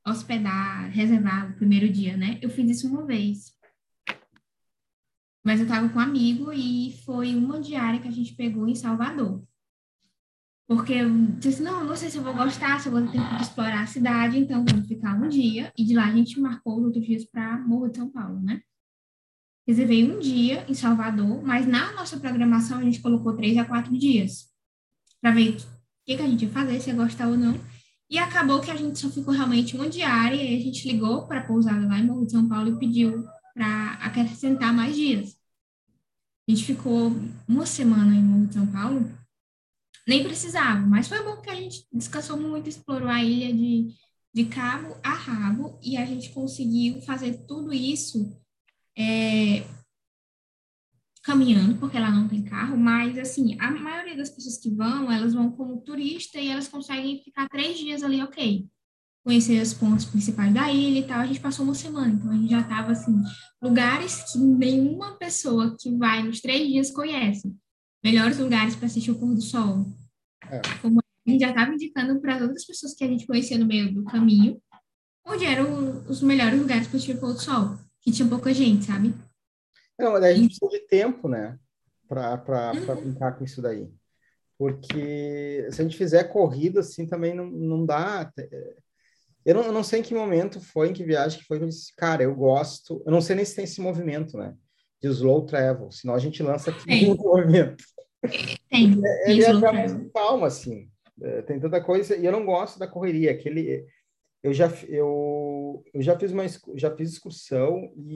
hospedar, 0.05 0.91
reservar 0.91 1.51
o 1.51 1.55
primeiro 1.55 1.91
dia, 1.91 2.15
né? 2.15 2.37
Eu 2.41 2.49
fiz 2.49 2.69
isso 2.69 2.87
uma 2.87 3.05
vez. 3.05 3.55
Mas 5.43 5.59
eu 5.59 5.65
estava 5.65 5.89
com 5.89 5.97
um 5.97 6.01
amigo 6.01 6.51
e 6.53 7.01
foi 7.05 7.35
uma 7.35 7.59
diária 7.59 7.99
que 7.99 8.07
a 8.07 8.11
gente 8.11 8.35
pegou 8.35 8.67
em 8.67 8.75
Salvador. 8.75 9.43
Porque 10.67 10.93
eu 10.93 11.09
disse, 11.39 11.61
não, 11.61 11.83
não 11.83 11.95
sei 11.95 12.09
se 12.09 12.17
eu 12.17 12.23
vou 12.23 12.33
gostar, 12.33 12.79
se 12.79 12.87
eu 12.87 12.91
vou 12.91 13.01
ter 13.03 13.11
tempo 13.11 13.35
de 13.35 13.43
explorar 13.43 13.83
a 13.83 13.87
cidade, 13.87 14.39
então 14.39 14.65
vamos 14.67 14.87
ficar 14.87 15.13
um 15.13 15.29
dia. 15.29 15.71
E 15.77 15.83
de 15.83 15.93
lá 15.93 16.07
a 16.07 16.11
gente 16.11 16.39
marcou 16.39 16.77
os 16.77 16.85
outros 16.85 17.05
dias 17.05 17.23
para 17.23 17.59
Morro 17.59 17.87
de 17.87 17.97
São 17.97 18.09
Paulo, 18.09 18.41
né? 18.41 18.61
Reservei 19.67 20.09
um 20.09 20.19
dia 20.19 20.65
em 20.67 20.73
Salvador, 20.73 21.43
mas 21.43 21.67
na 21.67 21.91
nossa 21.93 22.19
programação 22.19 22.79
a 22.79 22.83
gente 22.83 23.01
colocou 23.01 23.35
três 23.35 23.57
a 23.57 23.65
quatro 23.65 23.95
dias 23.97 24.47
para 25.21 25.31
ver 25.31 25.51
o 25.51 25.57
que, 26.05 26.17
que 26.17 26.21
a 26.21 26.27
gente 26.27 26.45
ia 26.45 26.51
fazer, 26.51 26.79
se 26.79 26.89
ia 26.89 26.95
gostar 26.95 27.27
ou 27.27 27.37
não. 27.37 27.59
E 28.09 28.17
acabou 28.17 28.61
que 28.61 28.69
a 28.69 28.75
gente 28.75 28.99
só 28.99 29.09
ficou 29.09 29.33
realmente 29.33 29.75
uma 29.75 29.89
diária, 29.89 30.35
e 30.35 30.55
a 30.55 30.59
gente 30.59 30.87
ligou 30.87 31.27
para 31.27 31.39
a 31.39 31.43
pousada 31.43 31.87
lá 31.87 31.97
em 31.97 32.05
Morro 32.05 32.25
de 32.25 32.31
São 32.31 32.47
Paulo 32.47 32.69
e 32.69 32.79
pediu 32.79 33.25
para 33.53 33.93
acrescentar 33.93 34.73
mais 34.73 34.95
dias. 34.95 35.35
A 36.47 36.51
gente 36.51 36.63
ficou 36.63 37.11
uma 37.47 37.65
semana 37.65 38.15
em 38.15 38.21
Morro 38.21 38.45
de 38.45 38.53
São 38.53 38.67
Paulo, 38.67 39.11
nem 40.07 40.23
precisava, 40.23 40.85
mas 40.85 41.07
foi 41.07 41.23
bom 41.23 41.41
que 41.41 41.49
a 41.49 41.55
gente 41.55 41.85
descansou 41.91 42.37
muito, 42.37 42.69
explorou 42.69 43.09
a 43.09 43.23
ilha 43.23 43.53
de, 43.53 43.87
de 44.33 44.45
cabo 44.45 44.95
a 45.03 45.13
rabo, 45.13 45.79
e 45.81 45.97
a 45.97 46.05
gente 46.05 46.29
conseguiu 46.29 47.01
fazer 47.01 47.45
tudo 47.47 47.73
isso 47.73 48.37
é, 48.97 49.63
caminhando, 51.25 51.75
porque 51.79 51.97
ela 51.97 52.11
não 52.11 52.27
tem 52.27 52.43
carro, 52.43 52.77
mas, 52.77 53.17
assim, 53.17 53.59
a 53.59 53.71
maioria 53.71 54.15
das 54.15 54.29
pessoas 54.29 54.59
que 54.59 54.69
vão, 54.69 55.11
elas 55.11 55.33
vão 55.33 55.51
como 55.51 55.81
turista 55.81 56.39
e 56.39 56.49
elas 56.49 56.67
conseguem 56.67 57.21
ficar 57.23 57.49
três 57.49 57.79
dias 57.79 58.03
ali, 58.03 58.21
ok. 58.21 58.67
Conhecer 59.23 59.59
os 59.59 59.73
pontos 59.73 60.05
principais 60.05 60.53
da 60.53 60.71
ilha 60.71 60.99
e 60.99 61.07
tal. 61.07 61.19
A 61.19 61.25
gente 61.25 61.39
passou 61.39 61.65
uma 61.65 61.73
semana, 61.73 62.13
então 62.13 62.29
a 62.29 62.35
gente 62.35 62.51
já 62.51 62.61
estava, 62.61 62.91
assim, 62.91 63.19
lugares 63.59 64.31
que 64.31 64.37
nenhuma 64.37 65.17
pessoa 65.17 65.75
que 65.79 65.89
vai 65.97 66.21
nos 66.21 66.41
três 66.41 66.67
dias 66.67 66.91
conhece. 66.91 67.51
Melhores 68.05 68.37
lugares 68.37 68.75
para 68.75 68.85
assistir 68.85 69.09
o 69.09 69.15
pôr 69.15 69.33
do 69.33 69.41
sol. 69.41 69.83
É. 70.47 70.61
Como 70.79 70.99
a 70.99 71.29
gente 71.29 71.41
já 71.41 71.49
estava 71.49 71.73
indicando 71.73 72.21
para 72.21 72.35
as 72.35 72.41
outras 72.43 72.63
pessoas 72.63 72.93
que 72.93 73.03
a 73.03 73.07
gente 73.07 73.25
conhecia 73.25 73.57
no 73.57 73.65
meio 73.65 73.91
do 73.91 74.03
caminho, 74.03 74.61
onde 75.25 75.43
eram 75.43 76.05
os 76.07 76.21
melhores 76.21 76.59
lugares 76.59 76.87
para 76.87 76.97
assistir 76.97 77.15
o 77.15 77.19
pôr 77.19 77.33
do 77.33 77.41
sol, 77.41 77.79
que 77.99 78.11
tinha 78.11 78.29
pouca 78.29 78.53
gente, 78.53 78.85
sabe? 78.85 79.11
Não, 79.97 80.11
mas 80.11 80.23
a 80.23 80.31
gente 80.31 80.59
precisa 80.59 80.69
de 80.69 80.87
tempo, 80.87 81.27
né? 81.27 81.57
Para 82.07 82.73
uhum. 82.75 83.01
brincar 83.01 83.39
com 83.39 83.43
isso 83.43 83.59
daí. 83.59 83.89
Porque 84.55 85.67
se 85.71 85.81
a 85.81 85.83
gente 85.83 85.97
fizer 85.97 86.25
corrida 86.25 86.81
assim 86.81 87.07
também 87.07 87.33
não, 87.33 87.47
não 87.47 87.87
dá. 87.87 88.31
Eu 89.43 89.55
não, 89.55 89.63
eu 89.63 89.71
não 89.71 89.83
sei 89.83 90.01
em 90.01 90.03
que 90.03 90.13
momento 90.13 90.61
foi, 90.61 90.89
em 90.89 90.93
que 90.93 91.03
viagem 91.03 91.39
que 91.39 91.45
foi 91.45 91.57
que 91.57 91.63
eu 91.63 91.69
disse, 91.69 91.91
cara, 91.95 92.21
eu 92.21 92.35
gosto. 92.35 93.01
Eu 93.03 93.11
não 93.11 93.19
sei 93.19 93.35
nem 93.35 93.45
se 93.45 93.55
tem 93.55 93.63
esse 93.63 93.81
movimento, 93.81 94.37
né? 94.37 94.53
De 95.01 95.09
slow 95.09 95.43
travel, 95.47 95.91
senão 95.91 96.13
a 96.13 96.19
gente 96.19 96.43
lança 96.43 96.69
aqui 96.69 96.85
um 97.09 97.15
movimento. 97.15 97.83
Tem. 98.69 99.01
É, 99.03 99.31
ele 99.31 99.43
é 99.43 99.53
mais 99.53 99.93
calma, 100.13 100.47
assim. 100.47 100.89
É, 101.21 101.41
tem 101.43 101.59
tanta 101.59 101.81
coisa, 101.81 102.15
e 102.15 102.25
eu 102.25 102.31
não 102.31 102.45
gosto 102.45 102.77
da 102.77 102.87
correria. 102.87 103.31
Aquele, 103.31 103.85
eu 104.43 104.53
já, 104.53 104.69
eu, 104.87 105.83
eu 105.93 106.01
já 106.01 106.17
fiz 106.17 106.31
uma 106.31 106.43
já 106.75 106.95
fiz 106.95 107.11
excursão 107.11 107.91
e 107.95 108.15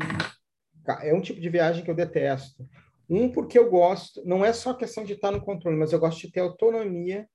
é 1.01 1.13
um 1.13 1.21
tipo 1.21 1.39
de 1.39 1.49
viagem 1.49 1.83
que 1.83 1.89
eu 1.89 1.95
detesto. 1.95 2.67
Um, 3.09 3.31
porque 3.31 3.57
eu 3.57 3.69
gosto, 3.69 4.23
não 4.25 4.45
é 4.45 4.53
só 4.53 4.73
questão 4.73 5.03
de 5.03 5.13
estar 5.13 5.31
no 5.31 5.41
controle, 5.41 5.77
mas 5.77 5.91
eu 5.91 5.99
gosto 5.99 6.21
de 6.21 6.31
ter 6.31 6.41
autonomia, 6.41 7.27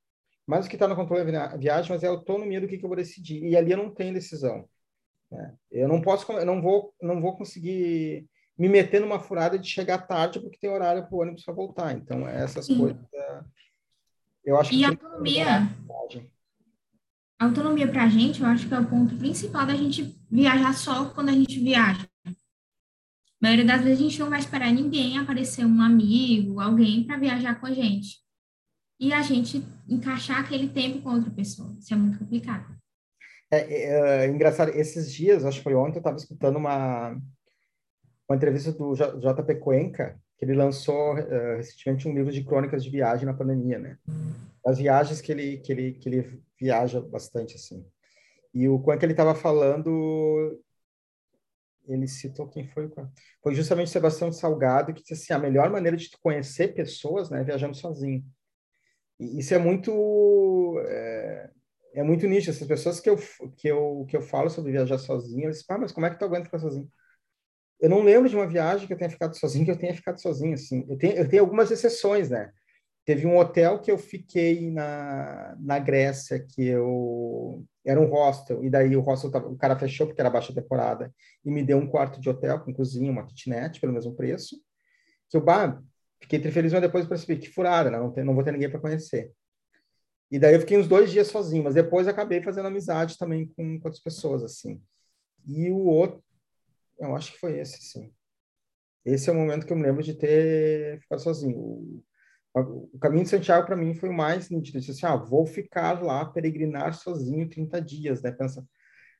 mais 0.46 0.66
do 0.66 0.68
que 0.68 0.76
estar 0.76 0.86
no 0.86 0.94
controle 0.94 1.32
da 1.32 1.56
viagem, 1.56 1.90
mas 1.90 2.04
é 2.04 2.06
a 2.06 2.10
autonomia 2.10 2.60
do 2.60 2.68
que, 2.68 2.78
que 2.78 2.84
eu 2.84 2.88
vou 2.88 2.96
decidir. 2.96 3.42
E 3.42 3.56
ali 3.56 3.72
eu 3.72 3.78
não 3.78 3.90
tenho 3.90 4.14
decisão. 4.14 4.68
Né? 5.30 5.54
Eu 5.70 5.88
não 5.88 6.00
posso, 6.00 6.30
eu 6.30 6.46
não 6.46 6.62
vou, 6.62 6.94
não 7.02 7.20
vou 7.20 7.36
conseguir 7.36 8.28
me 8.56 8.68
meter 8.68 9.00
numa 9.00 9.18
furada 9.18 9.58
de 9.58 9.68
chegar 9.68 9.98
tarde 9.98 10.40
porque 10.40 10.58
tem 10.58 10.70
horário 10.70 11.06
para 11.06 11.14
o 11.14 11.20
ônibus 11.20 11.44
para 11.44 11.54
voltar. 11.54 11.92
Então, 11.92 12.26
essas 12.28 12.66
Sim. 12.66 12.78
coisas. 12.78 13.02
Eu 14.44 14.58
acho 14.58 14.72
e 14.72 14.78
que. 14.78 14.84
Autonomia. 14.84 15.68
A 17.38 17.46
autonomia 17.46 17.88
para 17.88 18.04
a 18.04 18.08
gente, 18.08 18.40
eu 18.40 18.46
acho 18.46 18.68
que 18.68 18.74
é 18.74 18.78
o 18.78 18.86
ponto 18.86 19.16
principal 19.16 19.66
da 19.66 19.74
gente 19.74 20.16
viajar 20.30 20.72
só 20.72 21.06
quando 21.10 21.30
a 21.30 21.32
gente 21.32 21.58
viaja. 21.58 22.06
A 22.26 22.30
maioria 23.42 23.64
das 23.64 23.82
vezes 23.82 23.98
a 23.98 24.02
gente 24.02 24.20
não 24.20 24.30
vai 24.30 24.38
esperar 24.38 24.72
ninguém 24.72 25.18
aparecer 25.18 25.66
um 25.66 25.82
amigo, 25.82 26.60
alguém 26.60 27.04
para 27.04 27.18
viajar 27.18 27.60
com 27.60 27.66
a 27.66 27.72
gente. 27.72 28.22
E 28.98 29.12
a 29.12 29.20
gente 29.20 29.62
encaixar 29.88 30.40
aquele 30.40 30.68
tempo 30.68 31.02
com 31.02 31.10
outra 31.10 31.30
pessoa. 31.30 31.76
Isso 31.78 31.92
é 31.92 31.96
muito 31.96 32.18
complicado. 32.18 32.74
É, 33.50 33.58
é, 33.58 34.24
é 34.24 34.28
engraçado, 34.28 34.70
esses 34.70 35.12
dias, 35.12 35.44
acho 35.44 35.58
que 35.58 35.64
foi 35.64 35.74
ontem, 35.74 35.96
eu 35.96 36.00
estava 36.00 36.16
escutando 36.16 36.56
uma, 36.56 37.20
uma 38.28 38.36
entrevista 38.36 38.72
do 38.72 38.94
JP 38.94 39.54
Cuenca, 39.56 40.18
que 40.38 40.44
ele 40.44 40.54
lançou 40.54 41.14
uh, 41.14 41.56
recentemente 41.56 42.08
um 42.08 42.14
livro 42.14 42.32
de 42.32 42.44
crônicas 42.44 42.82
de 42.82 42.90
viagem 42.90 43.26
na 43.26 43.34
pandemia, 43.34 43.78
né? 43.78 43.98
As 44.64 44.78
viagens 44.78 45.20
que 45.20 45.30
ele, 45.30 45.58
que 45.58 45.72
ele, 45.72 45.92
que 45.92 46.08
ele 46.08 46.42
viaja 46.58 47.00
bastante, 47.00 47.56
assim. 47.56 47.84
E 48.52 48.68
o 48.68 48.78
Cuenca, 48.78 49.04
ele 49.04 49.12
estava 49.12 49.34
falando 49.34 50.58
ele 51.86 52.08
citou 52.08 52.48
quem 52.48 52.66
foi? 52.66 52.90
Foi 53.42 53.54
justamente 53.54 53.90
Sebastião 53.90 54.32
Salgado 54.32 54.92
que 54.94 55.02
disse 55.02 55.14
assim, 55.14 55.32
a 55.32 55.38
melhor 55.38 55.70
maneira 55.70 55.96
de 55.96 56.10
conhecer 56.22 56.74
pessoas, 56.74 57.30
né, 57.30 57.40
é 57.40 57.44
viajando 57.44 57.76
sozinho. 57.76 58.24
E 59.18 59.38
isso 59.38 59.54
é 59.54 59.58
muito 59.58 60.80
é, 60.86 61.50
é 61.94 62.02
muito 62.02 62.26
nicho. 62.26 62.50
Essas 62.50 62.66
pessoas 62.66 63.00
que 63.00 63.08
eu 63.10 63.16
que 63.56 63.68
eu 63.68 64.06
que 64.08 64.16
eu 64.16 64.22
falo 64.22 64.50
sobre 64.50 64.72
viajar 64.72 64.98
sozinho, 64.98 65.44
eles 65.44 65.62
falam, 65.62 65.80
ah, 65.80 65.82
mas 65.82 65.92
como 65.92 66.06
é 66.06 66.10
que 66.10 66.18
tu 66.18 66.24
aguenta 66.24 66.46
ficar 66.46 66.58
sozinho? 66.58 66.90
Eu 67.84 67.90
não 67.90 68.02
lembro 68.02 68.30
de 68.30 68.34
uma 68.34 68.46
viagem 68.46 68.86
que 68.86 68.94
eu 68.94 68.96
tenha 68.96 69.10
ficado 69.10 69.36
sozinho, 69.38 69.66
que 69.66 69.70
eu 69.70 69.76
tenha 69.76 69.92
ficado 69.94 70.18
sozinho 70.18 70.54
assim. 70.54 70.86
Eu 70.88 70.96
tenho 70.96 71.12
eu 71.18 71.28
tenho 71.28 71.42
algumas 71.42 71.70
exceções, 71.70 72.30
né? 72.30 72.50
Teve 73.04 73.26
um 73.26 73.36
hotel 73.36 73.78
que 73.78 73.90
eu 73.90 73.98
fiquei 73.98 74.70
na, 74.70 75.54
na 75.60 75.78
Grécia, 75.78 76.40
que 76.40 76.64
eu 76.64 77.62
era 77.84 78.00
um 78.00 78.06
hostel, 78.06 78.64
e 78.64 78.70
daí 78.70 78.96
o 78.96 79.02
hostel 79.02 79.30
tava, 79.30 79.48
o 79.50 79.56
cara 79.58 79.78
fechou 79.78 80.06
porque 80.06 80.18
era 80.18 80.30
baixa 80.30 80.54
temporada 80.54 81.12
e 81.44 81.50
me 81.50 81.62
deu 81.62 81.76
um 81.76 81.86
quarto 81.86 82.18
de 82.18 82.30
hotel 82.30 82.58
com 82.60 82.72
cozinha, 82.72 83.12
uma 83.12 83.26
kitnet 83.26 83.78
pelo 83.78 83.92
mesmo 83.92 84.14
preço. 84.14 84.56
Que 85.28 85.36
eu 85.36 85.44
fiquei 86.22 86.40
feliz, 86.50 86.72
mas 86.72 86.80
depois 86.80 87.06
percebi 87.06 87.38
que 87.38 87.50
furada, 87.50 87.90
né? 87.90 87.98
não, 87.98 88.10
tem, 88.10 88.24
não 88.24 88.34
vou 88.34 88.42
ter 88.42 88.52
ninguém 88.52 88.70
para 88.70 88.80
conhecer. 88.80 89.30
E 90.30 90.38
daí 90.38 90.54
eu 90.54 90.60
fiquei 90.60 90.78
uns 90.78 90.88
dois 90.88 91.10
dias 91.10 91.26
sozinho, 91.26 91.64
mas 91.64 91.74
depois 91.74 92.08
acabei 92.08 92.42
fazendo 92.42 92.68
amizade 92.68 93.18
também 93.18 93.46
com, 93.48 93.78
com 93.78 93.86
outras 93.88 94.02
pessoas, 94.02 94.42
assim. 94.42 94.80
E 95.46 95.70
o 95.70 95.84
outro, 95.84 96.24
eu 96.98 97.14
acho 97.14 97.32
que 97.32 97.38
foi 97.38 97.58
esse, 97.58 97.82
sim. 97.82 98.12
Esse 99.04 99.28
é 99.28 99.32
o 99.32 99.36
momento 99.36 99.66
que 99.66 99.72
eu 99.72 99.76
me 99.76 99.82
lembro 99.82 100.02
de 100.02 100.14
ter 100.14 101.00
ficado 101.00 101.20
sozinho. 101.20 102.02
O, 102.54 102.98
caminho 103.00 103.24
de 103.24 103.30
Santiago, 103.30 103.66
para 103.66 103.76
mim, 103.76 103.94
foi 103.94 104.08
o 104.08 104.14
mais 104.14 104.48
nítido. 104.48 104.78
Eu 104.78 104.80
disse 104.80 104.92
assim, 104.92 105.06
ah, 105.06 105.16
vou 105.16 105.44
ficar 105.44 106.02
lá, 106.02 106.24
peregrinar 106.24 106.94
sozinho 106.94 107.48
30 107.48 107.80
dias, 107.82 108.22
né? 108.22 108.30
Pensa, 108.30 108.64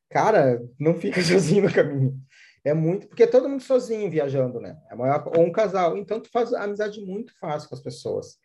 cara, 0.08 0.62
não 0.78 0.94
fica 0.94 1.20
sozinho 1.22 1.64
no 1.64 1.72
caminho. 1.72 2.18
É 2.64 2.72
muito, 2.72 3.08
porque 3.08 3.24
é 3.24 3.26
todo 3.26 3.48
mundo 3.48 3.62
sozinho 3.62 4.10
viajando, 4.10 4.58
né? 4.58 4.78
É 4.90 4.94
maior, 4.94 5.30
ou 5.36 5.44
um 5.44 5.52
casal. 5.52 5.98
Então, 5.98 6.18
tu 6.18 6.30
faz 6.30 6.54
amizade 6.54 6.98
muito 7.04 7.36
fácil 7.38 7.68
com 7.68 7.74
as 7.74 7.82
pessoas. 7.82 8.38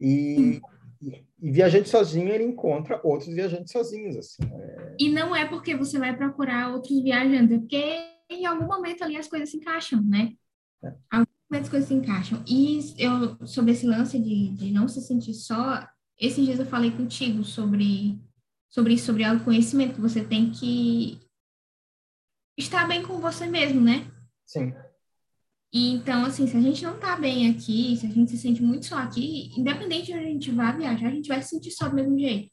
E, 0.00 0.60
e, 1.02 1.24
e, 1.42 1.50
viajante 1.50 1.90
sozinho, 1.90 2.30
ele 2.30 2.44
encontra 2.44 2.98
outros 3.04 3.34
viajantes 3.34 3.72
sozinhos, 3.72 4.16
assim. 4.16 4.42
É... 4.42 4.94
E 4.98 5.10
não 5.10 5.36
é 5.36 5.46
porque 5.46 5.76
você 5.76 5.98
vai 5.98 6.16
procurar 6.16 6.72
outros 6.72 7.02
viajantes, 7.02 7.56
é 7.56 7.58
porque 7.58 8.17
em 8.28 8.46
algum 8.46 8.66
momento 8.66 9.02
ali 9.02 9.16
as 9.16 9.28
coisas 9.28 9.50
se 9.50 9.56
encaixam, 9.56 10.02
né? 10.02 10.34
É 10.82 10.90
como 11.48 11.62
as 11.62 11.68
coisas 11.68 11.88
se 11.88 11.94
encaixam. 11.94 12.42
E 12.46 12.94
eu, 12.98 13.46
sobre 13.46 13.72
esse 13.72 13.86
lance 13.86 14.18
de, 14.18 14.50
de 14.50 14.70
não 14.70 14.86
se 14.86 15.00
sentir 15.00 15.34
só, 15.34 15.86
esses 16.18 16.44
dias 16.44 16.58
eu 16.58 16.66
falei 16.66 16.90
contigo 16.90 17.42
sobre, 17.42 18.20
sobre 18.68 18.94
isso, 18.94 19.06
sobre 19.06 19.24
autoconhecimento, 19.24 19.94
que 19.94 20.00
você 20.00 20.22
tem 20.22 20.50
que 20.50 21.20
estar 22.56 22.86
bem 22.86 23.02
com 23.02 23.18
você 23.18 23.46
mesmo, 23.46 23.80
né? 23.80 24.10
Sim. 24.44 24.74
E, 25.72 25.92
então, 25.92 26.24
assim, 26.24 26.46
se 26.46 26.56
a 26.56 26.60
gente 26.60 26.82
não 26.82 26.98
tá 26.98 27.16
bem 27.16 27.50
aqui, 27.50 27.96
se 27.96 28.06
a 28.06 28.10
gente 28.10 28.30
se 28.30 28.38
sente 28.38 28.62
muito 28.62 28.86
só 28.86 28.96
aqui, 28.96 29.52
independente 29.56 30.06
de 30.06 30.14
onde 30.14 30.24
a 30.24 30.28
gente 30.28 30.50
vá 30.50 30.72
viajar, 30.72 31.08
a 31.08 31.10
gente 31.10 31.28
vai 31.28 31.42
se 31.42 31.50
sentir 31.50 31.70
só 31.70 31.88
do 31.88 31.94
mesmo 31.94 32.18
jeito. 32.18 32.50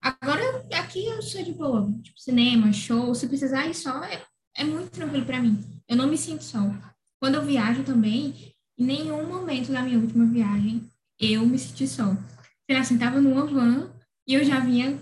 Agora, 0.00 0.42
aqui 0.72 1.04
eu 1.04 1.22
sou 1.22 1.42
de 1.42 1.52
boa, 1.52 1.92
tipo, 2.02 2.20
cinema, 2.20 2.72
show, 2.72 3.14
se 3.14 3.28
precisar 3.28 3.66
ir 3.66 3.74
só, 3.74 4.02
é, 4.04 4.24
é 4.62 4.64
muito 4.64 4.90
tranquilo 4.90 5.26
para 5.26 5.40
mim. 5.40 5.58
Eu 5.88 5.96
não 5.96 6.08
me 6.08 6.16
sinto 6.16 6.44
só. 6.44 6.58
Quando 7.20 7.34
eu 7.34 7.44
viajo 7.44 7.84
também, 7.84 8.54
em 8.78 8.84
nenhum 8.84 9.26
momento 9.28 9.72
da 9.72 9.82
minha 9.82 9.98
última 9.98 10.24
viagem 10.24 10.88
eu 11.20 11.46
me 11.46 11.58
senti 11.58 11.86
só. 11.86 12.16
Eu 12.68 12.78
assim, 12.78 12.98
tava 12.98 13.20
numa 13.20 13.46
van 13.46 13.92
e 14.26 14.34
eu 14.34 14.44
já 14.44 14.60
vinha 14.60 14.98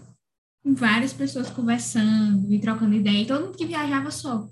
com 0.63 0.75
várias 0.75 1.13
pessoas 1.13 1.51
conversando 1.51 2.53
e 2.53 2.61
trocando 2.61 2.95
ideia, 2.95 3.23
e 3.23 3.27
todo 3.27 3.47
mundo 3.47 3.57
que 3.57 3.65
viajava 3.65 4.11
só. 4.11 4.47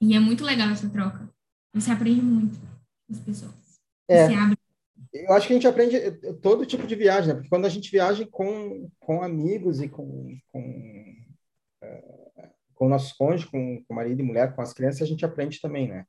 E 0.00 0.16
é 0.16 0.20
muito 0.20 0.44
legal 0.44 0.70
essa 0.70 0.88
troca. 0.88 1.30
Você 1.74 1.90
aprende 1.90 2.20
muito 2.20 2.58
com 2.58 3.12
as 3.12 3.20
pessoas. 3.20 3.54
É. 4.08 4.26
Eu 5.12 5.32
acho 5.32 5.46
que 5.46 5.52
a 5.52 5.56
gente 5.56 5.66
aprende 5.66 6.10
todo 6.40 6.66
tipo 6.66 6.86
de 6.86 6.94
viagem, 6.94 7.28
né? 7.28 7.34
Porque 7.34 7.48
quando 7.48 7.66
a 7.66 7.68
gente 7.68 7.90
viaja 7.90 8.26
com, 8.26 8.90
com 8.98 9.22
amigos 9.22 9.80
e 9.80 9.88
com, 9.88 10.36
com, 10.48 11.16
uh, 11.82 12.19
com 12.80 12.88
nossos 12.88 13.12
cônjuges, 13.12 13.44
com, 13.44 13.84
com 13.84 13.94
marido 13.94 14.18
e 14.20 14.24
mulher, 14.24 14.56
com 14.56 14.62
as 14.62 14.72
crianças, 14.72 15.02
a 15.02 15.06
gente 15.06 15.22
aprende 15.22 15.60
também, 15.60 15.86
né? 15.86 16.06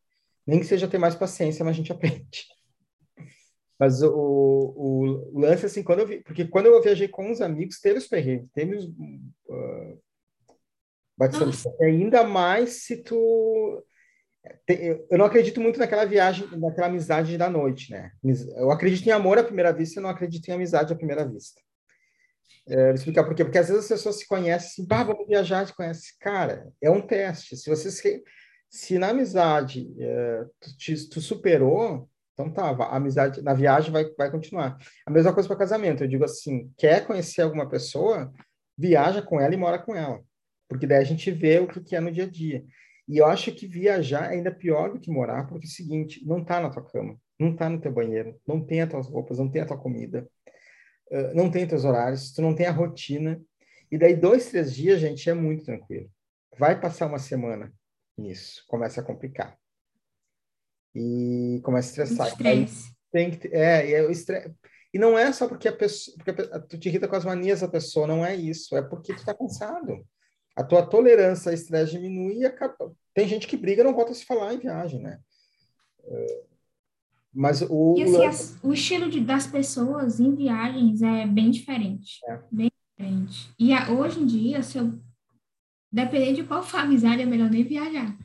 Nem 0.48 0.58
que 0.58 0.66
seja 0.66 0.88
ter 0.88 0.98
mais 0.98 1.14
paciência, 1.14 1.66
mas 1.66 1.74
a 1.74 1.78
gente 1.78 1.92
aprende. 1.92 2.48
Mas 3.78 4.02
o, 4.02 4.10
o, 4.10 5.34
o, 5.34 5.40
lance, 5.42 5.66
assim, 5.66 5.84
quando 5.84 6.00
eu 6.00 6.08
vi, 6.08 6.22
porque 6.22 6.48
quando 6.48 6.68
eu 6.68 6.82
viajei 6.82 7.10
com 7.10 7.30
os 7.30 7.42
amigos, 7.42 7.82
teve 7.82 7.98
os 7.98 8.08
perrengues, 8.08 8.50
teve 8.54 8.76
os 8.76 8.86
uh, 8.86 10.02
ainda 11.82 12.24
mais 12.24 12.84
se 12.86 13.04
tu 13.04 13.84
eu 14.68 15.18
não 15.18 15.26
acredito 15.26 15.60
muito 15.60 15.78
naquela 15.78 16.06
viagem, 16.06 16.48
naquela 16.58 16.88
amizade 16.88 17.38
da 17.38 17.50
noite, 17.50 17.92
né? 17.92 18.12
Eu 18.56 18.72
acredito 18.72 19.06
em 19.06 19.12
amor 19.12 19.38
à 19.38 19.44
primeira 19.44 19.74
vista, 19.74 20.00
eu 20.00 20.04
não 20.04 20.10
acredito 20.10 20.48
em 20.48 20.54
amizade 20.54 20.94
à 20.94 20.96
primeira 20.96 21.28
vista. 21.28 21.62
É, 22.68 22.94
explicar 22.94 23.24
por 23.24 23.36
quê. 23.36 23.44
Porque 23.44 23.58
às 23.58 23.68
vezes 23.68 23.84
as 23.84 23.90
pessoas 23.90 24.18
se 24.18 24.28
conhecem 24.28 24.68
assim, 24.68 24.88
bah, 24.88 25.04
vamos 25.04 25.28
viajar, 25.28 25.66
se 25.66 25.76
conhece. 25.76 26.18
Cara, 26.20 26.72
é 26.82 26.90
um 26.90 27.02
teste. 27.02 27.58
Se 27.58 27.70
você 27.70 27.90
se, 27.92 28.24
se 28.70 28.98
na 28.98 29.10
amizade 29.10 29.94
é, 30.00 30.46
tu, 30.60 30.78
te, 30.78 31.10
tu, 31.10 31.22
superou, 31.22 32.10
então 32.34 32.52
tá, 32.52 32.70
a 32.70 32.96
amizade 32.96 33.42
na 33.42 33.54
viagem 33.54 33.92
vai, 33.92 34.06
vai 34.18 34.32
continuar. 34.32 34.78
A 35.06 35.12
mesma 35.12 35.34
coisa 35.34 35.48
para 35.48 35.58
casamento. 35.58 36.04
Eu 36.04 36.08
digo 36.08 36.24
assim, 36.24 36.72
quer 36.78 37.06
conhecer 37.06 37.42
alguma 37.42 37.68
pessoa, 37.68 38.32
viaja 38.78 39.22
com 39.22 39.40
ela 39.40 39.54
e 39.54 39.58
mora 39.58 39.80
com 39.80 39.96
ela. 39.96 40.22
Porque 40.70 40.88
daí 40.88 41.00
a 41.00 41.04
gente 41.04 41.30
vê 41.32 41.60
o 41.60 41.68
que, 41.68 41.82
que 41.82 41.96
é 41.96 42.00
no 42.00 42.12
dia 42.12 42.24
a 42.24 42.30
dia. 42.30 42.64
E 43.08 43.18
eu 43.18 43.26
acho 43.26 43.52
que 43.52 43.68
viajar 43.68 44.32
é 44.32 44.36
ainda 44.36 44.50
pior 44.50 44.94
do 44.94 45.00
que 45.00 45.12
morar, 45.12 45.46
porque 45.46 45.66
é 45.66 45.68
o 45.68 45.72
seguinte, 45.72 46.26
não 46.26 46.44
tá 46.44 46.62
na 46.62 46.70
tua 46.70 46.82
cama, 46.82 47.18
não 47.38 47.54
tá 47.54 47.70
no 47.70 47.82
teu 47.82 47.92
banheiro, 47.92 48.40
não 48.48 48.66
tem 48.66 48.82
as 48.82 48.90
tuas 48.90 49.08
roupas, 49.08 49.38
não 49.38 49.50
tem 49.50 49.62
a 49.62 49.66
tua 49.66 49.78
comida, 49.78 50.26
uh, 51.12 51.36
não 51.36 51.52
tem 51.52 51.68
teus 51.68 51.86
horários, 51.86 52.32
tu 52.32 52.42
não 52.42 52.56
tem 52.56 52.66
a 52.66 52.72
rotina. 52.72 53.42
E 53.92 53.98
daí 53.98 54.16
dois, 54.16 54.50
três 54.50 54.74
dias, 54.74 55.00
gente, 55.00 55.30
é 55.30 55.34
muito 55.34 55.66
tranquilo. 55.66 56.10
Vai 56.58 56.80
passar 56.80 57.08
uma 57.08 57.20
semana 57.20 57.72
nisso, 58.18 58.64
começa 58.68 59.02
a 59.02 59.04
complicar. 59.04 59.58
E 60.96 61.62
começa 61.64 62.02
a 62.02 62.04
estressar. 62.04 62.38
Tem 63.12 63.32
que, 63.32 63.48
é, 63.50 63.92
é 63.92 64.08
o. 64.08 64.12
E 64.94 65.00
não 65.00 65.18
é 65.18 65.32
só 65.32 65.48
porque 65.48 65.68
a 65.68 65.74
pessoa, 65.74 66.18
porque 66.18 66.42
a, 66.42 66.60
tu 66.60 66.78
te 66.78 66.90
irrita 66.90 67.08
com 67.08 67.16
as 67.16 67.26
manias 67.26 67.62
da 67.62 67.68
pessoa, 67.68 68.08
não 68.08 68.26
é 68.26 68.36
isso. 68.36 68.76
É 68.76 68.82
porque 68.82 69.14
tu 69.14 69.24
tá 69.26 69.34
cansado 69.34 70.06
a 70.56 70.64
tua 70.64 70.86
tolerância 70.86 71.52
a 71.52 71.54
estresse 71.54 71.94
diminui 71.94 72.40
e 72.40 72.46
acaba... 72.46 72.94
tem 73.14 73.28
gente 73.28 73.48
que 73.48 73.58
briga 73.58 73.84
não 73.84 73.94
volta 73.94 74.12
a 74.12 74.16
se 74.16 74.26
falar 74.26 74.54
em 74.54 74.60
viagem, 74.60 75.02
né? 75.02 75.20
É, 76.04 76.44
mas 77.34 77.62
o 77.62 77.96
e 77.98 78.04
assim, 78.04 78.26
as, 78.26 78.60
o 78.62 78.74
estilo 78.74 79.10
de, 79.10 79.22
das 79.22 79.48
pessoas 79.48 80.20
em 80.20 80.36
viagens 80.36 81.02
é 81.02 81.26
bem 81.26 81.50
diferente, 81.50 82.20
é. 82.28 82.40
bem 82.52 82.72
diferente. 82.98 83.50
E 83.58 83.74
a, 83.74 83.90
hoje 83.90 84.20
em 84.20 84.26
dia, 84.26 84.62
se 84.62 84.78
eu 84.78 84.94
depender 85.92 86.34
de 86.34 86.44
qual 86.44 86.62
for 86.62 86.78
a 86.78 86.84
amizade, 86.84 87.22
é 87.22 87.26
melhor 87.26 87.50
nem 87.50 87.64
viajar. 87.64 88.18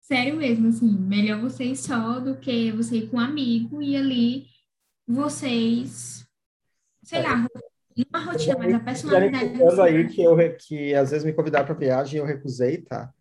Sério 0.00 0.36
mesmo, 0.36 0.68
assim, 0.68 0.90
melhor 0.90 1.40
você 1.40 1.64
ir 1.64 1.76
só 1.76 2.18
do 2.20 2.36
que 2.36 2.72
você 2.72 2.96
ir 2.96 3.08
com 3.08 3.16
um 3.16 3.20
amigo 3.20 3.80
e 3.82 3.96
ali 3.96 4.46
vocês, 5.06 6.26
sei 7.02 7.20
é. 7.20 7.22
lá, 7.22 7.46
uma 8.10 8.24
rotina, 8.24 8.56
mas 8.58 8.74
a 8.74 8.80
personalidade. 8.80 9.58
Já 9.58 9.84
aí 9.84 10.08
que, 10.08 10.22
eu, 10.22 10.36
que 10.56 10.94
às 10.94 11.10
vezes 11.10 11.24
me 11.24 11.32
convidaram 11.32 11.66
para 11.66 11.74
viagem 11.74 12.16
e 12.16 12.18
eu 12.18 12.26
recusei, 12.26 12.78
tá? 12.78 13.12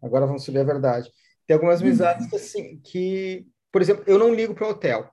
Agora 0.00 0.26
vamos 0.26 0.44
subir 0.44 0.58
a 0.58 0.64
verdade. 0.64 1.10
Tem 1.46 1.54
algumas 1.54 1.80
uhum. 1.80 1.86
amizades 1.86 2.28
que, 2.28 2.36
assim, 2.36 2.80
que, 2.80 3.46
por 3.72 3.80
exemplo, 3.80 4.04
eu 4.06 4.18
não 4.18 4.34
ligo 4.34 4.54
para 4.54 4.68
hotel. 4.68 5.10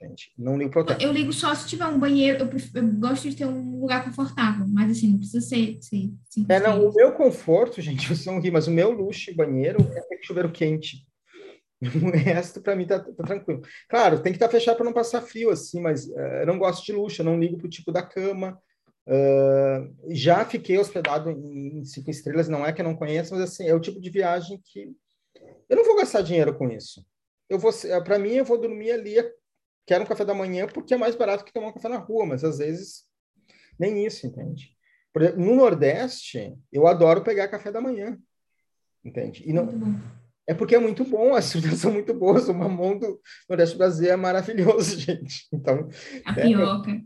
Entende? 0.00 0.32
Não 0.38 0.56
ligo 0.56 0.70
para 0.70 0.82
hotel. 0.82 0.98
Eu 1.00 1.12
ligo 1.12 1.32
só 1.32 1.54
se 1.54 1.68
tiver 1.68 1.86
um 1.86 1.98
banheiro, 1.98 2.44
eu, 2.44 2.82
eu, 2.82 2.88
gosto 2.94 3.28
de 3.28 3.36
ter 3.36 3.44
um 3.44 3.80
lugar 3.80 4.04
confortável, 4.04 4.66
mas 4.68 4.92
assim, 4.92 5.08
não 5.08 5.18
precisa 5.18 5.40
ser. 5.40 5.78
ser 5.80 6.10
é, 6.48 6.60
não, 6.60 6.88
o 6.88 6.94
meu 6.94 7.12
conforto, 7.12 7.80
gente, 7.80 8.06
vocês 8.06 8.24
vão 8.24 8.40
rir, 8.40 8.50
mas 8.50 8.66
o 8.66 8.70
meu 8.70 8.90
luxo 8.92 9.30
de 9.30 9.36
banheiro 9.36 9.78
é 9.80 10.24
chuveiro 10.24 10.50
quente. 10.50 11.04
O 11.82 12.10
resto, 12.16 12.62
para 12.62 12.76
mim, 12.76 12.86
tá, 12.86 13.00
tá, 13.00 13.24
tranquilo. 13.24 13.60
Claro, 13.88 14.22
tem 14.22 14.32
que 14.32 14.36
estar 14.36 14.46
tá 14.46 14.52
fechado 14.52 14.76
para 14.76 14.84
não 14.84 14.92
passar 14.92 15.20
frio, 15.20 15.50
assim, 15.50 15.80
mas 15.80 16.06
uh, 16.06 16.40
eu 16.40 16.46
não 16.46 16.56
gosto 16.56 16.86
de 16.86 16.92
luxo, 16.92 17.20
eu 17.20 17.26
não 17.26 17.36
ligo 17.36 17.58
para 17.58 17.66
o 17.66 17.70
tipo 17.70 17.90
da 17.90 18.04
cama. 18.04 18.56
Uh, 19.04 19.92
já 20.10 20.44
fiquei 20.44 20.78
hospedado 20.78 21.28
em, 21.28 21.80
em 21.80 21.84
cinco 21.84 22.08
estrelas, 22.08 22.48
não 22.48 22.64
é 22.64 22.72
que 22.72 22.80
eu 22.80 22.84
não 22.84 22.94
conheço, 22.94 23.34
mas 23.34 23.42
assim, 23.42 23.66
é 23.66 23.74
o 23.74 23.80
tipo 23.80 24.00
de 24.00 24.10
viagem 24.10 24.60
que 24.64 24.92
eu 25.72 25.76
não 25.76 25.84
vou 25.86 25.96
gastar 25.96 26.20
dinheiro 26.20 26.54
com 26.54 26.70
isso. 26.70 27.02
Eu 27.48 27.58
vou, 27.58 27.72
para 28.04 28.18
mim, 28.18 28.34
eu 28.34 28.44
vou 28.44 28.60
dormir 28.60 28.90
ali, 28.90 29.14
quero 29.86 30.04
um 30.04 30.06
café 30.06 30.22
da 30.22 30.34
manhã 30.34 30.66
porque 30.66 30.92
é 30.92 30.98
mais 30.98 31.16
barato 31.16 31.44
que 31.44 31.52
tomar 31.52 31.68
um 31.68 31.72
café 31.72 31.88
na 31.88 31.96
rua, 31.96 32.26
mas 32.26 32.44
às 32.44 32.58
vezes 32.58 33.04
nem 33.78 34.04
isso, 34.04 34.26
entende? 34.26 34.76
Exemplo, 35.16 35.40
no 35.42 35.54
Nordeste, 35.54 36.54
eu 36.70 36.86
adoro 36.86 37.22
pegar 37.22 37.48
café 37.48 37.72
da 37.72 37.80
manhã, 37.80 38.18
entende? 39.02 39.42
E 39.46 39.52
não, 39.52 39.66
é 40.46 40.52
porque 40.52 40.74
é 40.74 40.78
muito 40.78 41.04
bom, 41.04 41.34
as 41.34 41.50
frutas 41.50 41.78
são 41.80 41.90
muito 41.90 42.12
boas. 42.12 42.50
O 42.50 42.54
mamão 42.54 42.98
do 42.98 43.18
Nordeste 43.48 43.74
do 43.74 43.78
Brasil 43.78 44.12
é 44.12 44.16
maravilhoso, 44.16 45.00
gente. 45.00 45.48
Então, 45.50 45.88
a 46.26 46.34
tapioca. 46.34 46.90
É, 46.90 47.02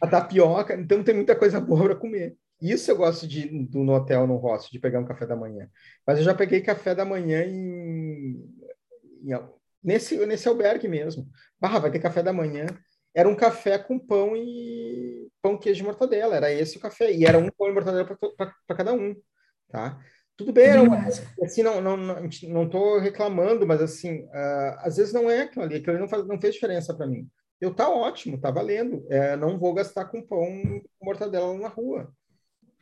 a 0.00 0.06
tapioca. 0.06 0.74
Então, 0.74 1.02
tem 1.02 1.14
muita 1.14 1.34
coisa 1.34 1.60
boa 1.60 1.82
para 1.82 1.96
comer. 1.96 2.36
Isso 2.60 2.90
eu 2.90 2.96
gosto 2.96 3.26
de 3.26 3.46
do, 3.66 3.84
no 3.84 3.92
hotel, 3.94 4.26
no 4.26 4.36
hostel, 4.36 4.70
de 4.72 4.78
pegar 4.78 5.00
um 5.00 5.04
café 5.04 5.26
da 5.26 5.36
manhã. 5.36 5.68
Mas 6.06 6.18
eu 6.18 6.24
já 6.24 6.34
peguei 6.34 6.60
café 6.60 6.94
da 6.94 7.04
manhã 7.04 7.44
em, 7.44 8.42
em 9.22 9.32
nesse, 9.82 10.24
nesse 10.26 10.48
albergue 10.48 10.88
mesmo. 10.88 11.28
Barra, 11.60 11.80
vai 11.80 11.90
ter 11.90 11.98
café 11.98 12.22
da 12.22 12.32
manhã. 12.32 12.66
Era 13.14 13.28
um 13.28 13.36
café 13.36 13.78
com 13.78 13.98
pão 13.98 14.36
e 14.36 15.28
pão, 15.40 15.58
queijo 15.58 15.82
e 15.82 15.86
mortadela. 15.86 16.36
Era 16.36 16.52
esse 16.52 16.76
o 16.76 16.80
café. 16.80 17.12
E 17.12 17.24
era 17.24 17.38
um 17.38 17.50
pão 17.50 17.68
e 17.68 17.72
mortadela 17.72 18.04
para 18.04 18.76
cada 18.76 18.92
um, 18.92 19.14
tá? 19.68 19.98
Tudo 20.36 20.52
bem, 20.52 20.66
era 20.66 20.82
assim, 21.42 21.62
não, 21.62 21.80
não, 21.80 21.96
não, 21.96 22.28
não 22.48 22.68
tô 22.68 22.98
reclamando, 22.98 23.66
mas 23.66 23.80
assim, 23.80 24.24
uh, 24.24 24.76
às 24.80 24.98
vezes 24.98 25.10
não 25.10 25.30
é 25.30 25.42
aquilo 25.42 25.64
ali, 25.64 25.76
aquilo 25.76 25.92
ali 25.92 26.00
não, 26.00 26.08
faz, 26.08 26.26
não 26.26 26.38
fez 26.38 26.52
diferença 26.52 26.94
para 26.94 27.06
mim. 27.06 27.26
Eu 27.58 27.74
tá 27.74 27.88
ótimo, 27.88 28.38
tá 28.38 28.50
valendo. 28.50 29.06
É, 29.10 29.34
não 29.34 29.58
vou 29.58 29.72
gastar 29.72 30.04
com 30.06 30.20
pão 30.20 30.46
com 30.98 31.04
mortadela 31.04 31.56
na 31.58 31.68
rua. 31.68 32.12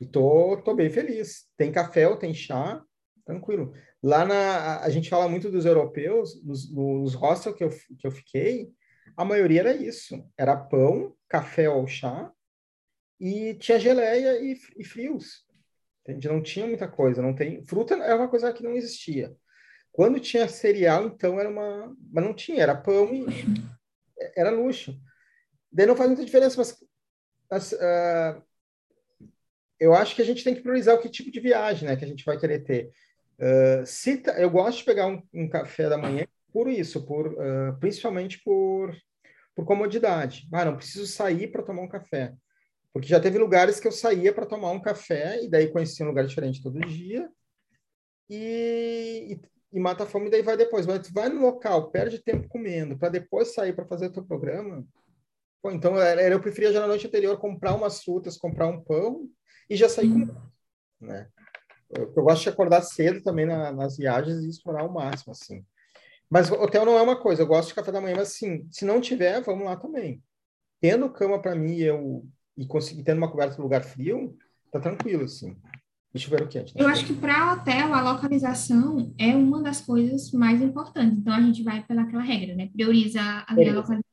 E 0.00 0.06
tô, 0.06 0.56
tô 0.64 0.74
bem 0.74 0.90
feliz. 0.90 1.46
Tem 1.56 1.72
café 1.72 2.08
ou 2.08 2.16
tem 2.16 2.34
chá, 2.34 2.82
tranquilo. 3.24 3.72
Lá 4.02 4.24
na, 4.24 4.80
a 4.80 4.90
gente 4.90 5.08
fala 5.08 5.28
muito 5.28 5.50
dos 5.50 5.64
europeus, 5.64 6.42
nos, 6.44 6.72
nos 6.72 7.14
hostels 7.14 7.56
que 7.56 7.64
eu, 7.64 7.70
que 7.70 8.06
eu 8.06 8.10
fiquei, 8.10 8.70
a 9.16 9.24
maioria 9.24 9.60
era 9.60 9.74
isso. 9.74 10.28
Era 10.36 10.56
pão, 10.56 11.16
café 11.28 11.68
ou 11.68 11.86
chá, 11.86 12.30
e 13.20 13.54
tinha 13.54 13.78
geleia 13.78 14.38
e, 14.40 14.58
e 14.76 14.84
frios. 14.84 15.46
Entende? 16.02 16.28
Não 16.28 16.42
tinha 16.42 16.66
muita 16.66 16.86
coisa, 16.86 17.22
não 17.22 17.34
tem. 17.34 17.64
Fruta 17.64 17.94
é 17.94 18.14
uma 18.14 18.28
coisa 18.28 18.52
que 18.52 18.62
não 18.62 18.76
existia. 18.76 19.34
Quando 19.90 20.20
tinha 20.20 20.48
cereal, 20.48 21.06
então 21.06 21.40
era 21.40 21.48
uma. 21.48 21.94
Mas 22.12 22.24
não 22.24 22.34
tinha, 22.34 22.62
era 22.62 22.74
pão 22.74 23.14
e. 23.14 23.24
Era 24.36 24.50
luxo. 24.50 24.98
Daí 25.72 25.86
não 25.86 25.96
faz 25.96 26.10
muita 26.10 26.24
diferença, 26.24 26.56
mas. 26.58 26.76
mas 27.50 27.72
uh, 27.72 28.42
eu 29.78 29.94
acho 29.94 30.14
que 30.14 30.22
a 30.22 30.24
gente 30.24 30.44
tem 30.44 30.54
que 30.54 30.62
priorizar 30.62 30.94
o 30.94 30.98
que 30.98 31.08
tipo 31.08 31.30
de 31.30 31.40
viagem 31.40 31.88
né, 31.88 31.96
que 31.96 32.04
a 32.04 32.08
gente 32.08 32.24
vai 32.24 32.38
querer 32.38 32.60
ter. 32.60 32.90
Uh, 33.38 33.84
se 33.84 34.22
eu 34.36 34.48
gosto 34.48 34.78
de 34.78 34.84
pegar 34.84 35.08
um, 35.08 35.22
um, 35.32 35.48
café 35.48 35.88
da 35.88 35.98
manhã 35.98 36.26
por 36.52 36.68
isso, 36.68 37.04
por, 37.04 37.26
uh, 37.26 37.76
principalmente 37.80 38.40
por, 38.44 38.94
por 39.54 39.64
comodidade. 39.64 40.48
Ah, 40.52 40.64
não 40.64 40.76
preciso 40.76 41.06
sair 41.06 41.48
para 41.48 41.62
tomar 41.62 41.82
um 41.82 41.88
café. 41.88 42.32
Porque 42.92 43.08
já 43.08 43.18
teve 43.18 43.38
lugares 43.38 43.80
que 43.80 43.88
eu 43.88 43.92
saía 43.92 44.32
para 44.32 44.46
tomar 44.46 44.70
um 44.70 44.80
café 44.80 45.42
e 45.42 45.50
daí 45.50 45.68
conhecia 45.68 46.06
um 46.06 46.08
lugar 46.08 46.24
diferente 46.24 46.62
todo 46.62 46.78
dia 46.80 47.28
e, 48.30 49.32
e, 49.32 49.40
e 49.76 49.80
mata 49.80 50.04
a 50.04 50.06
fome 50.06 50.28
e 50.28 50.30
daí 50.30 50.42
vai 50.42 50.56
depois. 50.56 50.86
Mas 50.86 51.08
tu 51.08 51.12
vai 51.12 51.28
no 51.28 51.40
local, 51.40 51.90
perde 51.90 52.22
tempo 52.22 52.48
comendo 52.48 52.96
para 52.96 53.08
depois 53.08 53.52
sair 53.52 53.74
para 53.74 53.84
fazer 53.84 54.06
o 54.06 54.12
teu 54.12 54.24
programa. 54.24 54.86
Pô, 55.60 55.72
então 55.72 55.98
eu 55.98 56.40
preferia 56.40 56.72
já 56.72 56.80
na 56.80 56.86
noite 56.86 57.08
anterior 57.08 57.36
comprar 57.38 57.74
umas 57.74 58.00
frutas, 58.04 58.36
comprar 58.36 58.68
um 58.68 58.80
pão 58.80 59.28
e 59.68 59.76
já 59.76 59.88
sair 59.88 60.10
com 60.10 60.44
né? 61.00 61.28
Eu, 61.90 62.12
eu, 62.16 62.22
gosto 62.22 62.42
de 62.42 62.48
acordar 62.48 62.82
cedo 62.82 63.22
também 63.22 63.46
na, 63.46 63.72
nas 63.72 63.96
viagens 63.96 64.42
e 64.42 64.48
explorar 64.48 64.82
ao 64.82 64.92
máximo, 64.92 65.32
assim. 65.32 65.64
Mas 66.30 66.50
hotel 66.50 66.84
não 66.84 66.98
é 66.98 67.02
uma 67.02 67.20
coisa, 67.20 67.42
eu 67.42 67.46
gosto 67.46 67.68
de 67.68 67.74
café 67.74 67.92
da 67.92 68.00
manhã, 68.00 68.16
mas 68.16 68.28
assim, 68.28 68.66
se 68.70 68.84
não 68.84 69.00
tiver, 69.00 69.42
vamos 69.42 69.64
lá 69.64 69.76
também. 69.76 70.22
Tendo 70.80 71.10
cama 71.10 71.40
para 71.40 71.54
mim, 71.54 71.76
eu 71.76 72.26
e 72.56 72.66
conseguir 72.66 73.02
tendo 73.02 73.18
uma 73.18 73.30
coberta 73.30 73.56
no 73.56 73.64
lugar 73.64 73.82
frio, 73.82 74.36
tá 74.70 74.80
tranquilo, 74.80 75.24
assim. 75.24 75.56
E 76.14 76.18
chuveiro 76.18 76.48
quente. 76.48 76.74
Né? 76.74 76.82
Eu 76.82 76.88
acho 76.88 77.04
que 77.04 77.14
para 77.14 77.52
hotel, 77.52 77.92
a 77.92 78.12
localização 78.12 79.12
é 79.18 79.34
uma 79.34 79.60
das 79.62 79.80
coisas 79.80 80.30
mais 80.30 80.62
importantes. 80.62 81.18
Então, 81.18 81.34
a 81.34 81.40
gente 81.40 81.62
vai 81.64 81.84
pelaquela 81.84 82.22
regra, 82.22 82.54
né? 82.54 82.70
Prioriza 82.72 83.20
a 83.20 83.54
é. 83.58 83.72
localização. 83.72 84.04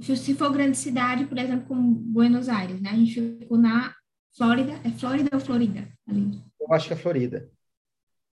Se 0.00 0.34
for 0.34 0.52
grande 0.52 0.76
cidade, 0.76 1.26
por 1.26 1.38
exemplo, 1.38 1.68
como 1.68 1.94
Buenos 1.94 2.48
Aires, 2.48 2.80
né? 2.80 2.90
A 2.90 2.96
gente 2.96 3.38
ficou 3.38 3.56
na 3.56 3.94
Flórida. 4.36 4.72
É 4.84 4.90
Flórida 4.90 5.30
ou 5.32 5.40
Florida? 5.40 5.88
Ali? 6.06 6.42
Eu 6.60 6.72
acho 6.72 6.88
que 6.88 6.94
é 6.94 6.96
Florida. 6.96 7.50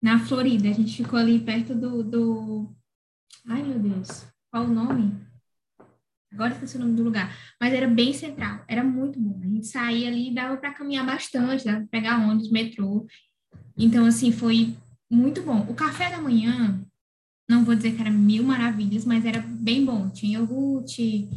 Na 0.01 0.19
Florida. 0.19 0.69
A 0.69 0.73
gente 0.73 0.97
ficou 0.97 1.19
ali 1.19 1.39
perto 1.41 1.75
do... 1.75 2.03
do... 2.03 2.77
Ai, 3.47 3.63
meu 3.63 3.79
Deus. 3.79 4.27
Qual 4.51 4.65
o 4.65 4.69
nome? 4.69 5.29
Agora 6.33 6.53
esqueci 6.53 6.77
o 6.77 6.81
nome 6.81 6.95
do 6.95 7.03
lugar. 7.03 7.35
Mas 7.61 7.73
era 7.73 7.89
bem 7.89 8.13
central, 8.13 8.63
era 8.69 8.85
muito 8.85 9.19
bom. 9.19 9.41
A 9.43 9.47
gente 9.47 9.67
saía 9.67 10.09
ali, 10.09 10.33
dava 10.33 10.57
para 10.57 10.75
caminhar 10.75 11.05
bastante, 11.05 11.65
dava 11.65 11.79
para 11.79 11.89
pegar 11.89 12.19
ônibus, 12.19 12.51
metrô. 12.51 13.07
Então, 13.77 14.05
assim, 14.05 14.31
foi 14.31 14.77
muito 15.11 15.43
bom. 15.43 15.67
O 15.69 15.75
café 15.75 16.11
da 16.11 16.21
manhã, 16.21 16.85
não 17.49 17.65
vou 17.65 17.75
dizer 17.75 17.95
que 17.95 18.01
era 18.01 18.11
mil 18.11 18.45
maravilhas, 18.45 19.05
mas 19.05 19.25
era 19.25 19.41
bem 19.41 19.85
bom. 19.85 20.11
Tinha 20.11 20.39
iogurte, 20.39 21.31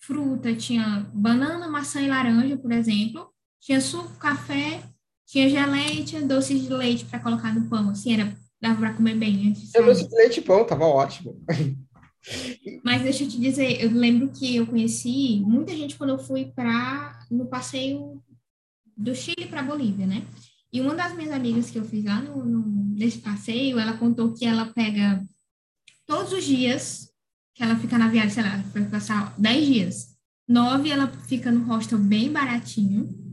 fruta, 0.00 0.54
tinha 0.54 1.00
banana, 1.12 1.68
maçã 1.68 2.00
e 2.00 2.08
laranja, 2.08 2.56
por 2.56 2.72
exemplo. 2.72 3.31
Tinha 3.62 3.80
suco, 3.80 4.10
café, 4.18 4.82
tinha 5.24 5.48
geleia 5.48 6.04
tinha 6.04 6.20
doces 6.20 6.62
de 6.62 6.68
leite 6.68 7.04
para 7.04 7.20
colocar 7.20 7.54
no 7.54 7.68
pão. 7.68 7.90
Assim, 7.90 8.12
era, 8.12 8.36
dava 8.60 8.80
para 8.80 8.94
comer 8.94 9.14
bem 9.14 9.48
antes. 9.48 9.70
Tinha 9.70 9.84
doce 9.84 10.08
de 10.08 10.14
leite 10.14 10.40
e 10.40 10.42
pão, 10.42 10.66
tava 10.66 10.84
ótimo. 10.84 11.40
Mas 12.84 13.02
deixa 13.02 13.22
eu 13.22 13.28
te 13.28 13.40
dizer, 13.40 13.80
eu 13.80 13.90
lembro 13.90 14.28
que 14.30 14.56
eu 14.56 14.66
conheci 14.66 15.40
muita 15.40 15.74
gente 15.76 15.96
quando 15.96 16.10
eu 16.10 16.18
fui 16.18 16.46
para 16.46 17.18
no 17.30 17.46
passeio 17.46 18.20
do 18.96 19.14
Chile 19.14 19.46
para 19.46 19.62
Bolívia, 19.62 20.06
né? 20.06 20.22
E 20.72 20.80
uma 20.80 20.94
das 20.94 21.14
minhas 21.14 21.32
amigas 21.32 21.70
que 21.70 21.78
eu 21.78 21.84
fiz 21.84 22.04
lá 22.04 22.20
no, 22.20 22.44
no, 22.44 22.66
nesse 22.94 23.18
passeio, 23.18 23.78
ela 23.78 23.96
contou 23.96 24.32
que 24.32 24.44
ela 24.44 24.66
pega 24.66 25.22
todos 26.06 26.32
os 26.32 26.44
dias 26.44 27.12
que 27.54 27.62
ela 27.62 27.76
fica 27.76 27.96
na 27.96 28.08
viagem, 28.08 28.30
sei 28.30 28.42
lá, 28.42 28.56
vai 28.72 28.84
passar 28.86 29.34
10 29.38 29.66
dias. 29.66 30.16
Nove 30.48 30.90
ela 30.90 31.06
fica 31.28 31.50
no 31.50 31.64
hostel 31.64 31.98
bem 31.98 32.32
baratinho. 32.32 33.31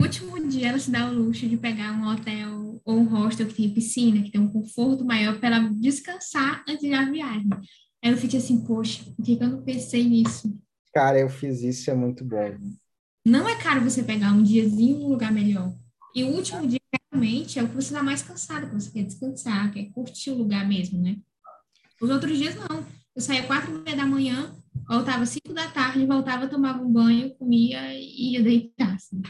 Último 0.00 0.48
dia 0.48 0.68
ela 0.68 0.78
se 0.78 0.90
dá 0.90 1.10
o 1.10 1.12
luxo 1.12 1.46
de 1.46 1.58
pegar 1.58 1.92
um 1.92 2.08
hotel 2.08 2.80
ou 2.82 2.96
um 2.96 3.04
hostel 3.04 3.46
que 3.46 3.54
tem 3.54 3.74
piscina, 3.74 4.22
que 4.22 4.30
tem 4.30 4.40
um 4.40 4.50
conforto 4.50 5.04
maior 5.04 5.38
para 5.38 5.56
ela 5.56 5.68
descansar 5.74 6.64
antes 6.66 6.88
da 6.88 7.04
viagem. 7.04 7.50
Aí 8.02 8.10
eu 8.10 8.16
fiquei 8.16 8.38
assim, 8.38 8.64
poxa, 8.64 9.04
por 9.04 9.22
que, 9.22 9.36
eu 9.38 9.46
não 9.46 9.62
pensei 9.62 10.02
nisso? 10.08 10.58
Cara, 10.94 11.20
eu 11.20 11.28
fiz 11.28 11.62
isso, 11.62 11.90
é 11.90 11.94
muito 11.94 12.24
bom. 12.24 12.56
Não 13.26 13.46
é 13.46 13.54
caro 13.56 13.82
você 13.82 14.02
pegar 14.02 14.32
um 14.32 14.42
diazinho 14.42 15.00
num 15.00 15.08
lugar 15.08 15.30
melhor. 15.30 15.76
E 16.14 16.24
o 16.24 16.28
último 16.28 16.66
dia, 16.66 16.80
realmente, 17.12 17.58
é 17.58 17.62
o 17.62 17.68
que 17.68 17.74
você 17.74 17.92
está 17.92 18.02
mais 18.02 18.22
cansado, 18.22 18.68
que 18.68 18.74
você 18.74 18.90
quer 18.90 19.04
descansar, 19.04 19.70
quer 19.70 19.84
curtir 19.90 20.30
o 20.30 20.38
lugar 20.38 20.66
mesmo, 20.66 20.98
né? 20.98 21.18
Os 22.00 22.08
outros 22.08 22.38
dias, 22.38 22.54
não. 22.54 22.86
Eu 23.14 23.20
saía 23.20 23.42
quatro 23.42 23.70
e 23.70 23.82
meia 23.82 23.98
da 23.98 24.06
manhã, 24.06 24.56
voltava 24.88 25.26
cinco 25.26 25.52
da 25.52 25.68
tarde, 25.68 26.06
voltava, 26.06 26.48
tomava 26.48 26.82
um 26.82 26.90
banho, 26.90 27.34
comia 27.34 27.94
e 27.94 28.32
ia 28.32 28.42
deitar, 28.42 28.94
assim, 28.94 29.20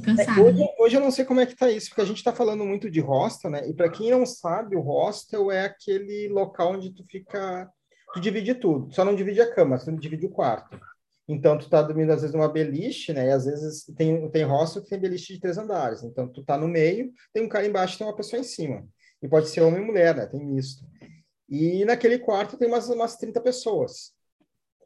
cansado. 0.00 0.40
É, 0.40 0.42
hoje, 0.42 0.68
hoje, 0.78 0.96
eu 0.96 1.00
não 1.00 1.10
sei 1.10 1.24
como 1.24 1.40
é 1.40 1.46
que 1.46 1.56
tá 1.56 1.70
isso, 1.70 1.88
porque 1.88 2.02
a 2.02 2.06
gente 2.06 2.18
está 2.18 2.32
falando 2.32 2.64
muito 2.64 2.90
de 2.90 3.00
hostel, 3.00 3.50
né? 3.50 3.68
E 3.68 3.74
para 3.74 3.90
quem 3.90 4.10
não 4.10 4.24
sabe, 4.26 4.76
o 4.76 4.80
hostel 4.80 5.50
é 5.50 5.64
aquele 5.64 6.28
local 6.28 6.72
onde 6.72 6.90
tu 6.90 7.04
fica 7.08 7.70
tu 8.14 8.20
divide 8.20 8.54
tudo, 8.54 8.94
só 8.94 9.04
não 9.04 9.14
divide 9.14 9.40
a 9.40 9.52
cama, 9.52 9.76
tu 9.76 9.90
não 9.90 9.98
divide 9.98 10.24
o 10.26 10.30
quarto. 10.30 10.80
Então, 11.26 11.58
tu 11.58 11.68
tá 11.68 11.82
dormindo, 11.82 12.12
às 12.12 12.20
vezes, 12.20 12.34
numa 12.34 12.48
beliche, 12.48 13.12
né? 13.12 13.26
E 13.26 13.30
às 13.30 13.44
vezes 13.46 13.84
tem, 13.96 14.30
tem 14.30 14.44
hostel 14.44 14.82
que 14.82 14.90
tem 14.90 15.00
beliche 15.00 15.34
de 15.34 15.40
três 15.40 15.58
andares. 15.58 16.04
Então, 16.04 16.28
tu 16.28 16.44
tá 16.44 16.56
no 16.56 16.68
meio, 16.68 17.12
tem 17.32 17.42
um 17.42 17.48
cara 17.48 17.66
embaixo, 17.66 17.98
tem 17.98 18.06
uma 18.06 18.14
pessoa 18.14 18.38
em 18.38 18.44
cima. 18.44 18.86
E 19.22 19.28
pode 19.28 19.48
ser 19.48 19.62
homem 19.62 19.82
e 19.82 19.84
mulher, 19.84 20.14
né? 20.14 20.26
Tem 20.26 20.44
misto. 20.44 20.84
E 21.48 21.84
naquele 21.84 22.18
quarto 22.18 22.56
tem 22.56 22.68
umas, 22.68 22.88
umas 22.88 23.16
30 23.16 23.40
pessoas. 23.40 24.12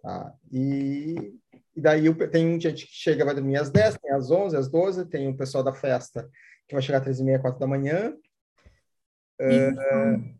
Tá? 0.00 0.32
E, 0.52 1.34
e 1.78 1.80
daí 1.80 2.12
tem 2.28 2.60
gente 2.60 2.86
que 2.86 2.92
chega, 2.92 3.24
vai 3.24 3.32
dormir 3.32 3.56
às 3.56 3.70
10, 3.70 3.98
tem 3.98 4.10
às 4.10 4.32
11, 4.32 4.56
às 4.56 4.68
12, 4.68 5.04
tem 5.06 5.28
o 5.28 5.36
pessoal 5.36 5.62
da 5.62 5.72
festa 5.72 6.28
que 6.66 6.74
vai 6.74 6.82
chegar 6.82 6.98
às 6.98 7.04
3 7.04 7.20
e 7.20 7.24
meia, 7.24 7.38
4 7.38 7.60
da 7.60 7.68
manhã. 7.68 8.16
Uh, 9.40 10.34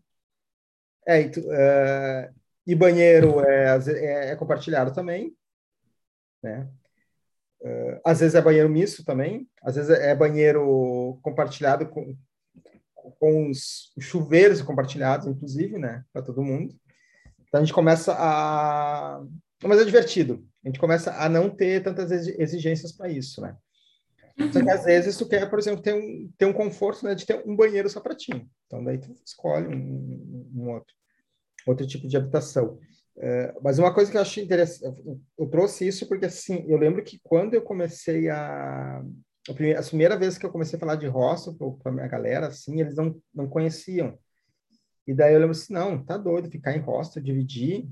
é, 1.07 1.21
e, 1.21 1.31
tu, 1.31 1.41
uh, 1.43 2.35
e 2.67 2.75
banheiro 2.75 3.39
é, 3.39 3.79
é, 3.87 4.31
é, 4.31 4.37
compartilhado 4.37 4.93
também, 4.93 5.33
né? 6.43 6.69
Uh, 7.61 8.01
às 8.05 8.19
vezes 8.19 8.35
é 8.35 8.43
banheiro 8.43 8.69
misto 8.69 9.05
também, 9.05 9.49
às 9.63 9.77
vezes 9.77 9.91
é 9.91 10.13
banheiro 10.17 11.21
compartilhado 11.23 11.87
com, 11.87 12.17
com 13.21 13.49
os 13.49 13.93
chuveiros 14.01 14.61
compartilhados, 14.61 15.29
inclusive, 15.29 15.79
né, 15.79 16.05
para 16.13 16.23
todo 16.23 16.43
mundo. 16.43 16.75
Então 17.47 17.61
a 17.61 17.65
gente 17.65 17.75
começa 17.75 18.13
a, 18.19 19.23
mas 19.63 19.81
é 19.81 19.85
divertido. 19.85 20.48
A 20.65 20.69
gente 20.69 20.79
começa 20.79 21.13
a 21.13 21.29
não 21.29 21.49
ter 21.49 21.83
tantas 21.83 22.11
exigências 22.11 22.93
para 22.93 23.09
isso, 23.09 23.41
né? 23.41 23.57
Só 24.53 24.63
que 24.63 24.71
às 24.71 24.85
vezes 24.85 25.17
tu 25.17 25.29
quer, 25.29 25.49
por 25.51 25.59
exemplo, 25.59 25.83
ter 25.83 25.95
um, 25.95 26.31
ter 26.39 26.47
um 26.47 26.53
conforto 26.53 27.05
né, 27.05 27.15
de 27.15 27.27
ter 27.27 27.43
um 27.45 27.57
banheiro 27.57 27.89
só 27.89 28.01
para 28.01 28.15
ti. 28.15 28.47
Então 28.67 28.85
daí 28.85 28.99
tu 28.99 29.13
escolhe 29.25 29.67
um, 29.67 30.51
um 30.55 30.71
outro 30.71 30.95
outro 31.71 31.87
tipo 31.87 32.09
de 32.09 32.17
habitação. 32.17 32.79
Uh, 33.17 33.61
mas 33.63 33.79
uma 33.79 33.93
coisa 33.93 34.11
que 34.11 34.17
eu 34.17 34.23
achei 34.23 34.45
interessante, 34.45 35.03
eu 35.37 35.47
trouxe 35.49 35.87
isso 35.87 36.07
porque, 36.09 36.27
assim, 36.27 36.65
eu 36.69 36.79
lembro 36.79 37.03
que 37.03 37.21
quando 37.23 37.55
eu 37.55 37.63
comecei 37.63 38.29
a... 38.29 39.03
A 39.49 39.55
primeira, 39.55 39.81
a 39.81 39.83
primeira 39.83 40.17
vez 40.17 40.37
que 40.37 40.45
eu 40.45 40.53
comecei 40.53 40.77
a 40.77 40.81
falar 40.81 40.97
de 40.97 41.07
hostel 41.07 41.55
para 41.83 41.91
a 41.91 41.95
minha 41.95 42.07
galera, 42.07 42.49
assim, 42.49 42.81
eles 42.81 42.97
não, 42.97 43.19
não 43.35 43.49
conheciam. 43.49 44.19
E 45.07 45.15
daí 45.15 45.33
eu 45.33 45.41
lembro 45.41 45.53
assim, 45.53 45.73
não, 45.73 46.05
tá 46.05 46.19
doido 46.19 46.51
ficar 46.51 46.77
em 46.77 46.81
hostel, 46.81 47.23
dividir 47.23 47.89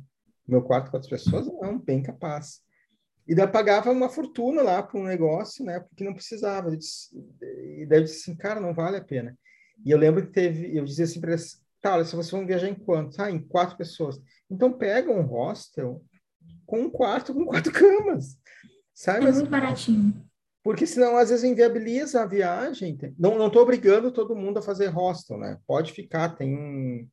meu 0.47 0.63
quarto 0.63 0.91
com 0.91 0.97
outras 0.97 1.11
pessoas? 1.11 1.47
Não, 1.47 1.79
bem 1.79 2.03
capaz. 2.03 2.61
E 3.27 3.35
daí 3.35 3.47
eu 3.47 3.51
pagava 3.51 3.91
uma 3.91 4.09
fortuna 4.09 4.63
lá 4.63 4.83
para 4.83 5.01
um 5.01 5.05
negócio, 5.05 5.65
né, 5.65 5.81
porque 5.81 6.05
não 6.05 6.15
precisava. 6.15 6.77
Disse, 6.77 7.17
e 7.79 7.87
daí 7.87 8.01
eu 8.01 8.05
disse 8.05 8.21
assim, 8.21 8.37
cara, 8.37 8.61
não 8.61 8.73
vale 8.73 8.97
a 8.97 9.05
pena. 9.05 9.37
E 9.85 9.91
eu 9.91 9.99
lembro 9.99 10.25
que 10.25 10.33
teve, 10.33 10.77
eu 10.77 10.85
dizia 10.85 11.05
assim 11.05 11.21
para 11.21 11.33
eles, 11.33 11.61
Tá, 11.87 12.03
se 12.05 12.17
vocês 12.17 12.33
vão 12.33 12.45
viajar 12.45 12.69
em 12.69 12.75
quantos? 12.75 13.21
Ah, 13.21 13.31
em 13.31 13.39
quatro 13.39 13.77
pessoas. 13.77 14.21
Então 14.51 14.73
pega 14.73 15.13
um 15.13 15.23
hostel 15.23 16.03
com 16.67 16.81
um 16.81 16.91
quarto 16.91 17.33
com 17.33 17.47
quatro 17.47 17.73
camas. 17.73 18.37
Sabe? 18.93 19.27
É 19.27 19.31
muito 19.33 19.49
baratinho. 19.49 20.25
Porque 20.65 20.85
senão, 20.85 21.17
às 21.17 21.31
vezes, 21.31 21.45
inviabiliza 21.45 22.23
a 22.23 22.27
viagem. 22.27 22.99
Não, 23.17 23.39
não 23.39 23.49
tô 23.49 23.63
obrigando 23.63 24.11
todo 24.11 24.35
mundo 24.35 24.59
a 24.59 24.63
fazer 24.63 24.89
hostel, 24.89 25.39
né? 25.39 25.61
Pode 25.65 25.93
ficar, 25.93 26.31
tem... 26.31 27.09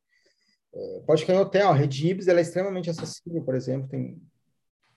Pode 1.06 1.30
em 1.30 1.36
hotel. 1.36 1.68
A 1.68 1.74
Red 1.74 2.08
Ibis, 2.08 2.28
ela 2.28 2.40
é 2.40 2.42
extremamente 2.42 2.90
acessível, 2.90 3.42
por 3.42 3.54
exemplo. 3.54 3.88
Tem 3.88 4.20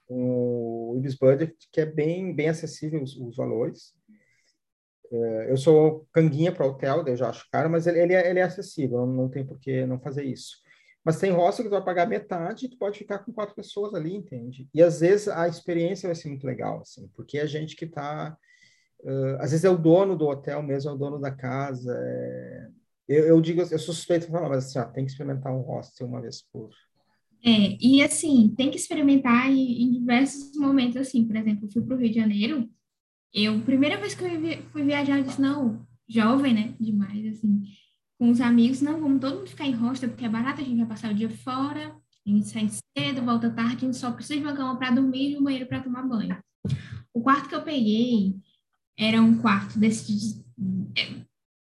o 0.09 0.95
Ibis 0.97 1.15
Budget, 1.15 1.55
que 1.71 1.81
é 1.81 1.85
bem, 1.85 2.33
bem 2.33 2.49
acessível 2.49 3.01
os, 3.03 3.15
os 3.17 3.35
valores. 3.35 3.93
É, 5.11 5.51
eu 5.51 5.57
sou 5.57 6.07
canguinha 6.11 6.51
para 6.51 6.65
hotel, 6.65 7.05
eu 7.07 7.15
já 7.15 7.29
acho 7.29 7.47
caro, 7.51 7.69
mas 7.69 7.87
ele, 7.87 7.99
ele, 7.99 8.13
é, 8.13 8.29
ele 8.29 8.39
é 8.39 8.43
acessível, 8.43 9.05
não, 9.05 9.07
não 9.07 9.29
tem 9.29 9.45
por 9.45 9.59
que 9.59 9.85
não 9.85 9.99
fazer 9.99 10.23
isso. 10.23 10.57
Mas 11.03 11.19
tem 11.19 11.31
hostel 11.31 11.63
que 11.63 11.69
tu 11.69 11.75
vai 11.75 11.85
pagar 11.85 12.05
metade 12.07 12.65
e 12.65 12.69
tu 12.69 12.77
pode 12.77 12.97
ficar 12.99 13.19
com 13.19 13.31
quatro 13.31 13.55
pessoas 13.55 13.93
ali, 13.93 14.13
entende? 14.13 14.67
E 14.73 14.83
às 14.83 14.99
vezes 14.99 15.29
a 15.29 15.47
experiência 15.47 16.07
vai 16.07 16.15
ser 16.15 16.27
muito 16.27 16.45
legal, 16.45 16.81
assim, 16.81 17.07
porque 17.15 17.37
é 17.37 17.47
gente 17.47 17.75
que 17.75 17.85
está... 17.85 18.37
Uh, 18.99 19.37
às 19.39 19.51
vezes 19.51 19.63
é 19.63 19.69
o 19.69 19.77
dono 19.77 20.17
do 20.17 20.27
hotel 20.27 20.61
mesmo, 20.61 20.89
é 20.89 20.93
o 20.93 20.97
dono 20.97 21.19
da 21.19 21.31
casa. 21.31 21.95
É... 21.97 22.67
Eu, 23.07 23.25
eu, 23.25 23.41
digo, 23.41 23.61
eu 23.61 23.79
suspeito 23.79 24.25
de 24.25 24.31
falar, 24.31 24.49
mas 24.49 24.65
assim, 24.65 24.79
ó, 24.79 24.85
tem 24.85 25.05
que 25.05 25.11
experimentar 25.11 25.53
um 25.53 25.61
hostel 25.61 26.07
uma 26.07 26.21
vez 26.21 26.41
por... 26.41 26.69
É, 27.43 27.77
e 27.79 28.01
assim, 28.01 28.53
tem 28.57 28.69
que 28.69 28.77
experimentar 28.77 29.49
em, 29.49 29.83
em 29.83 29.91
diversos 29.91 30.57
momentos, 30.57 30.97
assim, 30.97 31.25
por 31.25 31.35
exemplo, 31.35 31.65
eu 31.65 31.71
fui 31.71 31.81
para 31.81 31.95
o 31.95 31.99
Rio 31.99 32.09
de 32.09 32.15
Janeiro, 32.15 32.69
eu, 33.33 33.61
primeira 33.61 33.97
vez 33.97 34.13
que 34.13 34.23
eu 34.23 34.63
fui 34.71 34.83
viajar, 34.83 35.19
eu 35.19 35.23
disse, 35.23 35.39
não, 35.39 35.85
jovem, 36.07 36.53
né? 36.53 36.73
Demais, 36.79 37.25
assim, 37.27 37.63
com 38.17 38.29
os 38.29 38.41
amigos, 38.41 38.81
não, 38.81 38.99
vamos 38.99 39.21
todo 39.21 39.37
mundo 39.37 39.47
ficar 39.47 39.65
em 39.65 39.75
hostel, 39.75 40.09
porque 40.09 40.25
é 40.25 40.29
barato, 40.29 40.61
a 40.61 40.63
gente 40.63 40.77
vai 40.77 40.87
passar 40.87 41.11
o 41.11 41.15
dia 41.15 41.29
fora, 41.29 41.95
a 42.25 42.29
gente 42.29 42.47
sai 42.47 42.67
cedo, 42.97 43.21
volta 43.23 43.49
tarde, 43.49 43.77
a 43.77 43.79
gente 43.79 43.97
só 43.97 44.11
precisa 44.11 44.39
de 44.39 44.45
uma 44.45 44.55
cama 44.55 44.77
para 44.77 44.91
dormir 44.91 45.31
e 45.31 45.37
um 45.37 45.43
banheiro 45.43 45.67
para 45.67 45.81
tomar 45.81 46.03
banho. 46.03 46.37
O 47.13 47.21
quarto 47.21 47.47
que 47.47 47.55
eu 47.55 47.61
peguei 47.61 48.35
era 48.97 49.21
um 49.21 49.37
quarto 49.37 49.79
desses. 49.79 50.43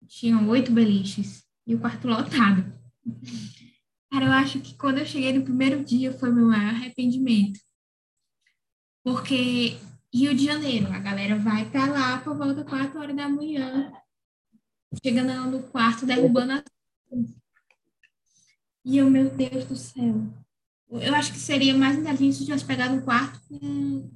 Tinham 0.07 0.47
oito 0.49 0.71
beliches 0.71 1.43
e 1.65 1.75
o 1.75 1.79
quarto 1.79 2.07
lotado. 2.07 2.73
Cara, 4.11 4.25
eu 4.25 4.31
acho 4.31 4.59
que 4.61 4.75
quando 4.75 4.99
eu 4.99 5.05
cheguei 5.05 5.33
no 5.33 5.43
primeiro 5.43 5.83
dia 5.83 6.11
foi 6.13 6.31
meu 6.31 6.45
maior 6.45 6.73
arrependimento. 6.73 7.59
Porque 9.03 9.77
Rio 10.13 10.33
de 10.33 10.45
Janeiro, 10.45 10.87
a 10.87 10.99
galera 10.99 11.37
vai 11.37 11.69
para 11.69 11.91
lá 11.91 12.17
por 12.19 12.35
volta 12.37 12.63
4 12.63 12.99
horas 12.99 13.15
da 13.15 13.29
manhã, 13.29 13.91
chegando 15.03 15.51
no 15.51 15.63
quarto, 15.63 16.05
derrubando 16.05 16.53
a. 16.53 16.63
E 18.83 18.97
eu, 18.97 19.09
meu 19.09 19.29
Deus 19.29 19.65
do 19.65 19.75
céu. 19.75 20.25
Eu 20.89 21.13
acho 21.13 21.33
que 21.33 21.39
seria 21.39 21.77
mais 21.77 21.97
inteligente 21.97 22.35
se 22.35 22.43
eu 22.43 22.45
tivesse 22.45 22.65
pegado 22.65 22.95
um 22.95 23.01
quarto 23.01 23.41
com... 23.47 24.09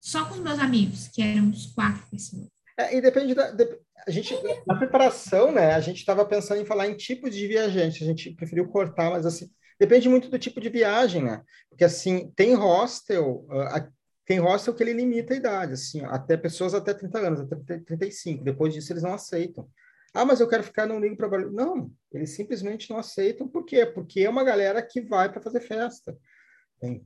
só 0.00 0.24
com 0.24 0.34
os 0.34 0.40
meus 0.40 0.58
amigos, 0.58 1.08
que 1.08 1.20
eram 1.20 1.48
uns 1.48 1.66
quatro 1.66 2.06
pessoas. 2.10 2.53
É, 2.76 2.96
e 2.96 3.00
depende 3.00 3.34
da. 3.34 3.50
De, 3.50 3.78
a 4.06 4.10
gente, 4.10 4.34
na 4.66 4.76
preparação, 4.76 5.52
né, 5.52 5.74
a 5.74 5.80
gente 5.80 5.98
estava 5.98 6.24
pensando 6.26 6.60
em 6.60 6.66
falar 6.66 6.88
em 6.88 6.96
tipos 6.96 7.34
de 7.34 7.46
viajante, 7.46 8.02
a 8.02 8.06
gente 8.06 8.34
preferiu 8.34 8.68
cortar, 8.68 9.10
mas 9.10 9.24
assim, 9.24 9.48
depende 9.78 10.08
muito 10.08 10.28
do 10.28 10.38
tipo 10.38 10.60
de 10.60 10.68
viagem, 10.68 11.22
né? 11.22 11.42
Porque 11.70 11.84
assim, 11.84 12.30
tem 12.36 12.54
hostel, 12.54 13.46
uh, 13.48 13.92
tem 14.26 14.40
hostel 14.40 14.74
que 14.74 14.82
ele 14.82 14.92
limita 14.92 15.32
a 15.34 15.36
idade, 15.36 15.72
assim, 15.74 16.04
até 16.04 16.36
pessoas 16.36 16.74
até 16.74 16.92
30 16.92 17.18
anos, 17.18 17.40
até 17.40 17.78
35. 17.78 18.44
Depois 18.44 18.74
disso, 18.74 18.92
eles 18.92 19.02
não 19.02 19.14
aceitam. 19.14 19.68
Ah, 20.14 20.24
mas 20.24 20.40
eu 20.40 20.48
quero 20.48 20.62
ficar 20.62 20.86
no 20.86 20.98
ligo 20.98 21.16
para 21.16 21.50
Não, 21.50 21.90
eles 22.12 22.30
simplesmente 22.30 22.88
não 22.88 22.98
aceitam. 22.98 23.48
Por 23.48 23.64
quê? 23.64 23.84
Porque 23.84 24.20
é 24.20 24.30
uma 24.30 24.44
galera 24.44 24.80
que 24.80 25.00
vai 25.00 25.30
para 25.30 25.42
fazer 25.42 25.60
festa. 25.60 26.16
Tem, 26.80 27.04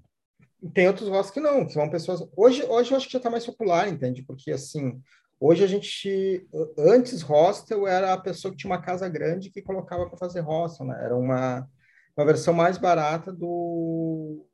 tem 0.75 0.87
outros 0.87 1.09
hostels 1.09 1.31
que 1.31 1.41
não, 1.41 1.67
que 1.67 1.73
são 1.73 1.89
pessoas. 1.89 2.21
Hoje, 2.37 2.63
hoje 2.65 2.91
eu 2.91 2.97
acho 2.99 3.07
que 3.07 3.13
já 3.13 3.19
está 3.19 3.31
mais 3.31 3.47
popular, 3.47 3.89
entende? 3.89 4.23
Porque, 4.23 4.51
assim, 4.51 5.01
Hoje 5.41 5.63
a 5.63 5.67
gente, 5.69 6.49
antes 6.77 7.23
hostel 7.23 7.87
era 7.87 8.13
a 8.13 8.19
pessoa 8.19 8.51
que 8.51 8.59
tinha 8.59 8.71
uma 8.71 8.83
casa 8.83 9.09
grande 9.09 9.51
que 9.51 9.63
colocava 9.63 10.09
para 10.09 10.19
fazer 10.19 10.41
hostel, 10.41 10.87
né? 10.87 10.99
Era 11.01 11.17
uma, 11.17 11.69
uma 12.17 12.27
versão 12.27 12.53
mais 12.53 12.77
barata 12.77 13.33
do 13.33 14.45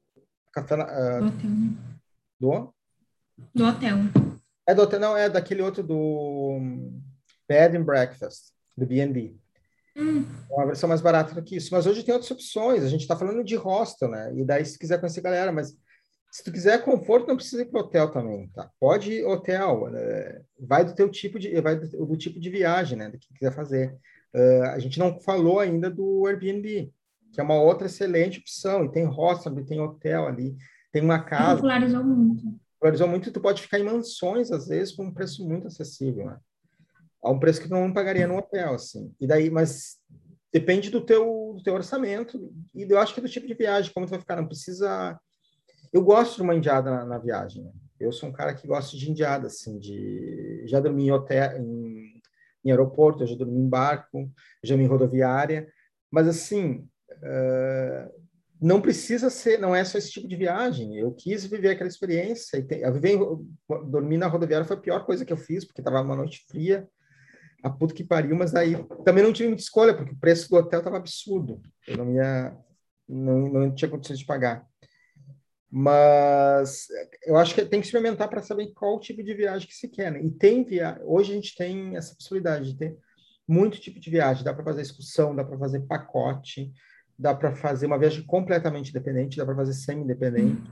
café 0.53 0.75
uh, 0.75 1.21
do 1.21 1.27
hotel. 1.27 1.51
Do? 2.39 2.75
Do 3.55 3.65
hotel. 3.65 3.97
É 4.67 4.75
do 4.75 4.83
hotel, 4.83 5.01
não, 5.01 5.17
é 5.17 5.31
daquele 5.31 5.63
outro 5.63 5.83
do 5.83 6.61
Bed 7.49 7.77
and 7.77 7.83
Breakfast, 7.85 8.53
do 8.77 8.87
B&B. 8.87 9.37
Hum. 9.97 10.25
É 10.51 10.55
uma 10.55 10.67
versão 10.67 10.89
mais 10.89 11.01
barata 11.01 11.35
do 11.35 11.43
que 11.43 11.57
isso. 11.57 11.71
Mas 11.73 11.87
hoje 11.87 12.03
tem 12.03 12.13
outras 12.13 12.31
opções. 12.31 12.83
A 12.83 12.89
gente 12.89 13.03
está 13.03 13.17
falando 13.17 13.43
de 13.43 13.57
hostel, 13.57 14.09
né? 14.09 14.33
E 14.35 14.45
daí, 14.45 14.65
se 14.65 14.79
quiser 14.79 14.99
conhecer 14.99 15.21
galera, 15.21 15.53
mas 15.53 15.75
se 16.35 16.43
tu 16.43 16.51
quiser 16.51 16.83
conforto, 16.83 17.29
não 17.29 17.37
precisa 17.37 17.63
ir 17.63 17.67
para 17.67 17.79
hotel 17.79 18.11
também, 18.11 18.49
tá? 18.49 18.69
Pode 18.81 19.13
ir 19.13 19.25
hotel, 19.25 19.89
é, 19.95 20.43
vai 20.59 20.85
do 20.85 20.93
teu 20.93 21.09
tipo 21.09 21.39
de, 21.39 21.61
vai 21.61 21.79
do, 21.79 22.07
do, 22.07 22.17
tipo 22.17 22.41
de 22.41 22.51
viagem, 22.51 22.99
né? 22.99 23.09
Do 23.09 23.17
que 23.17 23.33
quiser 23.33 23.53
fazer. 23.53 23.97
Uh, 24.35 24.65
a 24.73 24.79
gente 24.81 24.99
não 24.99 25.21
falou 25.21 25.61
ainda 25.61 25.89
do 25.89 26.27
Airbnb, 26.27 26.93
que 27.33 27.41
é 27.41 27.45
uma 27.45 27.63
outra 27.63 27.87
excelente 27.87 28.41
opção. 28.41 28.85
E 28.85 28.91
tem 28.91 29.05
hostel, 29.05 29.65
tem 29.65 29.81
hotel 29.81 30.27
ali, 30.27 30.57
tem 30.91 31.03
uma 31.03 31.23
casa. 31.23 31.55
Popularizou 31.55 32.03
muito. 32.03 32.43
Popularizou 32.81 33.07
muito. 33.07 33.31
Tu 33.31 33.41
pode 33.41 33.63
ficar 33.63 33.79
em 33.79 33.85
mansões 33.85 34.51
às 34.51 34.67
vezes 34.67 34.93
com 34.93 35.05
um 35.05 35.15
preço 35.15 35.47
muito 35.49 35.69
acessível, 35.69 36.27
né? 36.27 36.39
A 37.23 37.31
um 37.31 37.39
preço 37.39 37.61
que 37.61 37.69
tu 37.69 37.75
não 37.75 37.93
pagaria 37.93 38.27
no 38.27 38.39
hotel, 38.39 38.75
assim. 38.75 39.15
E 39.21 39.27
daí, 39.29 39.51
mas 39.51 39.99
depende 40.53 40.91
do 40.91 41.01
teu, 41.01 41.55
do 41.57 41.63
teu 41.63 41.75
orçamento 41.75 42.53
e 42.75 42.83
eu 42.83 42.99
acho 42.99 43.15
que 43.15 43.21
é 43.21 43.23
do 43.23 43.29
tipo 43.29 43.47
de 43.47 43.55
viagem, 43.55 43.93
como 43.95 44.05
tu 44.05 44.11
vai 44.11 44.19
ficar. 44.19 44.35
Não 44.35 44.49
precisa 44.49 45.17
eu 45.95 46.03
gosto 46.03 46.37
de 46.37 46.43
uma 46.43 46.57
indiada 46.57 46.91
na, 46.91 47.05
na 47.05 47.19
viagem. 47.19 47.63
Né? 47.63 47.71
Eu 48.01 48.11
sou 48.11 48.29
um 48.29 48.33
cara 48.33 48.53
que 48.53 48.67
gosta 48.67 48.97
de 48.97 49.09
indiada, 49.09 49.47
assim, 49.47 49.79
de 49.79 50.65
já 50.67 50.81
dormi 50.81 51.07
em 51.07 51.13
hotel, 51.13 51.57
em, 51.57 52.21
em 52.65 52.71
aeroporto, 52.71 53.25
já 53.25 53.37
dormi 53.37 53.61
em 53.61 53.69
barco, 53.69 54.29
já 54.65 54.75
dormi 54.75 54.85
em 54.85 54.89
rodoviária, 54.89 55.69
mas 56.11 56.27
assim, 56.27 56.89
uh, 57.13 58.25
não 58.61 58.81
precisa 58.81 59.31
ser, 59.31 59.61
não 59.61 59.73
é 59.73 59.85
só 59.85 59.97
esse 59.97 60.11
tipo 60.11 60.27
de 60.27 60.35
viagem. 60.35 60.97
Eu 60.97 61.13
quis 61.13 61.47
viver 61.47 61.71
aquela 61.71 61.89
experiência. 61.89 62.57
E 62.57 62.83
dormir 63.87 64.19
na 64.19 64.27
rodoviária 64.27 64.67
foi 64.67 64.77
a 64.77 64.81
pior 64.81 65.07
coisa 65.07 65.25
que 65.25 65.33
eu 65.33 65.37
fiz, 65.37 65.65
porque 65.65 65.81
estava 65.81 66.01
uma 66.01 66.17
noite 66.17 66.45
fria, 66.49 66.89
a 67.63 67.71
puta 67.71 67.95
que 67.95 68.03
pariu, 68.03 68.35
mas 68.35 68.53
aí 68.57 68.75
também 69.05 69.23
não 69.23 69.33
tive 69.33 69.49
muita 69.49 69.63
escolha, 69.63 69.95
porque 69.95 70.13
o 70.13 70.19
preço 70.19 70.51
do 70.51 70.57
hotel 70.57 70.81
estava 70.81 70.97
absurdo. 70.97 71.63
Eu 71.87 71.99
não 71.99 72.13
ia, 72.13 72.57
não, 73.09 73.49
não 73.49 73.75
tinha 73.75 73.89
condições 73.89 74.19
de 74.19 74.27
pagar. 74.27 74.67
Mas 75.77 76.87
eu 77.27 77.37
acho 77.37 77.53
que 77.53 77.65
tem 77.65 77.81
que 77.81 77.87
experimentar 77.87 78.29
para 78.29 78.41
saber 78.41 78.73
qual 78.75 79.01
tipo 79.01 79.25
de 79.25 79.35
viagem 79.35 79.67
que 79.67 79.75
se 79.75 79.89
quer. 79.89 80.13
Né? 80.13 80.23
E 80.23 80.31
tem 80.31 80.63
via... 80.63 81.01
hoje 81.03 81.33
a 81.33 81.35
gente 81.35 81.57
tem 81.57 81.97
essa 81.97 82.15
possibilidade 82.15 82.71
de 82.71 82.79
ter 82.79 82.97
muito 83.47 83.81
tipo 83.81 83.99
de 83.99 84.09
viagem. 84.09 84.45
Dá 84.45 84.55
para 84.55 84.63
fazer 84.63 84.83
excursão, 84.83 85.35
dá 85.35 85.43
para 85.43 85.59
fazer 85.59 85.81
pacote, 85.81 86.73
dá 87.19 87.35
para 87.35 87.57
fazer 87.57 87.87
uma 87.87 87.99
viagem 87.99 88.25
completamente 88.25 88.91
independente, 88.91 89.37
dá 89.37 89.45
para 89.45 89.57
fazer 89.57 89.73
semi-independente. 89.73 90.71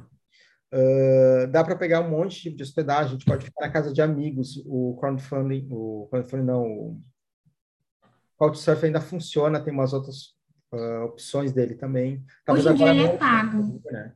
Uh, 0.72 1.48
dá 1.50 1.64
para 1.64 1.74
pegar 1.74 2.00
um 2.00 2.08
monte 2.08 2.36
de 2.36 2.42
tipo 2.42 2.56
de 2.58 2.62
hospedagem, 2.62 3.06
a 3.06 3.12
gente 3.14 3.24
pode 3.24 3.44
ficar 3.44 3.66
na 3.66 3.72
casa 3.72 3.92
de 3.92 4.00
amigos. 4.00 4.62
O 4.66 4.96
crowdfunding, 5.00 5.66
o 5.68 6.06
crowdfunding 6.12 6.46
não, 6.46 6.62
o 6.64 7.00
Couchsurfing 8.36 8.86
ainda 8.86 9.00
funciona, 9.00 9.58
tem 9.58 9.74
umas 9.74 9.92
outras 9.92 10.36
uh, 10.72 11.06
opções 11.06 11.50
dele 11.50 11.74
também. 11.74 12.24
Talvez 12.44 12.64
Hoje 12.66 12.74
em 12.74 12.78
dia 12.78 12.90
ele 12.90 13.02
é 13.02 13.16
pago. 13.16 13.82
Né? 13.90 14.12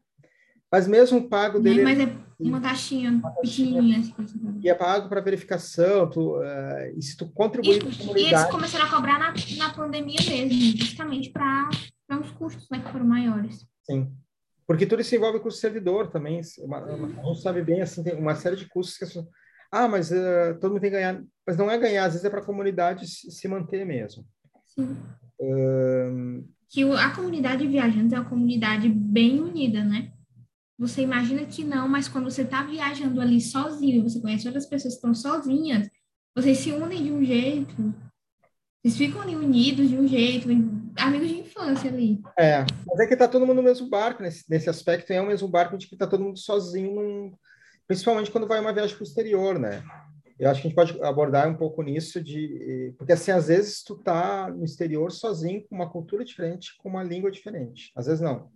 Mas 0.71 0.89
mesmo 0.89 1.19
o 1.19 1.29
pago 1.29 1.61
dele. 1.61 1.83
Mas 1.83 1.99
é 2.01 2.13
uma 2.39 2.61
taxinha, 2.61 3.11
uma 3.11 3.31
pequenininha. 3.31 4.01
Assim, 4.01 4.61
e 4.63 4.69
é 4.69 4.75
pago 4.75 5.09
para 5.09 5.21
verificação, 5.21 6.09
tu, 6.11 6.39
uh, 6.39 6.97
e 6.97 7.03
se 7.03 7.17
tu 7.17 7.31
contribuir 7.31 7.83
com 7.83 7.89
a 7.89 7.93
comunidade... 7.93 8.21
E 8.21 8.35
eles 8.35 8.45
começaram 8.47 8.85
a 8.85 8.91
cobrar 8.91 9.19
na, 9.19 9.35
na 9.57 9.73
pandemia 9.73 10.19
mesmo, 10.29 10.77
justamente 10.77 11.31
para 11.31 11.71
os 12.21 12.31
custos 12.33 12.69
né, 12.71 12.81
que 12.81 12.93
foram 12.93 13.07
maiores. 13.07 13.67
Sim. 13.85 14.13
Porque 14.67 14.85
tudo 14.85 15.01
isso 15.01 15.15
envolve 15.15 15.41
custo 15.41 15.61
servidor 15.61 16.09
também. 16.09 16.41
Uma, 16.59 16.81
uma, 16.81 17.21
a 17.21 17.25
gente 17.27 17.41
sabe 17.41 17.63
bem, 17.63 17.81
assim, 17.81 18.03
tem 18.03 18.15
uma 18.15 18.35
série 18.35 18.57
de 18.57 18.69
custos 18.69 18.99
que 18.99 19.05
as 19.05 19.11
pessoas... 19.11 19.27
Ah, 19.71 19.89
mas 19.89 20.11
uh, 20.11 20.59
todo 20.61 20.73
mundo 20.73 20.81
tem 20.81 20.91
que 20.91 20.97
ganhar. 20.97 21.23
Mas 21.47 21.57
não 21.57 21.71
é 21.71 21.79
ganhar, 21.79 22.05
às 22.05 22.13
vezes 22.13 22.25
é 22.25 22.31
para 22.31 22.41
a 22.41 22.45
comunidade 22.45 23.07
se, 23.07 23.31
se, 23.31 23.49
manter 23.49 23.85
mesmo. 23.85 24.25
Sim. 24.67 24.97
Uh... 25.41 26.45
Que 26.69 26.83
a 26.83 27.11
comunidade 27.11 27.67
viajante 27.67 28.15
é 28.15 28.19
uma 28.19 28.29
comunidade 28.29 28.89
bem 28.89 29.41
unida, 29.41 29.85
né? 29.85 30.13
Você 30.79 31.01
imagina 31.03 31.47
que 31.47 31.65
não, 31.65 31.89
mas 31.89 32.07
quando 32.07 32.31
você 32.31 32.43
está 32.43 32.63
viajando 32.63 33.21
ali 33.21 33.41
sozinho, 33.41 34.03
você 34.03 34.21
conhece 34.21 34.47
outras 34.47 34.67
pessoas 34.67 34.95
que 34.95 34.99
estão 34.99 35.15
sozinhas, 35.15 35.89
vocês 36.35 36.59
se 36.59 36.71
unem 36.71 37.03
de 37.03 37.13
um 37.13 37.25
jeito, 37.25 37.95
vocês 38.83 38.97
ficam 38.97 39.23
ali 39.23 39.35
unidos 39.35 39.89
de 39.89 39.97
um 39.97 40.07
jeito, 40.07 40.49
amigos 40.99 41.29
de 41.29 41.39
infância 41.39 41.91
ali. 41.91 42.21
É, 42.39 42.67
mas 42.87 43.01
é 43.01 43.07
que 43.07 43.17
tá 43.17 43.27
todo 43.27 43.47
mundo 43.47 43.57
no 43.57 43.63
mesmo 43.63 43.89
barco, 43.89 44.23
nesse, 44.23 44.45
nesse 44.51 44.69
aspecto, 44.69 45.11
é 45.13 45.21
o 45.21 45.27
mesmo 45.27 45.49
barco 45.49 45.79
de 45.79 45.89
que 45.89 45.97
tá 45.97 46.07
todo 46.07 46.23
mundo 46.23 46.39
sozinho, 46.39 46.95
num, 46.95 47.33
principalmente 47.87 48.31
quando 48.31 48.47
vai 48.47 48.61
uma 48.61 48.75
viagem 48.75 48.97
exterior, 49.01 49.59
né? 49.59 49.83
Eu 50.39 50.51
acho 50.51 50.61
que 50.61 50.67
a 50.67 50.69
gente 50.69 50.77
pode 50.77 51.03
abordar 51.03 51.49
um 51.49 51.57
pouco 51.57 51.83
nisso 51.83 52.23
de 52.23 52.95
porque 52.99 53.15
assim 53.15 53.31
às 53.31 53.49
vezes 53.49 53.83
tu 53.83 53.97
tá 53.97 54.51
no 54.51 54.67
exterior 54.67 55.11
sozinho 55.11 55.65
com 55.67 55.75
uma 55.75 55.89
cultura 55.89 56.23
diferente, 56.23 56.77
com 56.77 56.91
uma 56.91 57.03
língua 57.03 57.31
diferente. 57.31 57.91
Às 57.97 58.05
vezes 58.05 58.21
não 58.21 58.51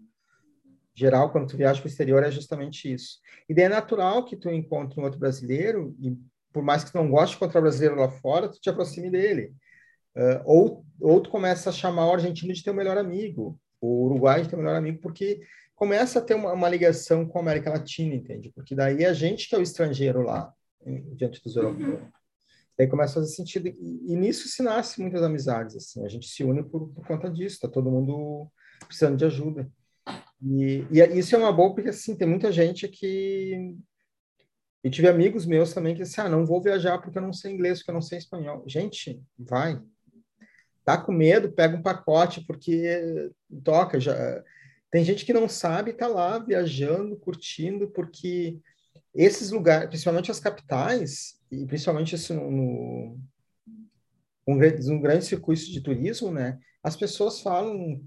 geral, 0.95 1.31
quando 1.31 1.49
tu 1.49 1.57
viaja 1.57 1.81
para 1.81 1.89
o 1.89 1.91
exterior, 1.91 2.23
é 2.23 2.31
justamente 2.31 2.93
isso. 2.93 3.19
E 3.49 3.55
daí 3.55 3.65
é 3.65 3.69
natural 3.69 4.25
que 4.25 4.37
tu 4.37 4.51
encontre 4.51 5.01
um 5.01 5.05
outro 5.05 5.19
brasileiro, 5.19 5.95
e 6.01 6.17
por 6.53 6.63
mais 6.63 6.85
que 6.85 6.93
tu 6.93 6.99
não 6.99 7.11
goste 7.11 7.31
de 7.31 7.37
encontrar 7.37 7.61
brasileiro 7.61 7.97
lá 7.97 8.09
fora, 8.09 8.49
tu 8.49 8.61
te 8.61 8.69
aproxime 8.69 9.11
dele. 9.11 9.53
Uh, 10.17 10.43
ou, 10.45 10.85
ou 11.01 11.21
tu 11.21 11.31
começa 11.31 11.71
a 11.71 11.73
chamar 11.73 12.09
o 12.09 12.13
argentino 12.13 12.53
de 12.53 12.63
teu 12.63 12.75
melhor 12.75 12.99
amigo, 12.99 13.59
o 13.81 14.05
uruguai 14.07 14.43
de 14.43 14.49
teu 14.49 14.59
melhor 14.59 14.77
amigo, 14.77 14.99
porque 15.01 15.41
começa 15.75 16.19
a 16.19 16.23
ter 16.23 16.35
uma, 16.35 16.53
uma 16.53 16.69
ligação 16.69 17.25
com 17.27 17.39
a 17.39 17.41
América 17.41 17.71
Latina, 17.71 18.15
entende? 18.15 18.51
Porque 18.55 18.75
daí 18.75 19.05
é 19.05 19.09
a 19.09 19.15
gente 19.15 19.49
que 19.49 19.55
é 19.55 19.59
o 19.59 19.63
estrangeiro 19.63 20.23
lá, 20.23 20.53
diante 21.15 21.43
dos 21.43 21.57
europeus. 21.57 22.01
Uhum. 22.01 22.09
Daí 22.77 22.87
começa 22.89 23.13
a 23.13 23.23
fazer 23.23 23.35
sentido. 23.35 23.69
E, 23.69 24.13
e, 24.13 24.17
nisso 24.17 24.49
se 24.49 24.63
nasce 24.63 25.01
muitas 25.01 25.23
amizades, 25.23 25.77
assim. 25.77 26.05
A 26.05 26.09
gente 26.09 26.27
se 26.27 26.43
une 26.43 26.63
por, 26.63 26.89
por 26.89 27.07
conta 27.07 27.29
disso. 27.31 27.61
Tá 27.61 27.69
todo 27.69 27.91
mundo 27.91 28.51
precisando 28.87 29.19
de 29.19 29.25
ajuda. 29.27 29.71
E, 30.43 30.87
e 30.91 31.01
é, 31.01 31.17
isso 31.17 31.35
é 31.35 31.39
uma 31.39 31.53
boa, 31.53 31.75
porque 31.75 31.91
assim, 31.91 32.17
tem 32.17 32.27
muita 32.27 32.51
gente 32.51 32.89
que. 32.89 33.77
E 34.83 34.89
tive 34.89 35.09
amigos 35.09 35.45
meus 35.45 35.75
também 35.75 35.95
que 35.95 36.03
disseram, 36.03 36.29
ah, 36.29 36.33
não 36.33 36.47
vou 36.47 36.63
viajar 36.63 36.99
porque 36.99 37.19
eu 37.19 37.23
não 37.23 37.35
sei 37.35 37.53
inglês, 37.53 37.79
porque 37.79 37.91
eu 37.91 37.95
não 37.95 38.01
sei 38.01 38.19
espanhol. 38.19 38.65
Gente, 38.67 39.23
vai. 39.39 39.79
Tá 40.85 40.97
com 40.97 41.13
medo, 41.13 41.53
pega 41.53 41.77
um 41.77 41.83
pacote, 41.83 42.41
porque 42.47 43.31
toca. 43.63 44.01
Já... 44.01 44.43
Tem 44.91 45.05
gente 45.05 45.27
que 45.27 45.35
não 45.35 45.49
sabe, 45.49 45.93
tá 45.93 46.07
lá 46.07 46.39
viajando, 46.39 47.17
curtindo, 47.17 47.91
porque 47.91 48.59
esses 49.15 49.51
lugares, 49.51 49.89
principalmente 49.89 50.31
as 50.31 50.41
capitais, 50.41 51.39
e 51.53 51.67
principalmente 51.67 52.15
isso 52.15 52.33
no, 52.33 52.51
no 52.51 53.21
um 54.47 55.01
grande 55.01 55.25
circuito 55.25 55.67
de 55.67 55.81
turismo, 55.81 56.31
né? 56.31 56.59
As 56.83 56.97
pessoas 56.97 57.41
falam 57.41 58.03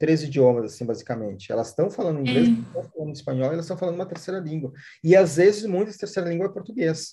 três 0.00 0.22
idiomas, 0.22 0.72
assim, 0.72 0.86
basicamente. 0.86 1.52
Elas 1.52 1.68
estão 1.68 1.90
falando 1.90 2.20
inglês, 2.20 2.48
é. 2.48 2.52
estão 2.52 2.82
falando 2.84 3.14
espanhol, 3.14 3.52
elas 3.52 3.66
estão 3.66 3.76
falando 3.76 3.96
uma 3.96 4.06
terceira 4.06 4.40
língua. 4.40 4.72
E, 5.04 5.14
às 5.14 5.36
vezes, 5.36 5.66
muitas 5.66 5.98
terceira 5.98 6.28
língua 6.28 6.46
é 6.46 6.48
português. 6.48 7.12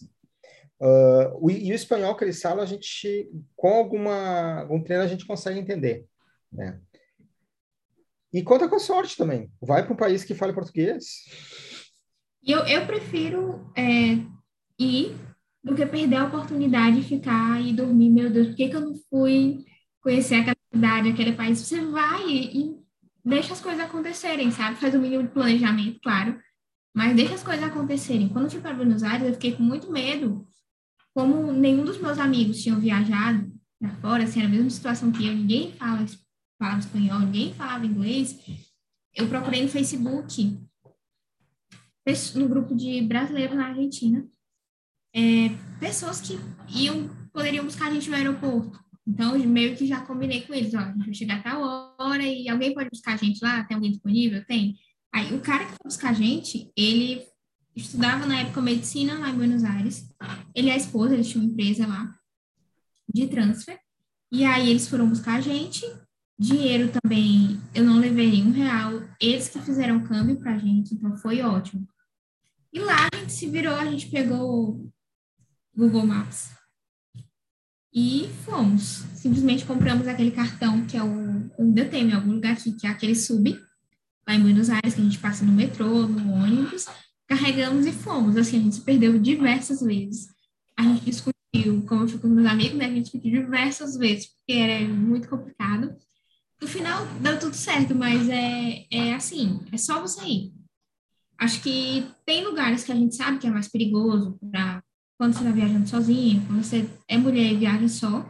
Uh, 0.80 1.38
o, 1.42 1.52
e 1.52 1.70
o 1.72 1.76
espanhol 1.76 2.16
que 2.16 2.24
eles 2.24 2.42
falam, 2.42 2.64
a 2.64 2.66
gente, 2.66 3.30
com 3.58 3.68
alguma, 3.68 4.62
algum 4.62 4.82
treino, 4.82 5.04
a 5.04 5.08
gente 5.08 5.28
consegue 5.28 5.60
entender, 5.60 6.06
né? 6.52 6.80
E 8.32 8.42
conta 8.42 8.70
com 8.70 8.76
a 8.76 8.80
sorte 8.80 9.18
também. 9.18 9.52
Vai 9.62 9.84
para 9.84 9.94
um 9.94 9.98
país 9.98 10.24
que 10.24 10.34
fale 10.34 10.54
português. 10.54 11.26
Eu, 12.46 12.60
eu 12.68 12.86
prefiro 12.86 13.70
é, 13.76 14.24
ir 14.80 15.14
do 15.62 15.76
que 15.76 15.86
perder 15.86 16.18
a 16.18 16.26
oportunidade 16.26 17.02
de 17.02 17.08
ficar 17.08 17.62
e 17.62 17.74
dormir. 17.74 18.10
Meu 18.10 18.30
Deus, 18.30 18.48
por 18.48 18.56
que, 18.56 18.70
que 18.70 18.76
eu 18.76 18.82
não 18.82 18.96
fui 19.10 19.66
conhecer 20.00 20.36
aquela 20.36 20.57
cidade, 20.74 21.09
aquele 21.09 21.34
país, 21.34 21.59
você 21.59 21.82
vai 21.86 22.30
e 22.30 22.76
deixa 23.24 23.53
as 23.53 23.61
coisas 23.61 23.84
acontecerem, 23.84 24.51
sabe? 24.51 24.80
Faz 24.80 24.93
o 24.95 24.99
mínimo 24.99 25.24
de 25.24 25.30
planejamento, 25.30 25.99
claro, 26.01 26.39
mas 26.95 27.15
deixa 27.15 27.36
as 27.36 27.43
coisas 27.43 27.63
acontecerem. 27.63 28.30
Quando 28.30 28.45
eu 28.45 28.51
fui 28.51 28.61
para 28.61 28.74
Buenos 28.74 29.03
Aires, 29.03 29.28
eu 29.28 29.34
fiquei 29.34 29.53
com 29.53 29.63
muito 29.63 29.91
medo, 29.91 30.47
como 31.13 31.51
nenhum 31.51 31.84
dos 31.84 31.99
meus 31.99 32.20
amigos 32.20 32.61
tinham 32.61 32.80
viajado 32.80 33.51
para 33.80 33.95
fora, 33.95 34.24
assim, 34.24 34.39
era 34.39 34.47
a 34.47 34.51
mesma 34.51 34.70
situação 34.70 35.11
que 35.11 35.28
eu, 35.28 35.34
ninguém 35.36 35.72
fala, 35.74 36.05
falava 36.57 36.80
espanhol, 36.80 37.20
ninguém 37.20 37.53
falava 37.53 37.86
inglês. 37.86 38.39
Eu 39.13 39.28
procurei 39.28 39.63
no 39.63 39.70
Facebook, 39.70 40.59
no 42.36 42.47
grupo 42.47 42.76
de 42.76 43.01
brasileiros 43.01 43.55
na 43.55 43.68
Argentina, 43.68 44.26
é, 45.13 45.49
pessoas 45.80 46.22
que 46.22 46.39
iam, 46.70 47.09
poderiam 47.34 47.65
buscar 47.65 47.88
a 47.88 47.93
gente 47.93 48.09
no 48.09 48.15
aeroporto. 48.15 48.80
Então, 49.08 49.39
meio 49.39 49.76
que 49.78 49.88
já 49.88 50.01
combinei 50.01 50.41
com 50.41 50.53
eles, 50.53 50.74
ó, 50.74 50.80
a 50.80 50.91
gente 50.91 51.05
vai 51.05 51.14
chegar 51.14 51.36
a 51.38 51.43
tal 51.43 51.95
hora 51.97 52.24
e 52.24 52.49
alguém 52.49 52.74
pode 52.74 52.89
buscar 52.89 53.14
a 53.14 53.18
gente 53.18 53.39
lá? 53.41 53.64
Tem 53.64 53.76
alguém 53.76 53.91
disponível? 53.91 54.43
Tem. 54.45 54.76
Aí, 55.14 55.34
o 55.34 55.39
cara 55.39 55.64
que 55.64 55.72
foi 55.72 55.86
buscar 55.86 56.10
a 56.10 56.14
gente, 56.14 56.70
ele, 56.76 57.26
estudava 57.74 58.26
na 58.26 58.41
época 58.41 58.62
medicina 58.62 59.18
lá 59.18 59.30
em 59.30 59.36
Buenos 59.36 59.64
Aires. 59.64 60.10
Ele 60.53 60.68
e 60.68 60.72
a 60.72 60.76
esposa, 60.76 61.14
eles 61.14 61.30
tinham 61.30 61.45
uma 61.45 61.53
empresa 61.53 61.88
lá 61.88 62.14
de 63.14 63.28
transfer. 63.28 63.80
E 64.30 64.43
aí 64.43 64.70
eles 64.70 64.89
foram 64.89 65.08
buscar 65.08 65.36
a 65.36 65.41
gente. 65.41 65.86
Dinheiro 66.38 66.91
também, 66.91 67.60
eu 67.74 67.84
não 67.84 67.97
levei 67.97 68.30
nenhum 68.30 68.51
real. 68.51 69.01
Eles 69.22 69.47
que 69.47 69.60
fizeram 69.62 70.03
câmbio 70.03 70.38
pra 70.38 70.58
gente, 70.58 70.93
então 70.93 71.16
foi 71.16 71.41
ótimo. 71.41 71.88
E 72.74 72.80
lá 72.80 73.08
a 73.12 73.18
gente 73.18 73.32
se 73.32 73.49
virou, 73.49 73.74
a 73.74 73.86
gente 73.86 74.10
pegou 74.10 74.70
o 74.70 74.91
Google 75.76 76.05
Maps 76.05 76.58
e 77.98 78.30
fomos. 78.45 79.04
Simplesmente 79.16 79.66
compramos 79.66 80.08
aquele 80.08 80.30
cartão 80.30 80.86
que 80.86 80.95
é 80.95 81.04
o. 81.04 81.50
Ainda 81.58 81.84
tem 81.86 82.04
em 82.04 82.14
algum 82.14 82.34
lugar 82.34 82.54
aqui, 82.54 82.72
que 82.72 82.86
é 82.86 82.91
aquele 82.91 83.16
sub, 83.16 83.60
lá 84.28 84.36
em 84.36 84.39
Buenos 84.39 84.70
Aires, 84.70 84.93
que 84.93 85.02
a 85.02 85.04
gente 85.04 85.18
passa 85.18 85.43
no 85.43 85.52
metrô, 85.52 86.06
no 86.06 86.32
ônibus. 86.32 86.86
Carregamos 87.28 87.88
e 87.88 87.91
fomos. 87.91 88.38
Assim, 88.38 88.60
a 88.60 88.62
gente 88.62 88.76
se 88.76 88.82
perdeu 88.82 89.18
diversas 89.18 89.82
vezes. 89.82 90.28
A 90.78 90.84
gente 90.84 91.06
discutiu, 91.06 91.82
como 91.88 92.04
eu 92.04 92.08
fui 92.08 92.20
com 92.20 92.28
meus 92.28 92.45
amigos, 92.45 92.78
né? 92.78 92.86
A 92.86 92.89
gente 92.89 93.06
discutiu 93.06 93.32
diversas 93.32 93.98
vezes, 93.98 94.28
porque 94.28 94.54
era 94.54 94.88
muito 94.88 95.28
complicado. 95.28 95.95
No 96.62 96.68
final, 96.68 97.04
deu 97.20 97.39
tudo 97.39 97.56
certo, 97.56 97.95
mas 97.95 98.30
é, 98.30 98.86
é 98.91 99.16
assim: 99.16 99.60
é 99.72 99.78
só 99.78 100.00
você 100.00 100.24
ir. 100.24 100.54
Acho 101.39 101.64
que 101.64 102.06
tem 102.28 102.45
lugares 102.45 102.84
que 102.84 102.91
a 102.91 102.95
gente 102.95 103.16
sabe 103.16 103.39
que 103.39 103.48
é 103.48 103.50
mais 103.50 103.68
perigoso 103.68 104.38
para 104.52 104.84
quando 105.18 105.34
você 105.34 105.39
está 105.39 105.51
viajando 105.51 105.88
sozinho, 105.88 106.45
quando 106.45 106.63
você 106.63 106.88
é 107.07 107.18
mulher 107.18 107.51
e 107.51 107.57
viaja 107.57 107.88
só. 107.88 108.28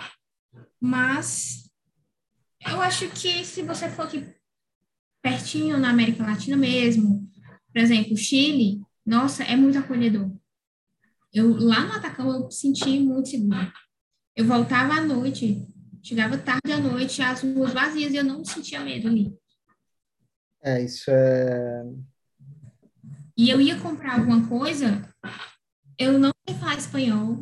Mas 0.79 1.69
eu 2.65 2.81
acho 2.81 3.09
que 3.09 3.43
se 3.43 3.61
você 3.61 3.89
for 3.89 4.03
aqui 4.03 4.25
pertinho 5.21 5.77
na 5.77 5.89
América 5.89 6.23
Latina 6.23 6.55
mesmo, 6.55 7.29
por 7.73 7.81
exemplo, 7.81 8.15
Chile, 8.15 8.81
nossa, 9.05 9.43
é 9.43 9.55
muito 9.55 9.77
acolhedor. 9.77 10.31
Eu 11.33 11.55
lá 11.57 11.81
no 11.81 11.93
Atacama 11.93 12.38
eu 12.38 12.49
senti 12.49 12.99
muito 12.99 13.29
seguro. 13.29 13.71
Eu 14.35 14.45
voltava 14.45 14.93
à 14.93 15.01
noite, 15.01 15.67
chegava 16.01 16.38
tarde 16.38 16.71
à 16.71 16.79
noite, 16.79 17.21
as 17.21 17.41
ruas 17.41 17.73
vazias 17.73 18.13
e 18.13 18.15
eu 18.15 18.23
não 18.23 18.45
sentia 18.45 18.79
medo 18.79 19.07
ali. 19.07 19.35
É, 20.63 20.81
isso 20.83 21.11
é. 21.11 21.83
E 23.38 23.49
eu 23.49 23.61
ia 23.61 23.79
comprar 23.79 24.19
alguma 24.19 24.47
coisa, 24.47 25.07
eu 25.99 26.17
não 26.17 26.31
falar 26.56 26.78
espanhol. 26.78 27.38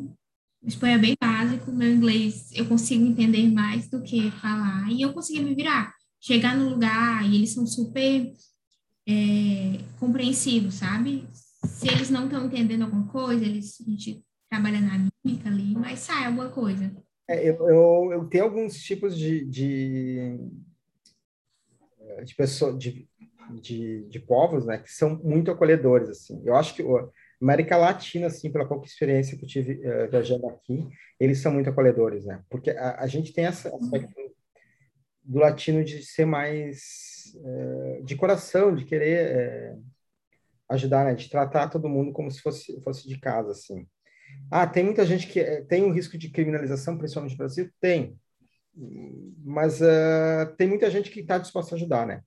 Espanhol 0.63 0.95
é 0.95 0.99
bem 0.99 1.15
básico, 1.19 1.71
meu 1.71 1.91
inglês 1.91 2.51
eu 2.53 2.65
consigo 2.65 3.05
entender 3.05 3.51
mais 3.51 3.87
do 3.87 4.01
que 4.01 4.31
falar. 4.31 4.89
E 4.91 5.01
eu 5.01 5.13
consegui 5.13 5.43
me 5.43 5.53
virar. 5.53 5.93
Chegar 6.19 6.57
no 6.57 6.69
lugar 6.69 7.23
e 7.23 7.35
eles 7.35 7.53
são 7.53 7.67
super 7.67 8.33
é, 9.07 9.79
compreensivos, 9.99 10.75
sabe? 10.75 11.27
Se 11.65 11.87
eles 11.87 12.09
não 12.09 12.25
estão 12.25 12.45
entendendo 12.45 12.83
alguma 12.83 13.07
coisa, 13.07 13.45
eles, 13.45 13.79
a 13.79 13.89
gente 13.89 14.23
trabalha 14.49 14.81
na 14.81 14.97
mímica 15.23 15.49
ali, 15.49 15.75
mas 15.75 15.99
sai 15.99 16.25
alguma 16.25 16.49
coisa. 16.49 16.91
É, 17.27 17.49
eu, 17.49 17.55
eu, 17.69 18.09
eu, 18.13 18.25
tenho 18.25 18.43
alguns 18.43 18.75
tipos 18.81 19.17
de, 19.17 19.45
de, 19.45 20.37
de, 22.23 22.35
pessoa, 22.35 22.75
de, 22.77 23.07
de, 23.61 24.07
de 24.07 24.19
povos 24.19 24.65
né, 24.65 24.77
que 24.77 24.91
são 24.91 25.17
muito 25.23 25.51
acolhedores. 25.51 26.09
Assim. 26.09 26.41
Eu 26.45 26.55
acho 26.55 26.75
que 26.75 26.83
América 27.45 27.77
Latina, 27.77 28.25
assim, 28.25 28.51
pela 28.51 28.67
pouca 28.67 28.87
experiência 28.87 29.37
que 29.37 29.45
eu 29.45 29.47
tive 29.47 29.73
uh, 29.73 30.09
viajando 30.09 30.47
aqui, 30.47 30.87
eles 31.19 31.39
são 31.39 31.53
muito 31.53 31.69
acolhedores, 31.69 32.25
né? 32.25 32.43
Porque 32.49 32.71
a, 32.71 33.01
a 33.01 33.07
gente 33.07 33.31
tem 33.31 33.45
esse 33.45 33.67
aspecto 33.67 34.13
do 35.23 35.39
latino 35.39 35.83
de 35.83 36.03
ser 36.03 36.25
mais 36.25 37.35
uh, 37.35 38.03
de 38.03 38.15
coração, 38.15 38.75
de 38.75 38.83
querer 38.83 39.75
uh, 39.75 39.85
ajudar, 40.69 41.05
né? 41.05 41.13
De 41.13 41.29
tratar 41.29 41.69
todo 41.69 41.87
mundo 41.87 42.11
como 42.11 42.31
se 42.31 42.41
fosse, 42.41 42.81
fosse 42.81 43.07
de 43.07 43.19
casa, 43.19 43.51
assim. 43.51 43.87
Ah, 44.49 44.65
tem 44.65 44.83
muita 44.83 45.05
gente 45.05 45.27
que 45.27 45.43
tem 45.69 45.83
um 45.83 45.91
risco 45.91 46.17
de 46.17 46.31
criminalização, 46.31 46.97
principalmente 46.97 47.33
no 47.33 47.37
Brasil? 47.37 47.69
Tem. 47.79 48.19
Mas 49.43 49.79
tem 50.57 50.67
muita 50.67 50.89
gente 50.89 51.09
que 51.09 51.21
está 51.21 51.37
disposta 51.37 51.75
a 51.75 51.77
ajudar, 51.77 52.05
né? 52.05 52.21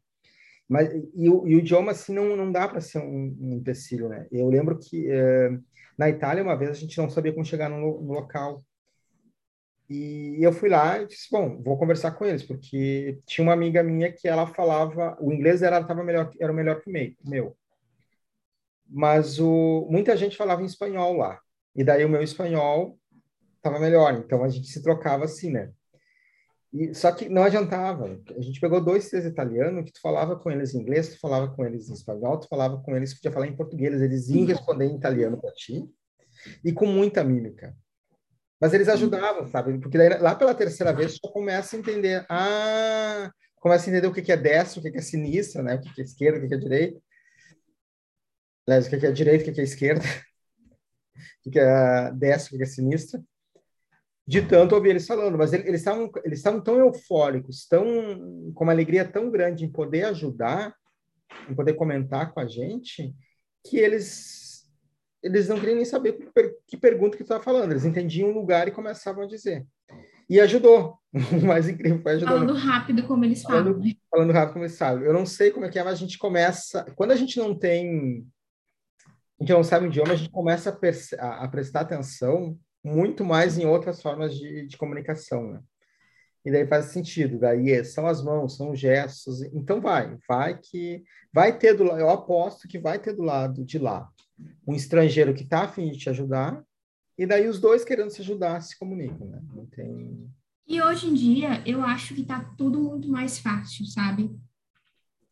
Mas, 0.69 0.91
e, 1.15 1.29
o, 1.31 1.47
e 1.49 1.57
o 1.57 1.59
idioma, 1.61 1.93
assim, 1.93 2.13
não, 2.13 2.37
não 2.37 2.53
dá 2.53 2.69
para 2.69 2.81
ser 2.81 2.99
um, 2.99 3.37
um 3.41 3.55
empecilho, 3.55 4.09
né? 4.09 4.27
Eu 4.31 4.49
lembro 4.49 4.79
que 4.79 5.11
é, 5.11 5.51
na 5.97 6.09
Itália, 6.11 6.43
uma 6.45 6.57
vez, 6.57 6.71
a 6.71 6.75
gente 6.75 6.99
não 6.99 7.09
sabia 7.09 7.33
como 7.33 7.45
chegar 7.45 7.69
no, 7.71 7.79
no 7.79 8.13
local. 8.13 8.63
E 9.89 10.37
eu 10.41 10.53
fui 10.53 10.69
lá 10.69 11.01
e 11.01 11.07
disse, 11.07 11.29
bom, 11.31 11.63
vou 11.63 11.79
conversar 11.79 12.13
com 12.13 12.25
eles, 12.25 12.43
porque 12.43 13.19
tinha 13.27 13.43
uma 13.43 13.55
amiga 13.55 13.83
minha 13.83 14.13
que 14.13 14.29
ela 14.29 14.47
falava, 14.47 15.17
o 15.19 15.33
inglês 15.33 15.61
dela 15.61 15.83
tava 15.83 16.05
melhor, 16.05 16.31
era 16.39 16.53
melhor 16.53 16.81
que 16.81 16.91
o 16.91 16.93
meu. 17.25 17.57
Mas 18.87 19.39
o, 19.41 19.87
muita 19.91 20.17
gente 20.17 20.37
falava 20.37 20.63
em 20.63 20.67
espanhol 20.67 21.17
lá. 21.17 21.41
E 21.75 21.83
daí 21.83 22.05
o 22.05 22.09
meu 22.09 22.23
espanhol 22.23 22.99
estava 23.57 23.81
melhor, 23.81 24.15
então 24.15 24.45
a 24.45 24.49
gente 24.49 24.67
se 24.69 24.83
trocava 24.83 25.25
assim, 25.25 25.51
né? 25.51 25.73
E, 26.73 26.95
só 26.95 27.11
que 27.13 27.29
não 27.29 27.43
adiantava. 27.43 28.21
A 28.37 28.41
gente 28.41 28.61
pegou 28.61 28.81
dois, 28.81 29.09
três 29.09 29.25
italianos 29.25 29.85
que 29.85 29.93
tu 29.93 30.01
falava 30.01 30.37
com 30.37 30.51
eles 30.51 30.75
em 30.75 30.81
inglês, 30.81 31.09
tu 31.15 31.21
falava 31.21 31.49
com 31.49 31.65
eles 31.65 31.89
em 31.89 31.95
espanhol, 31.95 32.39
tu 32.39 32.49
falava 32.49 32.79
com 32.83 32.95
eles, 32.95 33.15
podia 33.15 33.33
falar 33.33 33.47
em 33.47 33.57
português, 33.57 34.01
eles 34.01 34.29
iam 34.29 34.47
responder 34.47 34.87
em 34.87 34.97
italiano 34.97 35.41
para 35.41 35.53
ti 35.53 35.89
e 36.65 36.73
com 36.73 36.87
muita 36.87 37.25
mímica. 37.25 37.75
Mas 38.61 38.75
eles 38.75 38.89
ajudavam, 38.89 39.47
sabe? 39.47 39.79
Porque 39.79 39.97
daí, 39.97 40.19
lá 40.19 40.35
pela 40.35 40.55
terceira 40.55 40.93
vez 40.93 41.19
tu 41.19 41.31
começa 41.31 41.77
a 41.77 41.79
entender, 41.79 42.27
ah, 42.29 43.31
começa 43.57 43.89
a 43.89 43.91
entender 43.93 44.09
o 44.09 44.13
que 44.13 44.33
é 44.33 44.37
destro, 44.37 44.81
o 44.81 44.83
que 44.83 44.99
é 44.99 45.01
sinistro, 45.01 45.63
né? 45.63 45.77
O 45.77 45.81
que 45.81 46.01
é 46.01 46.05
esquerda, 46.05 46.45
o 46.45 46.49
que 46.49 46.55
é 46.55 46.59
direita. 46.59 47.01
Aliás, 48.67 48.87
o 48.87 48.91
que 48.91 49.07
é 49.07 49.13
direita, 49.13 49.51
o 49.51 49.55
que 49.55 49.61
é 49.61 49.65
esquerda, 49.65 50.05
o 51.47 51.51
que 51.51 51.59
é 51.59 52.13
destro, 52.13 52.55
o 52.55 52.59
que 52.59 52.65
é 52.65 52.67
sinistro 52.67 53.25
de 54.29 54.43
tanto 54.43 54.75
ouvir 54.75 54.91
eles 54.91 55.07
falando, 55.07 55.39
mas 55.39 55.55
eles 55.55 55.81
estavam 55.81 56.11
eles 56.23 56.41
estavam 56.41 56.61
tão 56.61 56.79
eufóricos, 56.79 57.67
tão 57.67 58.53
com 58.53 58.63
uma 58.63 58.75
alegria 58.75 59.03
tão 59.03 59.31
grande 59.31 59.65
em 59.65 59.73
poder 59.73 60.05
ajudar, 60.05 60.75
em 61.49 61.55
poder 61.55 61.73
comentar 61.73 62.31
com 62.31 62.39
a 62.39 62.47
gente, 62.47 63.15
que 63.67 63.79
eles 63.79 64.69
eles 65.23 65.49
não 65.49 65.59
queriam 65.59 65.77
nem 65.77 65.85
saber 65.87 66.19
que 66.67 66.77
pergunta 66.77 67.17
que 67.17 67.23
estava 67.23 67.43
falando, 67.43 67.71
eles 67.71 67.87
entendiam 67.87 68.29
o 68.29 68.35
lugar 68.35 68.69
e 68.69 68.71
começavam 68.71 69.25
a 69.25 69.27
dizer. 69.27 69.67
E 70.29 70.39
ajudou. 70.39 70.99
O 71.43 71.47
mais 71.47 71.67
incrível 71.67 72.03
foi 72.03 72.13
ajudar. 72.13 72.33
Falando 72.33 72.53
rápido 72.53 73.07
como 73.07 73.25
eles 73.25 73.43
falando, 73.43 73.73
falam. 73.73 73.81
Né? 73.81 73.95
Falando 74.11 74.33
rápido 74.33 74.53
como 74.53 74.65
eles 74.67 74.79
falam. 74.79 75.03
Eu 75.03 75.15
não 75.15 75.25
sei 75.25 75.51
como 75.51 75.65
é 75.65 75.71
que 75.71 75.79
é, 75.79 75.83
mas 75.83 75.95
a 75.95 75.97
gente 75.97 76.19
começa. 76.19 76.85
Quando 76.97 77.13
a 77.13 77.17
gente 77.17 77.39
não 77.39 77.59
tem. 77.59 78.27
A 79.41 79.43
gente 79.43 79.53
não 79.55 79.65
sabe 79.65 79.87
o 79.87 79.89
idioma, 79.89 80.13
a 80.13 80.17
gente 80.17 80.31
começa 80.31 80.79
a, 81.19 81.45
a 81.45 81.49
prestar 81.49 81.81
atenção 81.81 82.59
muito 82.85 83.25
mais 83.25 83.59
em 83.59 83.67
outras 83.67 84.01
formas 84.01 84.35
de, 84.35 84.67
de 84.67 84.77
comunicação, 84.77 85.53
né? 85.53 85.61
E 86.45 86.51
daí 86.51 86.67
faz 86.67 86.87
sentido. 86.87 87.39
Daí 87.39 87.85
são 87.85 88.07
as 88.07 88.23
mãos, 88.23 88.57
são 88.57 88.71
os 88.71 88.79
gestos. 88.79 89.43
Então 89.53 89.81
vai, 89.81 90.17
vai 90.27 90.59
que 90.59 91.03
vai 91.33 91.57
ter 91.59 91.75
do 91.75 91.85
eu 91.85 92.09
aposto 92.09 92.69
que 92.69 92.79
vai 92.79 92.99
ter 92.99 93.15
do 93.15 93.23
lado 93.23 93.65
de 93.65 93.79
lá 93.79 94.09
um 94.67 94.75
estrangeiro 94.75 95.35
que 95.35 95.43
está 95.43 95.65
afim 95.65 95.91
de 95.91 95.99
te 95.99 96.09
ajudar 96.09 96.63
e 97.19 97.27
daí 97.27 97.49
os 97.49 97.61
dois 97.61 97.85
querendo 97.85 98.11
se 98.11 98.21
ajudar 98.21 98.61
se 98.63 98.79
comunicam, 98.79 99.27
né? 99.27 99.43
Não 99.53 99.67
tem. 99.67 100.31
E 100.67 100.81
hoje 100.81 101.09
em 101.09 101.15
dia 101.15 101.63
eu 101.67 101.83
acho 101.83 102.15
que 102.15 102.23
está 102.23 102.41
tudo 102.57 102.81
muito 102.81 103.09
mais 103.09 103.39
fácil, 103.39 103.85
sabe? 103.87 104.31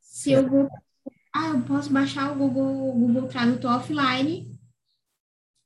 Se 0.00 0.32
eu 0.32 0.48
vou, 0.48 0.68
ah, 1.32 1.48
eu 1.48 1.62
posso 1.62 1.92
baixar 1.92 2.32
o 2.32 2.36
Google, 2.36 2.92
Google 2.92 3.28
Tradutor 3.28 3.76
offline 3.76 4.55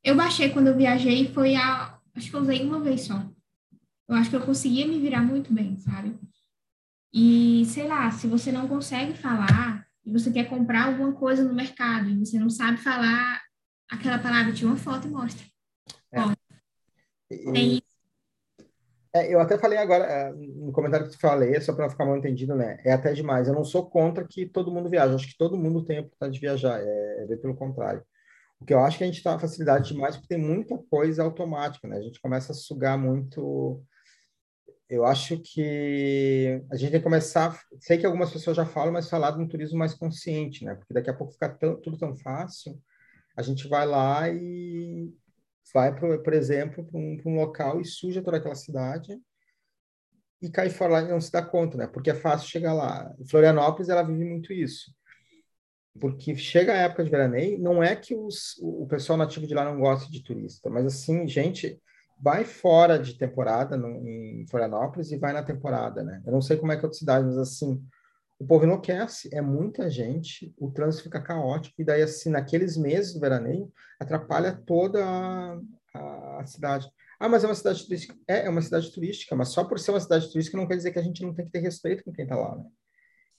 eu 0.03 0.17
baixei 0.17 0.51
quando 0.51 0.69
eu 0.69 0.77
viajei, 0.77 1.33
foi 1.33 1.55
a. 1.57 1.99
Acho 2.15 2.31
que 2.31 2.37
eu 2.37 2.41
usei 2.41 2.65
uma 2.65 2.81
vez 2.81 3.03
só. 3.03 3.23
Eu 4.09 4.17
acho 4.17 4.31
que 4.31 4.37
eu 4.37 4.45
conseguia 4.45 4.87
me 4.87 4.99
virar 4.99 5.23
muito 5.23 5.53
bem, 5.53 5.79
sabe? 5.79 6.19
E, 7.13 7.65
sei 7.67 7.87
lá, 7.87 8.11
se 8.11 8.27
você 8.27 8.51
não 8.51 8.67
consegue 8.69 9.15
falar 9.15 9.87
e 10.05 10.13
você 10.13 10.33
quer 10.33 10.49
comprar 10.49 10.87
alguma 10.87 11.13
coisa 11.13 11.45
no 11.45 11.55
mercado 11.55 12.09
e 12.09 12.19
você 12.19 12.39
não 12.39 12.51
sabe 12.51 12.79
falar 12.79 13.41
aquela 13.89 14.19
palavra, 14.19 14.53
tira 14.53 14.69
uma 14.69 14.77
foto 14.77 15.07
e 15.07 15.11
mostra. 15.11 15.47
É. 16.13 16.21
Ó, 16.21 16.35
e, 17.31 17.83
é, 19.13 19.35
eu 19.35 19.41
até 19.41 19.59
falei 19.59 19.77
agora, 19.77 20.05
é, 20.05 20.33
no 20.33 20.73
comentário 20.73 21.07
que 21.07 21.13
tu 21.13 21.21
falei, 21.21 21.61
só 21.61 21.73
para 21.73 21.91
ficar 21.91 22.05
mal 22.05 22.17
entendido, 22.17 22.55
né? 22.55 22.79
É 22.85 22.93
até 22.93 23.13
demais. 23.13 23.49
Eu 23.49 23.55
não 23.55 23.65
sou 23.65 23.89
contra 23.89 24.27
que 24.27 24.47
todo 24.47 24.71
mundo 24.71 24.89
viaje. 24.89 25.15
Acho 25.15 25.29
que 25.29 25.39
todo 25.39 25.57
mundo 25.57 25.85
tem 25.85 25.99
a 25.99 26.01
oportunidade 26.03 26.35
de 26.35 26.41
viajar. 26.41 26.81
É, 26.81 27.27
é 27.29 27.37
pelo 27.37 27.57
contrário. 27.57 28.05
Porque 28.61 28.75
eu 28.75 28.81
acho 28.81 28.99
que 28.99 29.05
a 29.05 29.07
gente 29.07 29.17
está 29.17 29.39
facilidade 29.39 29.93
demais 29.93 30.17
porque 30.17 30.29
tem 30.29 30.39
muita 30.39 30.77
coisa 30.77 31.23
automática, 31.23 31.89
né? 31.89 31.97
A 31.97 32.03
gente 32.03 32.21
começa 32.21 32.53
a 32.53 32.55
sugar 32.55 32.99
muito. 32.99 33.83
Eu 34.87 35.07
acho 35.07 35.41
que 35.41 36.63
a 36.71 36.77
gente 36.77 36.91
tem 36.91 37.01
que 37.01 37.05
começar. 37.05 37.59
Sei 37.81 37.97
que 37.97 38.05
algumas 38.05 38.31
pessoas 38.31 38.57
já 38.57 38.67
falam, 38.67 38.93
mas 38.93 39.09
falar 39.09 39.31
de 39.31 39.41
um 39.43 39.49
turismo 39.49 39.79
mais 39.79 39.95
consciente, 39.95 40.65
né? 40.65 40.75
Porque 40.75 40.93
daqui 40.93 41.09
a 41.09 41.15
pouco 41.15 41.33
fica 41.33 41.49
tão, 41.49 41.81
tudo 41.81 41.97
tão 41.97 42.15
fácil. 42.15 42.79
A 43.35 43.41
gente 43.41 43.67
vai 43.67 43.87
lá 43.87 44.29
e 44.29 45.11
vai, 45.73 45.99
por, 45.99 46.23
por 46.23 46.35
exemplo, 46.35 46.85
para 46.85 46.99
um, 46.99 47.17
um, 47.25 47.37
local 47.37 47.81
e 47.81 47.85
suja 47.87 48.23
toda 48.23 48.37
aquela 48.37 48.55
cidade 48.55 49.19
e 50.43 50.51
cai 50.51 50.69
fora 50.69 50.93
lá 50.95 51.03
e 51.03 51.09
não 51.09 51.21
se 51.21 51.33
dá 51.33 51.43
conta, 51.43 51.79
né? 51.79 51.87
Porque 51.87 52.11
é 52.11 52.15
fácil 52.15 52.49
chegar 52.49 52.75
lá. 52.75 53.11
Florianópolis, 53.31 53.89
ela 53.89 54.03
vive 54.03 54.25
muito 54.25 54.53
isso 54.53 54.93
porque 55.99 56.37
chega 56.37 56.73
a 56.73 56.77
época 56.77 57.05
de 57.05 57.11
veraneio, 57.11 57.59
não 57.59 57.83
é 57.83 57.97
que 57.97 58.15
os, 58.15 58.57
o 58.63 58.87
pessoal 58.87 59.19
nativo 59.19 59.47
de 59.47 59.55
lá 59.55 59.65
não 59.65 59.81
gosta 59.81 60.11
de 60.11 60.23
turista, 60.23 60.71
mas 60.71 60.87
assim, 60.87 61.27
gente 61.27 61.81
vai 62.23 62.45
fora 62.45 62.99
de 62.99 63.15
temporada 63.15 63.77
no, 63.77 63.89
em 64.07 64.47
Florianópolis 64.49 65.11
e 65.11 65.17
vai 65.17 65.33
na 65.33 65.43
temporada, 65.43 66.03
né? 66.03 66.23
Eu 66.25 66.33
não 66.33 66.43
sei 66.43 66.57
como 66.57 66.71
é 66.71 66.77
que 66.77 66.85
é 66.85 66.87
outra 66.87 66.99
cidade, 66.99 67.25
mas 67.25 67.39
assim, 67.39 67.83
o 68.39 68.47
povo 68.47 68.65
enlouquece, 68.65 69.29
é 69.33 69.41
muita 69.41 69.91
gente, 69.91 70.55
o 70.59 70.71
trânsito 70.71 71.05
fica 71.05 71.21
caótico, 71.21 71.81
e 71.81 71.85
daí, 71.85 72.03
assim, 72.03 72.31
naqueles 72.31 72.77
meses 72.77 73.15
do 73.15 73.21
veraneio, 73.21 73.73
atrapalha 73.99 74.59
toda 74.67 75.05
a, 75.05 75.61
a, 75.95 76.41
a 76.41 76.47
cidade. 76.47 76.91
Ah, 77.19 77.29
mas 77.29 77.45
é 77.45 77.47
uma 77.47 77.55
cidade 77.55 77.85
turística. 77.85 78.15
É, 78.27 78.47
é 78.47 78.49
uma 78.49 78.63
cidade 78.63 78.91
turística, 78.91 79.37
mas 79.37 79.49
só 79.49 79.63
por 79.65 79.79
ser 79.79 79.91
uma 79.91 80.01
cidade 80.01 80.31
turística 80.31 80.57
não 80.57 80.67
quer 80.67 80.77
dizer 80.77 80.91
que 80.91 80.99
a 80.99 81.03
gente 81.03 81.23
não 81.23 81.35
tem 81.35 81.45
que 81.45 81.53
ter 81.53 81.59
respeito 81.59 82.03
com 82.03 82.13
quem 82.13 82.25
está 82.25 82.35
lá, 82.35 82.57
né? 82.57 82.65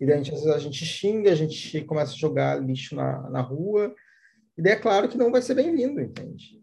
E 0.01 0.05
daí, 0.05 0.15
a 0.15 0.17
gente, 0.17 0.33
às 0.33 0.39
vezes, 0.39 0.55
a 0.55 0.59
gente 0.59 0.83
xinga, 0.83 1.31
a 1.31 1.35
gente 1.35 1.81
começa 1.81 2.13
a 2.13 2.17
jogar 2.17 2.59
lixo 2.59 2.95
na, 2.95 3.29
na 3.29 3.39
rua, 3.39 3.95
e 4.57 4.61
daí 4.61 4.73
é 4.73 4.75
claro 4.75 5.07
que 5.07 5.15
não 5.15 5.31
vai 5.31 5.43
ser 5.43 5.53
bem-vindo, 5.53 6.01
entende? 6.01 6.59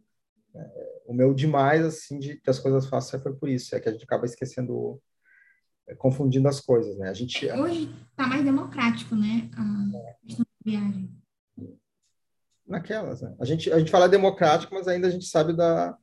É, 0.57 1.03
o 1.07 1.15
meu 1.15 1.33
demais, 1.33 1.85
assim, 1.85 2.19
de 2.19 2.41
que 2.41 2.51
as 2.51 2.59
coisas 2.59 2.87
fáceis 2.87 3.23
foi 3.23 3.33
por 3.33 3.49
isso, 3.49 3.77
é 3.77 3.81
que 3.81 3.89
a 3.89 3.93
gente 3.93 4.03
acaba 4.03 4.27
esquecendo, 4.27 5.01
é, 5.87 5.95
confundindo 5.95 6.49
as 6.49 6.61
coisas, 6.61 6.99
né? 6.99 7.11
A 7.11 7.13
gente... 7.13 7.49
Hoje 7.53 7.89
está 8.11 8.27
mais 8.27 8.45
democrático, 8.45 9.15
né? 9.15 9.49
A 9.53 10.27
questão 10.27 10.45
da 10.45 10.73
viagem. 10.73 11.09
Naquelas, 12.67 13.23
né? 13.23 13.37
A 13.41 13.45
gente, 13.45 13.73
a 13.73 13.79
gente 13.79 13.91
fala 13.93 14.09
democrático, 14.09 14.75
mas 14.75 14.89
ainda 14.89 15.07
a 15.07 15.11
gente 15.11 15.27
sabe 15.27 15.57
da... 15.57 15.97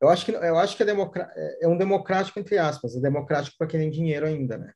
Eu 0.00 0.08
acho 0.08 0.24
que, 0.24 0.30
eu 0.30 0.58
acho 0.58 0.76
que 0.76 0.84
é, 0.84 0.86
democr... 0.86 1.28
é 1.60 1.66
um 1.66 1.76
democrático, 1.76 2.38
entre 2.38 2.56
aspas, 2.56 2.94
é 2.94 3.00
democrático 3.00 3.56
para 3.58 3.66
quem 3.66 3.80
tem 3.80 3.90
dinheiro 3.90 4.26
ainda, 4.26 4.56
né? 4.56 4.72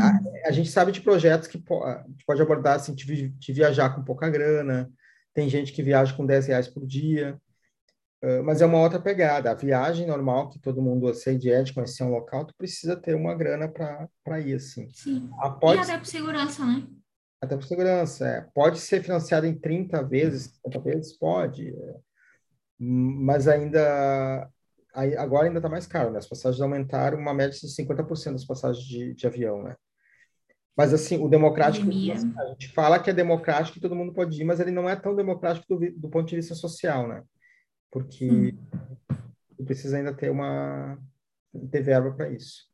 A, 0.00 0.48
a, 0.48 0.52
gente 0.52 0.68
sabe 0.68 0.90
de 0.90 1.00
projetos 1.00 1.46
que 1.46 1.58
pode 1.58 2.42
abordar 2.42 2.76
assim, 2.76 2.92
de, 2.92 3.28
de, 3.28 3.52
viajar 3.52 3.94
com 3.94 4.02
pouca 4.02 4.28
grana, 4.28 4.90
tem 5.32 5.48
gente 5.48 5.72
que 5.72 5.82
viaja 5.82 6.12
com 6.16 6.26
10 6.26 6.48
reais 6.48 6.66
por 6.66 6.84
dia, 6.84 7.40
uh, 8.22 8.42
mas 8.42 8.60
é 8.60 8.66
uma 8.66 8.80
outra 8.80 9.00
pegada. 9.00 9.52
A 9.52 9.54
viagem 9.54 10.08
normal, 10.08 10.50
que 10.50 10.58
todo 10.58 10.82
mundo 10.82 11.06
aceita 11.06 11.48
é 11.48 11.62
de 11.62 11.72
conhecer 11.72 12.02
um 12.02 12.10
local, 12.10 12.44
tu 12.44 12.54
precisa 12.58 12.96
ter 12.96 13.14
uma 13.14 13.32
grana 13.34 13.68
para 13.68 14.40
ir, 14.40 14.54
assim. 14.54 14.88
Sim. 14.92 15.30
Ah, 15.40 15.50
pode... 15.50 15.78
E 15.78 15.82
até 15.82 15.98
por 15.98 16.06
segurança, 16.06 16.66
né? 16.66 16.88
Até 17.40 17.56
por 17.56 17.64
segurança, 17.64 18.26
é. 18.26 18.40
Pode 18.54 18.80
ser 18.80 19.02
financiado 19.02 19.46
em 19.46 19.54
30 19.54 20.02
vezes, 20.02 20.54
50 20.64 20.80
vezes? 20.80 21.12
Pode. 21.16 21.68
É. 21.68 21.96
Mas 22.78 23.46
ainda 23.46 24.50
aí, 24.94 25.16
agora 25.16 25.46
ainda 25.46 25.58
está 25.58 25.68
mais 25.68 25.86
caro, 25.86 26.10
né? 26.10 26.18
As 26.18 26.28
passagens 26.28 26.60
aumentaram 26.60 27.18
uma 27.18 27.34
média 27.34 27.58
de 27.58 27.66
50% 27.66 28.32
das 28.32 28.44
passagens 28.44 28.84
de, 28.84 29.14
de 29.14 29.26
avião, 29.26 29.62
né? 29.62 29.76
Mas, 30.76 30.92
assim, 30.92 31.22
o 31.22 31.28
democrático, 31.28 31.88
a 31.88 32.46
gente 32.52 32.68
fala 32.72 32.98
que 32.98 33.08
é 33.08 33.12
democrático, 33.12 33.80
todo 33.80 33.94
mundo 33.94 34.12
pode 34.12 34.40
ir, 34.40 34.44
mas 34.44 34.58
ele 34.58 34.72
não 34.72 34.88
é 34.88 34.96
tão 34.96 35.14
democrático 35.14 35.66
do, 35.76 35.92
do 35.92 36.08
ponto 36.08 36.28
de 36.28 36.36
vista 36.36 36.54
social, 36.54 37.06
né? 37.06 37.22
Porque 37.90 38.28
hum. 38.28 39.64
precisa 39.64 39.98
ainda 39.98 40.12
ter 40.12 40.30
uma 40.30 40.98
ter 41.70 41.82
verba 41.82 42.10
para 42.10 42.28
isso. 42.28 42.64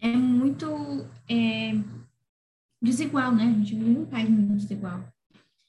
É 0.00 0.08
muito 0.08 0.68
é, 1.28 1.72
desigual, 2.80 3.34
né? 3.34 3.42
A 3.42 3.58
gente 3.58 3.74
vive 3.74 3.90
num 3.90 4.06
país 4.06 4.28
muito 4.28 4.54
desigual. 4.54 5.02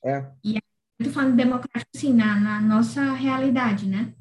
É. 0.04 0.30
E 0.44 0.58
eu 0.58 1.06
tô 1.06 1.12
falando 1.12 1.36
democrático, 1.36 1.90
assim, 1.96 2.14
na, 2.14 2.40
na 2.40 2.62
nossa 2.62 3.14
realidade, 3.14 3.88
né? 3.88 4.14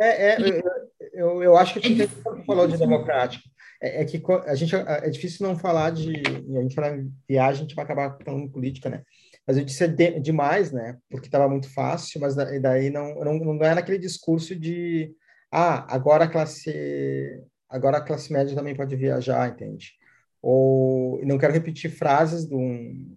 É, 0.00 0.32
é 0.32 0.62
eu, 1.12 1.42
eu 1.42 1.56
acho 1.56 1.74
que 1.74 1.86
a 1.86 1.88
gente 1.88 2.02
é 2.02 2.44
falou 2.44 2.66
de 2.68 2.76
democrático. 2.76 3.48
É, 3.80 4.02
é, 4.02 4.04
que 4.04 4.20
a 4.46 4.54
gente 4.54 4.74
é 4.74 5.08
difícil 5.08 5.46
não 5.46 5.56
falar 5.56 5.90
de 5.90 6.12
a 6.56 6.62
gente 6.62 6.74
falar 6.74 6.96
em 6.96 7.12
viagem, 7.28 7.60
a 7.60 7.62
gente 7.62 7.76
vai 7.76 7.84
acabar 7.84 8.18
falando 8.24 8.44
em 8.44 8.48
política, 8.48 8.90
né? 8.90 9.02
Mas 9.46 9.56
eu 9.56 9.64
disse 9.64 9.86
de, 9.86 10.18
demais, 10.20 10.72
né? 10.72 10.96
Porque 11.08 11.26
estava 11.26 11.48
muito 11.48 11.72
fácil, 11.72 12.20
mas 12.20 12.34
daí 12.34 12.90
não, 12.90 13.14
não 13.24 13.34
não 13.38 13.64
é 13.64 13.74
naquele 13.74 13.98
discurso 13.98 14.54
de 14.54 15.12
ah, 15.50 15.86
agora 15.94 16.24
a 16.24 16.28
classe 16.28 17.40
agora 17.68 17.98
a 17.98 18.00
classe 18.00 18.32
média 18.32 18.54
também 18.54 18.74
pode 18.74 18.94
viajar, 18.96 19.48
entende? 19.48 19.92
Ou 20.42 21.20
não 21.24 21.38
quero 21.38 21.52
repetir 21.52 21.90
frases 21.90 22.46
de 22.46 22.54
um 22.54 23.16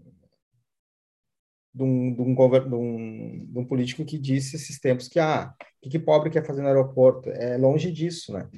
de 1.73 1.83
um, 1.83 2.13
de 2.13 2.21
um, 2.21 2.35
de 2.35 2.75
um, 2.75 3.45
de 3.49 3.59
um 3.59 3.65
político 3.65 4.03
que 4.03 4.17
disse 4.17 4.55
esses 4.55 4.79
tempos 4.79 5.07
que, 5.07 5.19
ah, 5.19 5.53
o 5.59 5.81
que, 5.81 5.89
que 5.89 5.99
pobre 5.99 6.29
quer 6.29 6.45
fazer 6.45 6.61
no 6.61 6.67
aeroporto? 6.67 7.29
É 7.29 7.57
longe 7.57 7.91
disso, 7.91 8.33
né? 8.33 8.49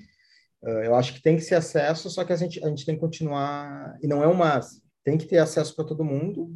Uh, 0.64 0.84
eu 0.84 0.95
acho 0.95 1.14
que 1.14 1.22
tem 1.22 1.36
que 1.36 1.43
ser 1.43 1.55
acesso, 1.55 2.09
só 2.09 2.24
que 2.24 2.34
a 2.34 2.36
gente, 2.36 2.64
a 2.64 2.70
gente 2.70 2.86
tem 2.86 2.95
que 2.95 3.01
continuar, 3.01 3.97
e 4.01 4.07
não 4.07 4.24
é 4.24 4.28
um 4.28 4.34
mas, 4.34 4.82
tem 5.03 5.18
que 5.18 5.26
ter 5.26 5.38
acesso 5.38 5.76
para 5.76 5.86
todo 5.86 6.05
mundo. 6.05 6.51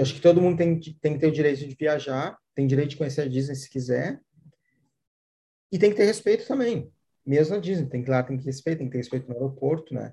Acho 0.00 0.14
que 0.14 0.20
todo 0.20 0.40
mundo 0.42 0.56
tem, 0.56 0.80
tem 1.00 1.14
que 1.14 1.20
ter 1.20 1.28
o 1.28 1.32
direito 1.32 1.66
de 1.66 1.76
viajar, 1.78 2.36
tem 2.54 2.66
direito 2.66 2.90
de 2.90 2.96
conhecer 2.96 3.20
a 3.20 3.28
Disney 3.28 3.54
se 3.54 3.70
quiser, 3.70 4.20
e 5.70 5.78
tem 5.78 5.90
que 5.90 5.96
ter 5.96 6.06
respeito 6.06 6.46
também. 6.46 6.90
Mesmo 7.24 7.54
a 7.54 7.58
Disney, 7.58 7.88
tem 7.88 8.02
que 8.02 8.10
lá, 8.10 8.22
tem 8.22 8.36
que 8.36 8.44
ter 8.44 8.50
respeito, 8.50 8.78
tem 8.78 8.86
que 8.86 8.92
ter 8.92 8.98
respeito 8.98 9.28
no 9.28 9.34
aeroporto, 9.34 9.94
né? 9.94 10.12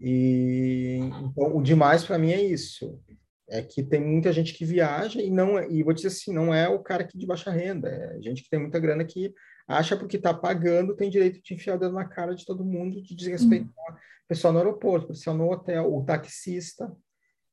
E 0.00 0.98
então, 1.22 1.56
o 1.56 1.62
demais 1.62 2.04
para 2.04 2.18
mim 2.18 2.32
é 2.32 2.42
isso 2.42 3.00
é 3.48 3.62
que 3.62 3.82
tem 3.82 4.00
muita 4.00 4.32
gente 4.32 4.52
que 4.52 4.64
viaja 4.64 5.22
e 5.22 5.30
não 5.30 5.58
é, 5.58 5.70
e 5.70 5.82
vou 5.82 5.92
dizer 5.92 6.08
assim, 6.08 6.32
não 6.32 6.52
é 6.52 6.68
o 6.68 6.80
cara 6.80 7.04
que 7.04 7.16
de 7.16 7.26
baixa 7.26 7.50
renda, 7.50 7.88
é 7.88 8.20
gente 8.20 8.42
que 8.42 8.50
tem 8.50 8.58
muita 8.58 8.78
grana 8.78 9.04
que 9.04 9.32
acha 9.68 9.96
porque 9.96 10.16
está 10.16 10.34
pagando 10.34 10.96
tem 10.96 11.10
direito 11.10 11.40
de 11.42 11.54
enfiar 11.54 11.76
o 11.76 11.78
dedo 11.78 11.94
na 11.94 12.04
cara 12.04 12.34
de 12.34 12.44
todo 12.44 12.64
mundo, 12.64 13.02
de 13.02 13.14
desrespeitar 13.14 13.68
uhum. 13.68 13.94
o 13.94 14.28
pessoal 14.28 14.52
no 14.52 14.58
aeroporto, 14.58 15.06
o 15.06 15.08
pessoal 15.08 15.36
no 15.36 15.50
hotel, 15.50 15.94
o 15.94 16.04
taxista. 16.04 16.92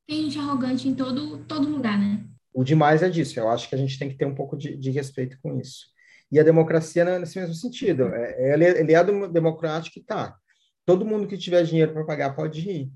Tem 0.06 0.24
gente 0.24 0.38
arrogante 0.38 0.88
em 0.88 0.94
todo, 0.94 1.44
todo 1.44 1.68
lugar, 1.68 1.98
né? 1.98 2.24
O 2.52 2.64
demais 2.64 3.02
é 3.02 3.08
disso, 3.08 3.38
eu 3.38 3.48
acho 3.48 3.68
que 3.68 3.74
a 3.74 3.78
gente 3.78 3.98
tem 3.98 4.08
que 4.08 4.16
ter 4.16 4.26
um 4.26 4.34
pouco 4.34 4.56
de, 4.56 4.76
de 4.76 4.90
respeito 4.90 5.38
com 5.42 5.58
isso. 5.58 5.86
E 6.30 6.40
a 6.40 6.42
democracia 6.42 7.02
é 7.02 7.18
nesse 7.18 7.38
mesmo 7.38 7.54
sentido, 7.54 8.08
é, 8.08 8.54
ele, 8.54 8.64
ele 8.64 8.94
é 8.94 9.28
democrático 9.28 9.98
e 9.98 10.02
tá. 10.02 10.36
Todo 10.84 11.06
mundo 11.06 11.26
que 11.26 11.38
tiver 11.38 11.62
dinheiro 11.62 11.92
para 11.92 12.04
pagar 12.04 12.34
pode 12.34 12.68
ir 12.68 12.92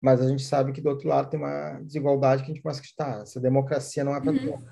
mas 0.00 0.20
a 0.20 0.28
gente 0.28 0.42
sabe 0.42 0.72
que 0.72 0.80
do 0.80 0.88
outro 0.88 1.08
lado 1.08 1.28
tem 1.28 1.38
uma 1.38 1.80
desigualdade 1.80 2.42
que 2.42 2.50
a 2.50 2.54
gente 2.54 2.62
começa 2.62 2.78
a 2.78 2.82
acreditar. 2.82 3.22
Essa 3.22 3.40
democracia 3.40 4.04
não 4.04 4.14
é 4.14 4.20
para 4.20 4.32
uhum. 4.32 4.64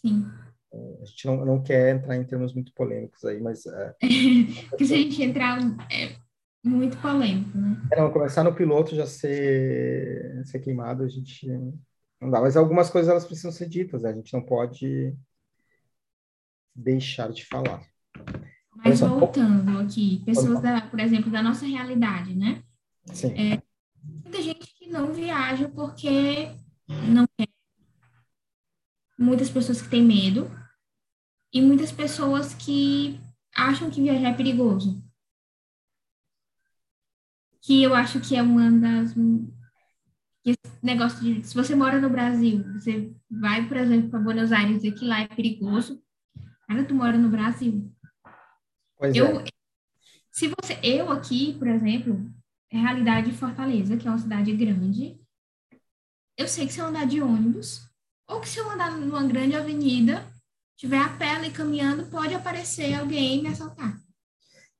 Sim. 0.00 0.26
É, 0.72 1.02
a 1.02 1.04
gente 1.04 1.26
não, 1.26 1.44
não 1.44 1.62
quer 1.62 1.94
entrar 1.94 2.16
em 2.16 2.24
termos 2.24 2.52
muito 2.52 2.72
polêmicos 2.74 3.24
aí, 3.24 3.40
mas... 3.40 3.64
É, 3.66 3.94
Porque 4.68 4.84
se 4.84 4.94
a 4.94 4.96
gente 4.98 5.22
entrar, 5.22 5.58
é 5.90 6.16
muito 6.62 6.98
polêmico, 6.98 7.56
né? 7.56 7.80
É, 7.92 8.00
não, 8.00 8.12
começar 8.12 8.44
no 8.44 8.54
piloto 8.54 8.94
já 8.94 9.06
ser, 9.06 10.44
ser 10.44 10.58
queimado, 10.58 11.02
a 11.02 11.08
gente 11.08 11.48
não 12.20 12.30
dá. 12.30 12.40
Mas 12.40 12.56
algumas 12.56 12.90
coisas 12.90 13.10
elas 13.10 13.24
precisam 13.24 13.52
ser 13.52 13.68
ditas, 13.68 14.02
né? 14.02 14.10
a 14.10 14.14
gente 14.14 14.32
não 14.34 14.42
pode 14.42 15.16
deixar 16.74 17.32
de 17.32 17.46
falar. 17.46 17.82
Mas 18.74 19.00
voltando 19.00 19.78
aqui, 19.78 20.22
pessoas, 20.26 20.60
da, 20.60 20.82
por 20.82 21.00
exemplo, 21.00 21.30
da 21.30 21.42
nossa 21.42 21.64
realidade, 21.64 22.34
né? 22.34 22.62
Sim. 23.12 23.32
É, 23.32 23.62
muita 24.02 24.42
gente 24.42 24.74
que 24.74 24.88
não 24.88 25.12
viaja 25.12 25.68
porque 25.68 26.54
não 27.08 27.26
quer. 27.36 27.48
Muitas 29.18 29.48
pessoas 29.48 29.80
que 29.80 29.88
têm 29.88 30.02
medo. 30.02 30.50
E 31.52 31.62
muitas 31.62 31.90
pessoas 31.90 32.54
que 32.54 33.18
acham 33.54 33.90
que 33.90 34.02
viajar 34.02 34.28
é 34.28 34.36
perigoso. 34.36 35.02
Que 37.62 37.82
eu 37.82 37.94
acho 37.94 38.20
que 38.20 38.36
é 38.36 38.42
uma 38.42 38.70
das. 38.70 39.14
Esse 40.44 40.58
negócio 40.82 41.20
de. 41.20 41.46
Se 41.46 41.54
você 41.54 41.74
mora 41.74 42.00
no 42.00 42.10
Brasil, 42.10 42.62
você 42.74 43.12
vai, 43.30 43.66
por 43.66 43.76
exemplo, 43.76 44.10
para 44.10 44.20
Buenos 44.20 44.52
Aires 44.52 44.84
e 44.84 44.92
que 44.92 45.04
lá 45.04 45.20
é 45.20 45.28
perigoso. 45.28 46.02
Cara, 46.68 46.84
tu 46.84 46.94
mora 46.94 47.16
no 47.16 47.30
Brasil. 47.30 47.90
Pois 48.98 49.14
eu, 49.14 49.40
é. 49.40 49.44
Se 50.30 50.48
você, 50.48 50.78
eu 50.82 51.10
aqui, 51.10 51.54
por 51.58 51.66
exemplo, 51.66 52.30
realidade 52.70 53.30
de 53.30 53.36
Fortaleza, 53.36 53.96
que 53.96 54.06
é 54.06 54.10
uma 54.10 54.18
cidade 54.18 54.52
grande, 54.56 55.20
eu 56.36 56.48
sei 56.48 56.66
que 56.66 56.72
se 56.72 56.80
eu 56.80 56.86
andar 56.86 57.06
de 57.06 57.20
ônibus, 57.20 57.88
ou 58.28 58.40
que 58.40 58.48
se 58.48 58.58
eu 58.58 58.68
andar 58.68 58.90
numa 58.90 59.26
grande 59.26 59.56
avenida, 59.56 60.26
tiver 60.76 60.98
a 60.98 61.08
pé 61.16 61.40
e 61.46 61.50
caminhando, 61.50 62.10
pode 62.10 62.34
aparecer 62.34 62.94
alguém 62.94 63.42
me 63.42 63.48
assaltar. 63.48 63.98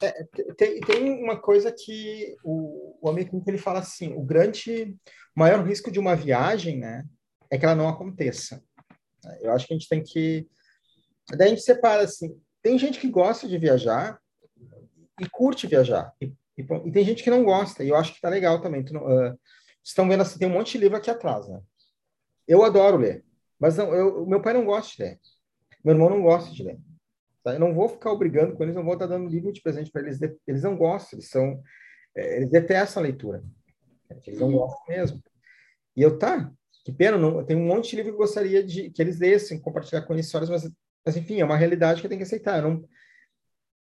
É, 0.02 0.24
tem, 0.58 0.80
tem 0.80 1.24
uma 1.24 1.40
coisa 1.40 1.72
que 1.72 2.36
o, 2.44 2.98
o 3.00 3.08
amigo 3.08 3.42
ele 3.46 3.56
fala 3.56 3.78
assim, 3.78 4.12
o 4.12 4.22
grande, 4.22 4.94
maior 5.34 5.66
risco 5.66 5.90
de 5.90 5.98
uma 5.98 6.14
viagem, 6.14 6.78
né, 6.78 7.04
é 7.50 7.56
que 7.56 7.64
ela 7.64 7.74
não 7.74 7.88
aconteça. 7.88 8.62
Eu 9.40 9.52
acho 9.52 9.66
que 9.66 9.72
a 9.72 9.76
gente 9.76 9.88
tem 9.88 10.02
que, 10.02 10.46
daí 11.30 11.46
a 11.46 11.50
gente 11.50 11.62
separa 11.62 12.02
assim, 12.02 12.38
tem 12.62 12.78
gente 12.78 13.00
que 13.00 13.08
gosta 13.08 13.48
de 13.48 13.56
viajar 13.56 14.20
e 15.18 15.28
curte 15.30 15.66
viajar, 15.66 16.12
e 16.20 16.30
e, 16.56 16.62
e, 16.62 16.92
tem 16.92 17.04
gente 17.04 17.22
que 17.22 17.30
não 17.30 17.44
gosta, 17.44 17.84
e 17.84 17.88
eu 17.88 17.96
acho 17.96 18.14
que 18.14 18.20
tá 18.20 18.28
legal 18.28 18.60
também. 18.60 18.84
Tu, 18.84 18.96
uh, 18.96 19.38
estão 19.84 20.08
vendo 20.08 20.22
assim, 20.22 20.38
tem 20.38 20.48
um 20.48 20.52
monte 20.52 20.72
de 20.72 20.78
livro 20.78 20.96
aqui 20.96 21.10
atrás, 21.10 21.48
né? 21.48 21.60
Eu 22.46 22.64
adoro 22.64 22.96
ler, 22.96 23.24
mas 23.58 23.76
não, 23.76 23.94
eu, 23.94 24.26
meu 24.26 24.40
pai 24.40 24.54
não 24.54 24.64
gosta 24.64 24.94
de 24.96 25.02
ler. 25.02 25.20
Meu 25.84 25.94
irmão 25.94 26.10
não 26.10 26.22
gosta 26.22 26.52
de 26.52 26.62
ler. 26.62 26.78
Tá? 27.42 27.54
Eu 27.54 27.60
não 27.60 27.74
vou 27.74 27.88
ficar 27.88 28.10
obrigando 28.10 28.56
com 28.56 28.62
eles, 28.62 28.74
não 28.74 28.84
vou 28.84 28.94
estar 28.94 29.06
dando 29.06 29.28
livro 29.28 29.52
de 29.52 29.62
presente 29.62 29.90
para 29.90 30.02
eles. 30.02 30.20
Eles 30.46 30.62
não 30.62 30.76
gostam, 30.76 31.18
eles 31.18 31.28
são, 31.28 31.62
é, 32.16 32.38
eles 32.38 32.50
detestam 32.50 33.02
a 33.02 33.06
leitura. 33.06 33.42
Eles 34.26 34.40
não 34.40 34.50
gostam 34.50 34.84
mesmo. 34.88 35.22
E 35.96 36.02
eu, 36.02 36.18
tá, 36.18 36.52
que 36.84 36.92
pena, 36.92 37.16
não, 37.16 37.44
tem 37.44 37.56
um 37.56 37.66
monte 37.66 37.90
de 37.90 37.96
livro 37.96 38.12
que 38.12 38.14
eu 38.16 38.26
gostaria 38.26 38.62
de 38.62 38.90
que 38.90 39.00
eles 39.00 39.18
lessem, 39.18 39.60
compartilhar 39.60 40.02
com 40.02 40.12
eles 40.12 40.26
histórias, 40.26 40.50
mas, 40.50 40.70
mas 41.04 41.16
enfim, 41.16 41.40
é 41.40 41.44
uma 41.44 41.56
realidade 41.56 42.00
que 42.00 42.06
eu 42.06 42.08
tenho 42.08 42.18
que 42.18 42.26
aceitar. 42.26 42.58
Eu 42.58 42.70
não, 42.70 42.88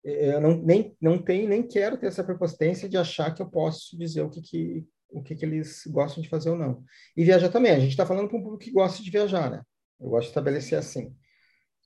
eu 0.05 0.39
não, 0.39 0.61
nem, 0.61 0.95
não 1.01 1.17
tenho, 1.17 1.49
nem 1.49 1.67
quero 1.67 1.97
ter 1.97 2.05
essa 2.05 2.23
prepotência 2.23 2.87
de 2.87 2.95
achar 2.95 3.33
que 3.33 3.41
eu 3.41 3.49
posso 3.49 3.97
dizer 3.97 4.21
o 4.21 4.29
que, 4.29 4.39
que, 4.39 4.85
o 5.09 5.23
que, 5.23 5.35
que 5.35 5.43
eles 5.43 5.81
gostam 5.87 6.21
de 6.21 6.29
fazer 6.29 6.51
ou 6.51 6.57
não. 6.57 6.83
E 7.17 7.23
viajar 7.23 7.49
também, 7.49 7.71
a 7.71 7.79
gente 7.79 7.89
está 7.89 8.05
falando 8.05 8.29
para 8.29 8.37
um 8.37 8.43
público 8.43 8.63
que 8.63 8.71
gosta 8.71 9.01
de 9.01 9.09
viajar, 9.09 9.49
né? 9.49 9.63
Eu 9.99 10.09
gosto 10.09 10.25
de 10.25 10.29
estabelecer 10.29 10.77
assim. 10.77 11.07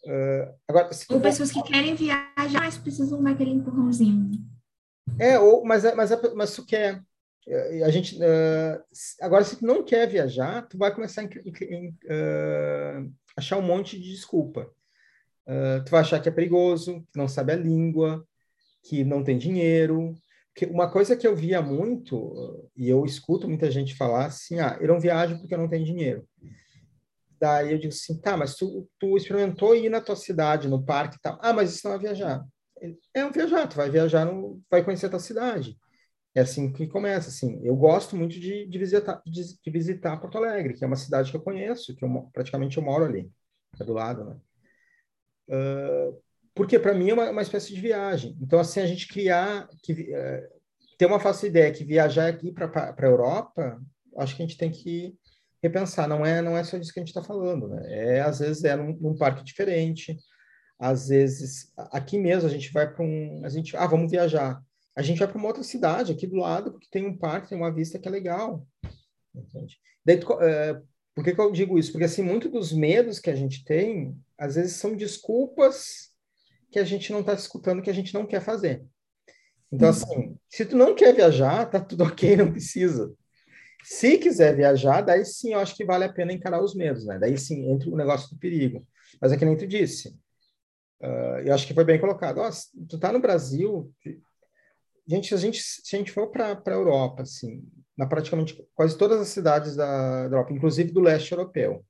Uh, 0.06 0.54
agora, 0.68 0.90
ou 1.10 1.22
pessoas 1.22 1.52
que 1.52 1.64
querem 1.64 1.96
viajar, 1.96 2.36
mas 2.54 2.78
precisam 2.78 3.24
daquele 3.24 3.52
empurrãozinho. 3.52 4.32
É, 5.18 5.40
ou, 5.40 5.64
mas, 5.64 5.86
é, 5.86 5.96
mas, 5.96 6.12
é, 6.12 6.34
mas 6.36 6.54
tu 6.54 6.66
quer. 6.66 7.02
É, 7.48 7.84
a 7.84 7.90
gente, 7.90 8.18
uh, 8.18 8.84
agora, 9.22 9.46
se 9.46 9.58
tu 9.58 9.66
não 9.66 9.84
quer 9.84 10.08
viajar, 10.08 10.68
tu 10.68 10.78
vai 10.78 10.94
começar 10.94 11.22
a 11.22 11.26
uh, 11.26 13.14
achar 13.38 13.58
um 13.58 13.62
monte 13.62 13.98
de 13.98 14.12
desculpa. 14.12 14.70
Tu 15.86 15.92
vai 15.92 16.02
achar 16.02 16.20
que 16.20 16.30
é 16.30 16.32
perigoso, 16.32 17.02
que 17.12 17.18
não 17.18 17.28
sabe 17.28 17.54
a 17.54 17.56
língua, 17.56 18.26
que 18.84 19.04
não 19.04 19.24
tem 19.24 19.38
dinheiro. 19.38 20.16
Porque 20.54 20.66
uma 20.66 20.92
coisa 20.92 21.16
que 21.16 21.28
eu 21.28 21.36
via 21.36 21.62
muito, 21.62 22.70
e 22.76 22.90
eu 22.90 23.06
escuto 23.06 23.48
muita 23.48 23.72
gente 23.72 23.96
falar 23.96 24.26
assim, 24.26 24.60
ah, 24.60 24.78
eu 24.82 24.88
não 24.88 25.00
viajo 25.00 25.40
porque 25.40 25.54
eu 25.54 25.60
não 25.60 25.70
tenho 25.70 25.86
dinheiro. 25.86 26.28
Daí 27.40 27.72
eu 27.72 27.80
digo 27.80 27.94
assim, 27.94 28.20
tá, 28.20 28.36
mas 28.36 28.56
tu, 28.56 28.88
tu 29.00 29.16
experimentou 29.16 29.76
ir 29.76 29.90
na 29.90 30.02
tua 30.02 30.16
cidade, 30.16 30.68
no 30.68 30.84
parque 30.84 31.16
e 31.18 31.22
tal. 31.22 31.40
Ah, 31.42 31.54
mas 31.54 31.74
isso 31.74 31.88
não 31.88 31.96
é 31.96 32.00
viajar. 32.00 32.46
É 33.14 33.26
um 33.26 33.32
viajar, 33.32 33.68
tu 33.68 33.78
vai 33.78 33.90
viajar, 33.90 34.26
no, 34.26 34.62
vai 34.70 34.84
conhecer 34.84 35.06
a 35.06 35.10
tua 35.10 35.20
cidade. 35.20 35.78
É 36.36 36.42
assim 36.42 36.72
que 36.72 36.88
começa, 36.88 37.30
assim. 37.30 37.60
Eu 37.64 37.76
gosto 37.76 38.16
muito 38.16 38.34
de, 38.40 38.68
de 38.68 38.78
visitar, 38.78 39.22
de, 39.26 39.42
de, 39.62 39.72
visitar 39.72 40.18
Porto 40.18 40.38
Alegre, 40.38 40.74
que 40.74 40.84
é 40.84 40.88
uma 40.88 40.96
cidade 40.96 41.32
que 41.32 41.38
eu 41.38 41.42
conheço, 41.42 41.96
que 41.96 42.04
eu, 42.04 42.30
praticamente 42.34 42.78
eu 42.78 42.84
moro 42.84 43.06
ali, 43.06 43.32
é 43.80 43.84
do 43.84 43.94
lado, 43.94 44.26
né? 44.26 44.38
Uh, 45.50 46.16
porque 46.54 46.78
para 46.78 46.94
mim 46.94 47.10
é 47.10 47.14
uma, 47.14 47.30
uma, 47.32 47.42
espécie 47.42 47.74
de 47.74 47.82
viagem. 47.82 48.38
Então, 48.42 48.60
assim, 48.60 48.80
a 48.80 48.86
gente 48.86 49.08
criar, 49.08 49.68
que, 49.84 49.94
uh, 49.94 50.60
ter 50.98 51.06
uma 51.06 51.20
falsa 51.20 51.48
ideia 51.48 51.72
que 51.72 51.84
viajar 51.84 52.28
aqui 52.28 52.52
para 52.52 52.94
a 52.98 53.06
Europa, 53.06 53.82
acho 54.18 54.36
que 54.36 54.44
a 54.44 54.46
gente 54.46 54.58
tem 54.58 54.70
que 54.70 55.16
repensar. 55.62 56.08
Não 56.08 56.26
é, 56.26 56.42
não 56.42 56.58
é 56.58 56.64
só 56.64 56.78
disso 56.78 56.94
que 56.94 57.00
a 57.00 57.02
gente 57.02 57.10
está 57.10 57.24
falando, 57.24 57.68
né? 57.68 57.82
É, 57.88 58.22
às 58.22 58.40
vezes 58.40 58.64
é 58.64 58.76
num, 58.76 58.96
num, 59.00 59.18
parque 59.18 59.44
diferente, 59.44 60.18
às 60.78 61.08
vezes 61.08 61.72
aqui 61.92 62.18
mesmo 62.18 62.48
a 62.48 62.52
gente 62.52 62.72
vai 62.72 62.92
para 62.92 63.04
um, 63.04 63.42
a 63.44 63.50
gente, 63.50 63.76
ah, 63.76 63.88
vamos 63.88 64.12
viajar. 64.12 64.62
A 64.96 65.02
gente 65.02 65.20
vai 65.20 65.28
para 65.28 65.38
uma 65.38 65.48
outra 65.48 65.64
cidade 65.64 66.12
aqui 66.12 66.28
do 66.28 66.36
lado 66.36 66.72
porque 66.72 66.88
tem 66.92 67.06
um 67.06 67.18
parque, 67.18 67.50
tem 67.50 67.58
uma 67.58 67.74
vista 67.74 67.98
que 67.98 68.08
é 68.08 68.12
legal. 68.12 68.66
Entende? 69.34 69.78
Daí, 70.06 70.20
é, 70.42 70.82
por 71.16 71.24
que, 71.24 71.34
que 71.34 71.42
eu 71.42 71.52
digo 71.52 71.78
isso? 71.78 71.92
Porque 71.92 72.06
assim, 72.06 72.22
muito 72.22 72.50
dos 72.50 72.72
medos 72.72 73.20
que 73.20 73.30
a 73.30 73.36
gente 73.36 73.64
tem, 73.64 74.16
às 74.38 74.56
vezes 74.56 74.78
são 74.78 74.96
desculpas 74.96 76.10
que 76.72 76.80
a 76.80 76.84
gente 76.84 77.12
não 77.12 77.22
está 77.22 77.34
escutando, 77.34 77.82
que 77.82 77.90
a 77.90 77.94
gente 77.94 78.14
não 78.14 78.26
quer 78.26 78.42
fazer. 78.42 78.86
Então, 79.72 79.90
uhum. 79.90 79.94
assim, 79.94 80.38
se 80.50 80.66
tu 80.66 80.76
não 80.76 80.96
quer 80.96 81.14
viajar, 81.14 81.66
tá 81.66 81.80
tudo 81.80 82.04
ok, 82.06 82.36
não 82.36 82.52
precisa. 82.52 83.14
Se 83.84 84.18
quiser 84.18 84.56
viajar, 84.56 85.02
daí 85.02 85.26
sim 85.26 85.54
eu 85.54 85.60
acho 85.60 85.76
que 85.76 85.86
vale 85.86 86.04
a 86.04 86.14
pena 86.14 86.34
encarar 86.34 86.62
os 86.62 86.76
medos, 86.76 87.06
né? 87.06 87.18
Daí 87.18 87.38
sim 87.38 87.72
entra 87.72 87.90
o 87.90 87.96
negócio 87.96 88.30
do 88.30 88.40
perigo. 88.40 88.86
Mas 89.22 89.32
é 89.32 89.38
que 89.38 89.46
nem 89.46 89.58
tu 89.58 89.66
disse. 89.66 90.10
Uh, 91.02 91.40
eu 91.46 91.54
acho 91.54 91.66
que 91.66 91.74
foi 91.74 91.86
bem 91.86 92.00
colocado. 92.00 92.42
Tu 92.90 93.00
tá 93.00 93.12
no 93.12 93.22
Brasil. 93.22 93.92
Gente, 95.08 95.34
a 95.34 95.38
gente, 95.38 95.62
se 95.62 95.96
a 95.96 96.00
gente 96.00 96.12
for 96.12 96.28
para 96.28 96.62
a 96.66 96.72
Europa, 96.72 97.24
assim, 97.24 97.64
na 98.00 98.08
praticamente 98.08 98.66
quase 98.74 98.98
todas 98.98 99.20
as 99.20 99.28
cidades 99.28 99.76
da, 99.76 100.24
Europa, 100.24 100.54
inclusive 100.54 100.90
do 100.90 101.02
leste 101.02 101.34
europeu, 101.34 101.86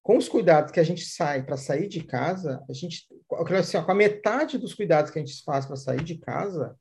com 0.00 0.16
os 0.16 0.28
cuidados 0.28 0.70
que 0.70 0.78
a 0.78 0.84
gente 0.84 1.04
sai 1.04 1.42
para 1.42 1.56
sair 1.56 1.88
de 1.88 2.04
casa, 2.04 2.64
a 2.70 2.72
gente, 2.72 3.08
assim, 3.58 3.82
com 3.82 3.90
a 3.90 3.94
metade 3.94 4.56
dos 4.56 4.72
cuidados 4.72 5.10
que 5.10 5.18
a 5.18 5.24
gente 5.24 5.42
faz 5.42 5.66
para 5.66 5.74
sair 5.74 6.04
de 6.04 6.16
casa, 6.16 6.76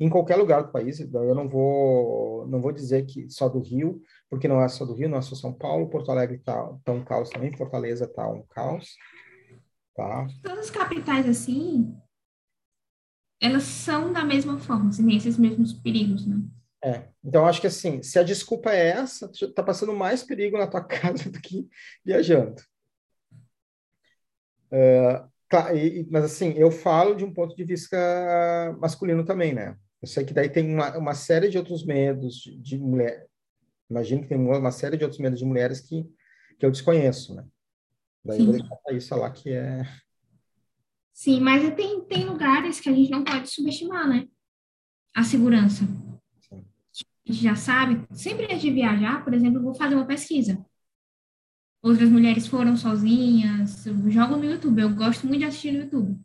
em 0.00 0.08
qualquer 0.08 0.36
lugar 0.36 0.62
do 0.62 0.72
país. 0.72 0.98
Eu 0.98 1.34
não 1.34 1.46
vou, 1.46 2.46
não 2.48 2.60
vou 2.62 2.72
dizer 2.72 3.04
que 3.04 3.28
só 3.28 3.50
do 3.50 3.60
Rio, 3.60 4.00
porque 4.30 4.48
não 4.48 4.62
é 4.62 4.68
só 4.68 4.86
do 4.86 4.94
Rio, 4.94 5.10
não 5.10 5.18
é 5.18 5.22
só 5.22 5.34
São 5.34 5.52
Paulo, 5.52 5.90
Porto 5.90 6.10
Alegre 6.10 6.36
está 6.36 6.72
tá 6.84 6.92
um 6.92 7.04
caos 7.04 7.28
também, 7.28 7.54
Fortaleza 7.54 8.06
está 8.06 8.26
um 8.26 8.42
caos. 8.48 8.96
Tá? 9.94 10.26
Todas 10.42 10.66
as 10.66 10.70
capitais, 10.70 11.28
assim, 11.28 11.94
elas 13.42 13.64
são 13.64 14.10
da 14.10 14.24
mesma 14.24 14.58
forma, 14.58 14.88
assim, 14.88 15.14
esses 15.14 15.38
mesmos 15.38 15.74
perigos, 15.74 16.26
né? 16.26 16.36
É, 16.86 17.08
então 17.24 17.44
acho 17.44 17.60
que 17.60 17.66
assim, 17.66 18.00
se 18.00 18.16
a 18.16 18.22
desculpa 18.22 18.70
é 18.70 18.90
essa, 18.90 19.28
tá 19.52 19.60
passando 19.60 19.92
mais 19.92 20.22
perigo 20.22 20.56
na 20.56 20.68
tua 20.68 20.84
casa 20.86 21.28
do 21.28 21.40
que 21.40 21.68
viajando. 22.04 22.62
Uh, 24.70 25.28
e, 25.74 26.06
mas 26.08 26.24
assim, 26.24 26.52
eu 26.52 26.70
falo 26.70 27.16
de 27.16 27.24
um 27.24 27.34
ponto 27.34 27.56
de 27.56 27.64
vista 27.64 27.96
masculino 28.78 29.24
também, 29.24 29.52
né? 29.52 29.76
Eu 30.00 30.06
sei 30.06 30.24
que 30.24 30.32
daí 30.32 30.48
tem 30.48 30.72
uma, 30.72 30.96
uma 30.96 31.14
série 31.14 31.48
de 31.48 31.58
outros 31.58 31.84
medos 31.84 32.36
de, 32.36 32.56
de 32.56 32.78
mulher. 32.78 33.26
Imagino 33.90 34.22
que 34.22 34.28
tem 34.28 34.38
uma 34.38 34.70
série 34.70 34.96
de 34.96 35.02
outros 35.02 35.20
medos 35.20 35.40
de 35.40 35.44
mulheres 35.44 35.80
que, 35.80 36.04
que 36.56 36.64
eu 36.64 36.70
desconheço, 36.70 37.34
né? 37.34 37.44
Daí 38.24 38.38
Sim. 38.38 38.44
vou 38.44 38.52
deixar 38.52 38.92
isso 38.92 39.16
lá 39.16 39.30
que 39.32 39.50
é. 39.50 39.82
Sim, 41.12 41.40
mas 41.40 41.68
tem, 41.74 42.00
tem 42.04 42.26
lugares 42.26 42.78
que 42.78 42.88
a 42.88 42.92
gente 42.92 43.10
não 43.10 43.24
pode 43.24 43.50
subestimar, 43.50 44.08
né? 44.08 44.28
A 45.12 45.24
segurança. 45.24 45.84
Gente 47.26 47.42
já 47.42 47.56
sabe, 47.56 48.06
sempre 48.12 48.44
antes 48.44 48.60
de 48.60 48.70
viajar, 48.70 49.24
por 49.24 49.34
exemplo, 49.34 49.62
vou 49.62 49.74
fazer 49.74 49.96
uma 49.96 50.06
pesquisa. 50.06 50.64
Outras 51.82 52.08
mulheres 52.08 52.46
foram 52.46 52.76
sozinhas, 52.76 53.84
jogo 54.08 54.36
no 54.36 54.44
YouTube, 54.44 54.80
eu 54.80 54.94
gosto 54.94 55.26
muito 55.26 55.40
de 55.40 55.46
assistir 55.46 55.72
no 55.72 55.80
YouTube 55.80 56.20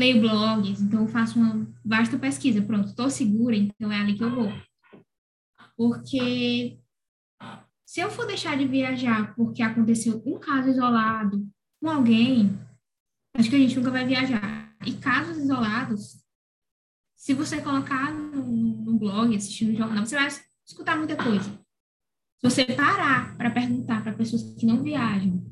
leio 0.00 0.20
blogs, 0.20 0.80
então 0.80 1.02
eu 1.02 1.08
faço 1.08 1.38
uma 1.38 1.66
vasta 1.84 2.18
pesquisa. 2.18 2.62
Pronto, 2.62 2.88
estou 2.88 3.10
segura, 3.10 3.54
então 3.54 3.92
é 3.92 4.00
ali 4.00 4.16
que 4.16 4.24
eu 4.24 4.34
vou. 4.34 4.50
Porque 5.76 6.78
se 7.86 8.00
eu 8.00 8.10
for 8.10 8.26
deixar 8.26 8.56
de 8.56 8.66
viajar 8.66 9.34
porque 9.34 9.62
aconteceu 9.62 10.22
um 10.24 10.38
caso 10.38 10.70
isolado 10.70 11.46
com 11.80 11.90
alguém, 11.90 12.58
acho 13.36 13.50
que 13.50 13.56
a 13.56 13.58
gente 13.58 13.76
nunca 13.76 13.90
vai 13.90 14.06
viajar. 14.06 14.74
E 14.86 14.94
casos 14.94 15.36
isolados, 15.36 16.24
se 17.14 17.34
você 17.34 17.60
colocar 17.60 18.12
no 18.12 18.69
blog, 19.00 19.34
assistir 19.34 19.64
no 19.64 19.76
jornal, 19.76 20.06
você 20.06 20.14
vai 20.14 20.28
escutar 20.64 20.96
muita 20.96 21.16
coisa. 21.16 21.50
Se 22.38 22.50
você 22.50 22.64
parar 22.64 23.36
para 23.36 23.50
perguntar 23.50 24.02
para 24.02 24.12
pessoas 24.12 24.42
que 24.54 24.64
não 24.64 24.82
viajam 24.82 25.50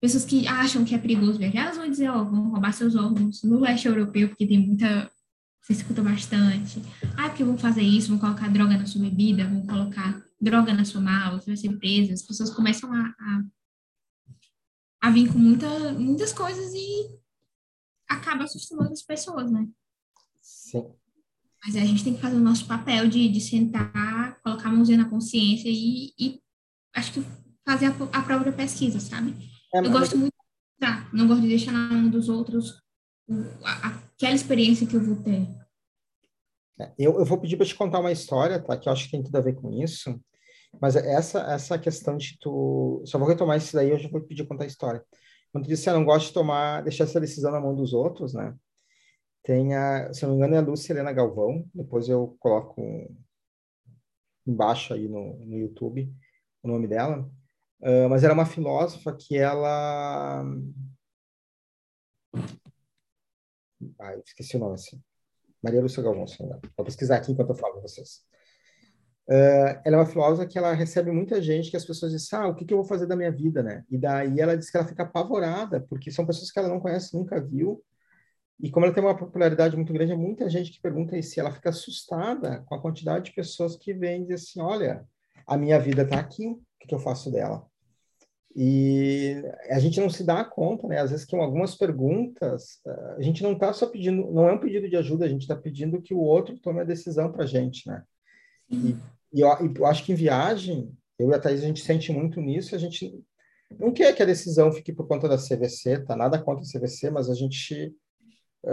pessoas 0.00 0.24
que 0.24 0.46
acham 0.46 0.84
que 0.84 0.94
é 0.94 0.98
perigoso 0.98 1.38
viajar, 1.38 1.64
elas 1.64 1.76
vão 1.76 1.90
dizer, 1.90 2.08
ó, 2.08 2.20
oh, 2.20 2.24
vão 2.24 2.50
roubar 2.50 2.72
seus 2.72 2.94
órgãos 2.94 3.42
no 3.42 3.58
leste 3.58 3.88
europeu, 3.88 4.28
porque 4.28 4.46
tem 4.46 4.66
muita. 4.66 5.10
Você 5.62 5.72
escuta 5.72 6.00
bastante. 6.00 6.80
Ah, 7.16 7.28
porque 7.28 7.42
vão 7.42 7.58
fazer 7.58 7.82
isso, 7.82 8.10
vão 8.10 8.18
colocar 8.18 8.48
droga 8.48 8.78
na 8.78 8.86
sua 8.86 9.00
bebida, 9.00 9.48
vão 9.48 9.66
colocar 9.66 10.24
droga 10.40 10.72
na 10.72 10.84
sua 10.84 11.00
mala, 11.00 11.40
você 11.40 11.46
vai 11.46 11.56
ser 11.56 11.76
presa. 11.76 12.12
As 12.12 12.22
pessoas 12.22 12.50
começam 12.50 12.92
a, 12.92 13.00
a, 13.18 13.44
a 15.00 15.10
vir 15.10 15.32
com 15.32 15.38
muita, 15.38 15.92
muitas 15.94 16.32
coisas 16.32 16.72
e 16.72 17.18
acaba 18.08 18.44
assustando 18.44 18.92
as 18.92 19.02
pessoas, 19.02 19.50
né? 19.50 19.66
Sim. 20.40 20.84
Mas 21.66 21.74
a 21.74 21.80
gente 21.80 22.04
tem 22.04 22.14
que 22.14 22.20
fazer 22.20 22.36
o 22.36 22.40
nosso 22.40 22.64
papel 22.66 23.08
de, 23.08 23.28
de 23.28 23.40
sentar, 23.40 24.40
colocar 24.40 24.68
a 24.68 24.72
mãozinha 24.72 24.98
na 24.98 25.10
consciência 25.10 25.68
e, 25.68 26.12
e 26.16 26.40
acho 26.94 27.12
que 27.12 27.24
fazer 27.66 27.86
a, 27.86 27.90
a 28.12 28.22
própria 28.22 28.52
pesquisa, 28.52 29.00
sabe? 29.00 29.34
É, 29.74 29.80
eu 29.80 29.90
gosto 29.90 30.16
muito 30.16 30.32
de 30.32 30.86
tá, 30.86 31.10
não 31.12 31.26
gosto 31.26 31.42
de 31.42 31.48
deixar 31.48 31.72
na 31.72 31.92
mão 31.92 32.08
dos 32.08 32.28
outros 32.28 32.80
aquela 34.14 34.36
experiência 34.36 34.86
que 34.86 34.94
eu 34.94 35.02
vou 35.02 35.16
ter. 35.16 35.48
É, 36.78 36.92
eu, 36.96 37.18
eu 37.18 37.24
vou 37.24 37.38
pedir 37.38 37.56
para 37.56 37.66
te 37.66 37.74
contar 37.74 37.98
uma 37.98 38.12
história, 38.12 38.62
tá? 38.62 38.76
Que 38.76 38.88
eu 38.88 38.92
acho 38.92 39.06
que 39.06 39.10
tem 39.10 39.22
tudo 39.24 39.36
a 39.36 39.40
ver 39.40 39.54
com 39.54 39.72
isso. 39.82 40.20
Mas 40.80 40.94
essa 40.94 41.40
essa 41.52 41.76
questão 41.76 42.16
de 42.16 42.38
tu... 42.38 43.02
Só 43.06 43.18
vou 43.18 43.26
retomar 43.26 43.56
isso 43.56 43.74
daí, 43.74 43.90
eu 43.90 43.98
já 43.98 44.08
vou 44.08 44.20
pedir 44.20 44.46
contar 44.46 44.64
a 44.64 44.68
história. 44.68 45.02
Quando 45.50 45.64
tu 45.64 45.68
disse, 45.68 45.90
ah, 45.90 45.94
não 45.94 46.04
gosto 46.04 46.28
de 46.28 46.34
tomar, 46.34 46.82
deixar 46.82 47.04
essa 47.04 47.20
decisão 47.20 47.50
na 47.50 47.60
mão 47.60 47.74
dos 47.74 47.92
outros, 47.92 48.34
né? 48.34 48.54
Tem 49.46 49.76
a, 49.76 50.12
se 50.12 50.24
não 50.24 50.30
me 50.30 50.38
engano, 50.38 50.56
é 50.56 50.58
a 50.58 50.60
Lúcia 50.60 50.92
Helena 50.92 51.12
Galvão. 51.12 51.64
Depois 51.72 52.08
eu 52.08 52.36
coloco 52.40 52.82
embaixo 54.44 54.92
aí 54.92 55.06
no, 55.06 55.36
no 55.36 55.56
YouTube 55.56 56.12
o 56.64 56.68
nome 56.68 56.88
dela. 56.88 57.30
Uh, 57.80 58.08
mas 58.10 58.24
era 58.24 58.34
uma 58.34 58.44
filósofa 58.44 59.16
que 59.16 59.38
ela. 59.38 60.44
Ai, 64.00 64.20
esqueci 64.26 64.56
o 64.56 64.58
nome 64.58 64.74
assim. 64.74 65.00
Maria 65.62 65.80
Lúcia 65.80 66.02
Galvão, 66.02 66.26
se 66.26 66.42
não 66.42 66.60
Vou 66.76 66.84
pesquisar 66.84 67.18
aqui 67.18 67.30
enquanto 67.30 67.50
eu 67.50 67.56
falo 67.56 67.74
com 67.74 67.82
vocês. 67.82 68.24
Uh, 69.28 69.78
ela 69.84 69.96
é 69.96 69.96
uma 69.96 70.06
filósofa 70.06 70.48
que 70.48 70.58
ela 70.58 70.72
recebe 70.72 71.12
muita 71.12 71.40
gente 71.40 71.70
que 71.70 71.76
as 71.76 71.84
pessoas 71.84 72.10
dizem, 72.10 72.36
ah, 72.36 72.48
o 72.48 72.54
que, 72.56 72.64
que 72.64 72.74
eu 72.74 72.78
vou 72.78 72.86
fazer 72.86 73.06
da 73.06 73.14
minha 73.14 73.30
vida, 73.30 73.62
né? 73.62 73.84
E 73.88 73.96
daí 73.96 74.40
ela 74.40 74.58
diz 74.58 74.68
que 74.72 74.76
ela 74.76 74.88
fica 74.88 75.04
apavorada, 75.04 75.80
porque 75.88 76.10
são 76.10 76.26
pessoas 76.26 76.50
que 76.50 76.58
ela 76.58 76.68
não 76.68 76.80
conhece, 76.80 77.14
nunca 77.14 77.40
viu, 77.40 77.80
E 78.58 78.70
como 78.70 78.86
ela 78.86 78.94
tem 78.94 79.02
uma 79.02 79.16
popularidade 79.16 79.76
muito 79.76 79.92
grande, 79.92 80.12
é 80.12 80.16
muita 80.16 80.48
gente 80.48 80.72
que 80.72 80.80
pergunta 80.80 81.20
se 81.20 81.38
ela 81.38 81.52
fica 81.52 81.68
assustada 81.68 82.62
com 82.66 82.74
a 82.74 82.80
quantidade 82.80 83.26
de 83.26 83.34
pessoas 83.34 83.76
que 83.76 83.92
vêm 83.92 84.22
e 84.22 84.26
dizem 84.26 84.34
assim, 84.34 84.60
olha, 84.60 85.06
a 85.46 85.56
minha 85.56 85.78
vida 85.78 86.02
está 86.02 86.18
aqui, 86.18 86.46
o 86.46 86.60
que, 86.80 86.88
que 86.88 86.94
eu 86.94 86.98
faço 86.98 87.30
dela? 87.30 87.66
E 88.58 89.34
a 89.68 89.78
gente 89.78 90.00
não 90.00 90.08
se 90.08 90.24
dá 90.24 90.42
conta, 90.42 90.88
né? 90.88 90.98
Às 90.98 91.10
vezes 91.10 91.26
que 91.26 91.36
algumas 91.36 91.74
perguntas, 91.74 92.80
a 93.18 93.20
gente 93.20 93.42
não 93.42 93.52
está 93.52 93.70
só 93.74 93.86
pedindo, 93.86 94.32
não 94.32 94.48
é 94.48 94.54
um 94.54 94.58
pedido 94.58 94.88
de 94.88 94.96
ajuda, 94.96 95.26
a 95.26 95.28
gente 95.28 95.42
está 95.42 95.54
pedindo 95.54 96.00
que 96.00 96.14
o 96.14 96.20
outro 96.20 96.58
tome 96.58 96.80
a 96.80 96.84
decisão 96.84 97.30
para 97.30 97.44
a 97.44 97.46
gente, 97.46 97.86
né? 97.86 98.02
E, 98.70 98.96
e 99.30 99.40
eu, 99.42 99.48
eu, 99.76 99.84
acho 99.84 100.02
que 100.02 100.12
em 100.12 100.16
viagem, 100.16 100.90
eu 101.18 101.30
e 101.30 101.34
a 101.34 101.38
Thaís, 101.38 101.62
a 101.62 101.66
gente 101.66 101.84
sente 101.84 102.10
muito 102.10 102.40
nisso, 102.40 102.74
a 102.74 102.78
gente 102.78 103.22
não 103.78 103.92
quer 103.92 104.14
que 104.14 104.22
a 104.22 104.26
decisão 104.26 104.72
fique 104.72 104.90
por 104.90 105.06
conta 105.06 105.28
da 105.28 105.36
CVC, 105.36 106.04
tá? 106.04 106.16
Nada 106.16 106.38
contra 106.38 106.64
a 106.64 106.66
CVC, 106.66 107.10
mas 107.10 107.28
a 107.28 107.34
gente 107.34 107.94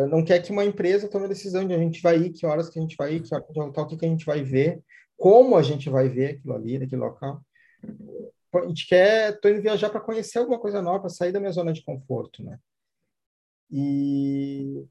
não 0.09 0.23
quer 0.23 0.41
que 0.41 0.51
uma 0.51 0.65
empresa 0.65 1.07
tome 1.07 1.25
a 1.25 1.29
decisão 1.29 1.67
de 1.67 1.73
a 1.73 1.77
gente 1.77 2.01
vai 2.01 2.17
ir, 2.17 2.31
que 2.31 2.45
horas 2.45 2.69
que 2.69 2.79
a 2.79 2.81
gente 2.81 2.95
vai 2.95 3.15
ir, 3.15 3.21
que 3.21 3.33
horas 3.33 3.45
que 3.47 3.97
que, 3.97 4.05
a 4.05 4.09
gente 4.09 4.25
vai 4.25 4.43
ver, 4.43 4.81
como 5.17 5.55
a 5.55 5.61
gente 5.61 5.89
vai 5.89 6.09
ver 6.09 6.31
aquilo 6.31 6.55
ali, 6.55 6.79
naquele 6.79 7.01
local. 7.01 7.41
A 8.55 8.67
gente 8.67 8.87
quer, 8.87 9.39
tô 9.39 9.49
indo 9.49 9.61
viajar 9.61 9.89
para 9.89 10.01
conhecer 10.01 10.39
alguma 10.39 10.59
coisa 10.59 10.81
nova, 10.81 11.09
sair 11.09 11.31
da 11.31 11.39
minha 11.39 11.51
zona 11.51 11.73
de 11.73 11.83
conforto, 11.83 12.43
né? 12.43 12.59
E, 13.71 14.85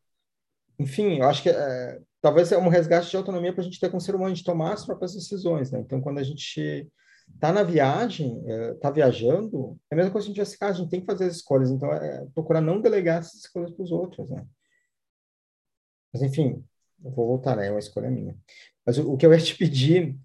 enfim, 0.78 1.18
eu 1.18 1.28
acho 1.28 1.42
que 1.42 1.50
é, 1.50 2.00
talvez 2.20 2.50
é 2.50 2.58
um 2.58 2.68
resgate 2.68 3.10
de 3.10 3.16
autonomia 3.16 3.52
para 3.52 3.60
a 3.60 3.64
gente 3.64 3.78
ter 3.78 3.90
com 3.90 3.98
o 3.98 4.00
ser 4.00 4.14
humano 4.14 4.34
de 4.34 4.42
tomar 4.42 4.72
as 4.72 4.84
próprias 4.84 5.14
decisões, 5.14 5.70
né? 5.70 5.80
Então, 5.80 6.00
quando 6.00 6.18
a 6.18 6.22
gente 6.24 6.88
tá 7.38 7.52
na 7.52 7.62
viagem, 7.62 8.42
é, 8.46 8.74
tá 8.74 8.90
viajando, 8.90 9.78
é 9.90 9.94
a 9.94 9.96
mesma 9.96 10.12
coisa 10.12 10.26
que 10.26 10.40
a 10.40 10.44
gente 10.44 10.58
vai 10.58 10.70
a 10.70 10.72
gente 10.72 10.90
tem 10.90 11.00
que 11.00 11.06
fazer 11.06 11.26
as 11.26 11.36
escolhas, 11.36 11.70
então 11.70 11.92
é 11.92 12.26
procurar 12.34 12.60
não 12.60 12.80
delegar 12.80 13.20
essas 13.20 13.40
escolhas 13.40 13.70
para 13.70 13.82
os 13.82 13.92
outros, 13.92 14.28
né? 14.28 14.44
Mas 16.12 16.22
enfim, 16.22 16.62
eu 17.04 17.10
vou 17.10 17.26
voltar, 17.26 17.56
né? 17.56 17.68
É 17.68 17.70
uma 17.70 17.78
escolha 17.78 18.10
minha. 18.10 18.36
Mas 18.84 18.98
o, 18.98 19.12
o 19.12 19.16
que 19.16 19.24
eu 19.24 19.32
ia 19.32 19.38
te 19.38 19.56
pedir 19.56 20.16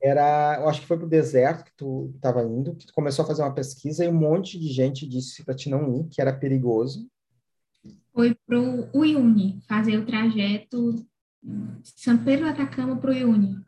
era, 0.00 0.58
eu 0.60 0.68
acho 0.68 0.80
que 0.80 0.86
foi 0.86 0.98
pro 0.98 1.08
deserto 1.08 1.64
que 1.64 1.76
tu 1.76 2.12
estava 2.14 2.42
indo, 2.44 2.74
que 2.76 2.86
tu 2.86 2.92
começou 2.92 3.24
a 3.24 3.28
fazer 3.28 3.42
uma 3.42 3.54
pesquisa 3.54 4.04
e 4.04 4.08
um 4.08 4.14
monte 4.14 4.58
de 4.58 4.68
gente 4.68 5.06
disse 5.06 5.44
para 5.44 5.54
te 5.54 5.68
não 5.68 6.00
ir, 6.00 6.08
que 6.08 6.20
era 6.20 6.32
perigoso. 6.32 7.08
Foi 8.12 8.36
pro 8.46 8.88
Uyuni, 8.94 9.60
fazer 9.68 9.98
o 9.98 10.06
trajeto 10.06 10.94
São 11.82 12.16
Pedro 12.18 12.46
do 12.46 12.50
Atacama 12.50 12.96
pro 12.96 13.12
Uyuni 13.12 13.66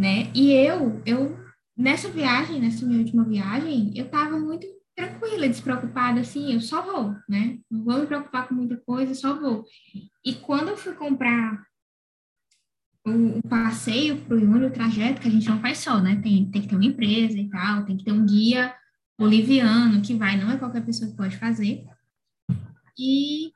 né? 0.00 0.32
E 0.34 0.52
eu, 0.52 1.02
eu 1.04 1.36
nessa 1.76 2.08
viagem, 2.08 2.58
nessa 2.58 2.86
minha 2.86 3.00
última 3.00 3.22
viagem, 3.22 3.92
eu 3.94 4.06
estava 4.06 4.38
muito 4.38 4.66
tranquila, 5.00 5.48
despreocupada, 5.48 6.20
assim, 6.20 6.52
eu 6.52 6.60
só 6.60 6.82
vou, 6.82 7.16
né? 7.28 7.58
Não 7.70 7.82
vou 7.84 7.98
me 7.98 8.06
preocupar 8.06 8.46
com 8.46 8.54
muita 8.54 8.76
coisa, 8.76 9.14
só 9.14 9.38
vou. 9.38 9.64
E 10.24 10.34
quando 10.34 10.68
eu 10.68 10.76
fui 10.76 10.92
comprar 10.94 11.64
o, 13.06 13.38
o 13.38 13.42
passeio 13.48 14.20
para 14.20 14.36
o 14.36 14.40
Ione, 14.40 14.66
o 14.66 14.72
trajeto, 14.72 15.20
que 15.20 15.28
a 15.28 15.30
gente 15.30 15.48
não 15.48 15.60
faz 15.60 15.78
só, 15.78 16.00
né? 16.00 16.20
Tem, 16.22 16.50
tem 16.50 16.62
que 16.62 16.68
ter 16.68 16.74
uma 16.74 16.84
empresa 16.84 17.38
e 17.38 17.48
tal, 17.48 17.84
tem 17.84 17.96
que 17.96 18.04
ter 18.04 18.12
um 18.12 18.26
guia 18.26 18.74
boliviano 19.18 20.02
que 20.02 20.14
vai, 20.14 20.36
não 20.36 20.50
é 20.50 20.58
qualquer 20.58 20.84
pessoa 20.84 21.10
que 21.10 21.16
pode 21.16 21.36
fazer. 21.38 21.84
E 22.98 23.52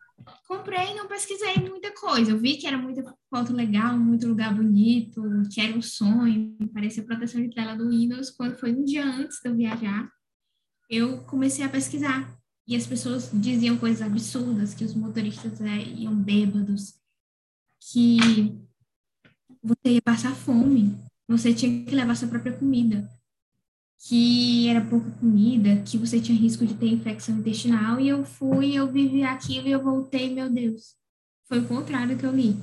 comprei 0.49 0.95
não 0.95 1.07
pesquisei 1.07 1.57
muita 1.57 1.93
coisa. 1.93 2.31
Eu 2.31 2.39
vi 2.39 2.57
que 2.57 2.67
era 2.67 2.79
muita 2.79 3.03
foto 3.29 3.53
legal, 3.53 3.99
muito 3.99 4.27
lugar 4.27 4.55
bonito, 4.55 5.23
que 5.53 5.61
era 5.61 5.77
um 5.77 5.83
sonho, 5.83 6.57
parecia 6.73 7.05
proteção 7.05 7.43
de 7.43 7.55
tela 7.55 7.77
do 7.77 7.91
Windows. 7.91 8.31
Quando 8.31 8.57
foi 8.57 8.73
um 8.73 8.85
dia 8.85 9.05
antes 9.05 9.41
de 9.43 9.51
eu 9.51 9.55
viajar, 9.55 10.09
eu 10.89 11.18
comecei 11.22 11.64
a 11.64 11.68
pesquisar. 11.68 12.37
E 12.66 12.74
as 12.74 12.87
pessoas 12.87 13.30
diziam 13.32 13.76
coisas 13.76 14.01
absurdas, 14.01 14.72
que 14.74 14.85
os 14.85 14.95
motoristas 14.95 15.61
é, 15.61 15.82
iam 15.82 16.14
bêbados, 16.14 16.95
que 17.93 18.18
você 19.62 19.95
ia 19.95 20.03
passar 20.03 20.35
fome, 20.35 20.97
você 21.28 21.53
tinha 21.53 21.85
que 21.85 21.95
levar 21.95 22.14
sua 22.14 22.28
própria 22.28 22.53
comida 22.53 23.09
que 24.07 24.68
era 24.68 24.85
pouca 24.85 25.11
comida, 25.12 25.82
que 25.82 25.97
você 25.97 26.20
tinha 26.20 26.39
risco 26.39 26.66
de 26.66 26.74
ter 26.74 26.89
infecção 26.89 27.39
intestinal, 27.39 27.99
e 27.99 28.09
eu 28.09 28.24
fui, 28.24 28.74
eu 28.74 28.91
vivi 28.91 29.22
aquilo 29.22 29.66
e 29.66 29.72
eu 29.72 29.82
voltei, 29.82 30.32
meu 30.32 30.51
Deus. 30.51 30.95
Foi 31.49 31.61
o 31.61 31.66
contrário 31.66 32.16
que 32.18 32.26
eu 32.26 32.35
li. 32.35 32.55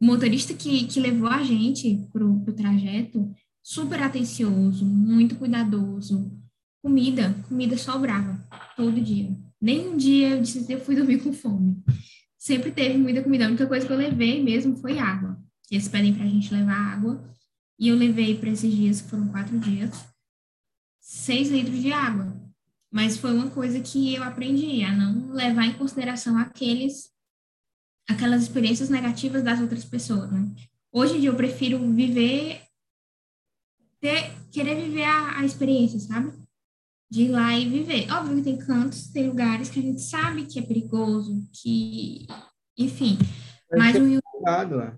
O 0.00 0.06
motorista 0.06 0.54
que, 0.54 0.86
que 0.86 1.00
levou 1.00 1.28
a 1.28 1.42
gente 1.42 2.06
pro, 2.12 2.40
pro 2.40 2.52
trajeto, 2.52 3.28
super 3.60 4.00
atencioso, 4.00 4.84
muito 4.84 5.34
cuidadoso. 5.36 6.30
Comida, 6.86 7.34
comida 7.48 7.76
sobrava, 7.76 8.40
todo 8.76 9.00
dia. 9.00 9.36
Nem 9.60 9.88
um 9.88 9.96
dia 9.96 10.30
eu 10.30 10.40
disse 10.40 10.72
eu 10.72 10.80
fui 10.80 10.94
dormir 10.94 11.20
com 11.20 11.32
fome. 11.32 11.82
Sempre 12.38 12.70
teve 12.70 12.96
muita 12.96 13.24
comida. 13.24 13.44
A 13.44 13.48
única 13.48 13.66
coisa 13.66 13.84
que 13.84 13.92
eu 13.92 13.96
levei 13.96 14.40
mesmo 14.40 14.76
foi 14.76 14.96
água. 14.96 15.36
Eles 15.68 15.88
pedem 15.88 16.14
para 16.14 16.22
a 16.22 16.28
gente 16.28 16.54
levar 16.54 16.76
água. 16.76 17.28
E 17.76 17.88
eu 17.88 17.96
levei 17.96 18.38
para 18.38 18.50
esses 18.50 18.72
dias, 18.72 19.00
que 19.00 19.10
foram 19.10 19.26
quatro 19.26 19.58
dias, 19.58 20.06
6 21.00 21.50
litros 21.50 21.82
de 21.82 21.92
água. 21.92 22.40
Mas 22.88 23.18
foi 23.18 23.34
uma 23.34 23.50
coisa 23.50 23.80
que 23.80 24.14
eu 24.14 24.22
aprendi 24.22 24.84
a 24.84 24.94
não 24.94 25.32
levar 25.32 25.66
em 25.66 25.74
consideração 25.74 26.38
aqueles 26.38 27.10
aquelas 28.08 28.42
experiências 28.42 28.90
negativas 28.90 29.42
das 29.42 29.60
outras 29.60 29.84
pessoas, 29.84 30.30
né? 30.30 30.48
Hoje 30.92 31.16
em 31.16 31.20
dia 31.20 31.30
eu 31.30 31.34
prefiro 31.34 31.80
viver 31.92 32.62
ter, 34.00 34.30
querer 34.52 34.76
viver 34.76 35.02
a, 35.02 35.40
a 35.40 35.44
experiência, 35.44 35.98
sabe? 35.98 36.45
De 37.10 37.22
ir 37.22 37.28
lá 37.28 37.56
e 37.56 37.68
viver. 37.68 38.10
Óbvio 38.12 38.36
que 38.36 38.42
tem 38.42 38.58
cantos, 38.58 39.08
tem 39.08 39.28
lugares 39.28 39.68
que 39.68 39.78
a 39.78 39.82
gente 39.82 40.02
sabe 40.02 40.44
que 40.44 40.58
é 40.58 40.62
perigoso, 40.62 41.48
que 41.52 42.26
enfim. 42.76 43.16
Mas 43.70 43.96
o 43.96 44.22
cuidado, 44.22 44.76
né? 44.78 44.96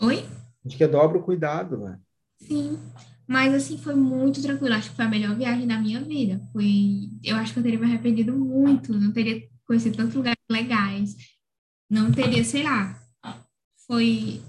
Oi? 0.00 0.24
A 0.64 0.68
gente 0.68 0.78
quer 0.78 0.88
dobro 0.88 1.22
cuidado, 1.22 1.78
né? 1.78 1.98
Sim. 2.38 2.78
Mas, 3.26 3.52
assim, 3.52 3.76
foi 3.76 3.94
muito 3.94 4.40
tranquilo. 4.40 4.74
Acho 4.74 4.90
que 4.90 4.96
foi 4.96 5.04
a 5.04 5.08
melhor 5.08 5.36
viagem 5.36 5.66
da 5.66 5.78
minha 5.78 6.00
vida. 6.02 6.40
Foi... 6.52 7.10
Eu 7.22 7.36
acho 7.36 7.52
que 7.52 7.58
eu 7.58 7.62
teria 7.62 7.78
me 7.78 7.84
arrependido 7.84 8.32
muito. 8.32 8.92
Não 8.94 9.12
teria 9.12 9.46
conhecido 9.66 9.96
tantos 9.98 10.14
lugares 10.14 10.38
legais. 10.50 11.14
Não 11.90 12.10
teria, 12.10 12.42
sei 12.42 12.62
lá. 12.62 12.98
Foi 13.86 14.40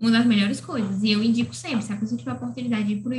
uma 0.00 0.12
das 0.12 0.24
melhores 0.24 0.60
coisas. 0.60 1.02
E 1.02 1.10
eu 1.10 1.22
indico 1.22 1.54
sempre, 1.54 1.82
se 1.82 1.92
a 1.92 1.96
pessoa 1.96 2.18
tiver 2.18 2.30
a 2.30 2.34
oportunidade 2.34 2.86
de 2.86 2.94
ir 2.94 3.02
para 3.02 3.10
o 3.10 3.14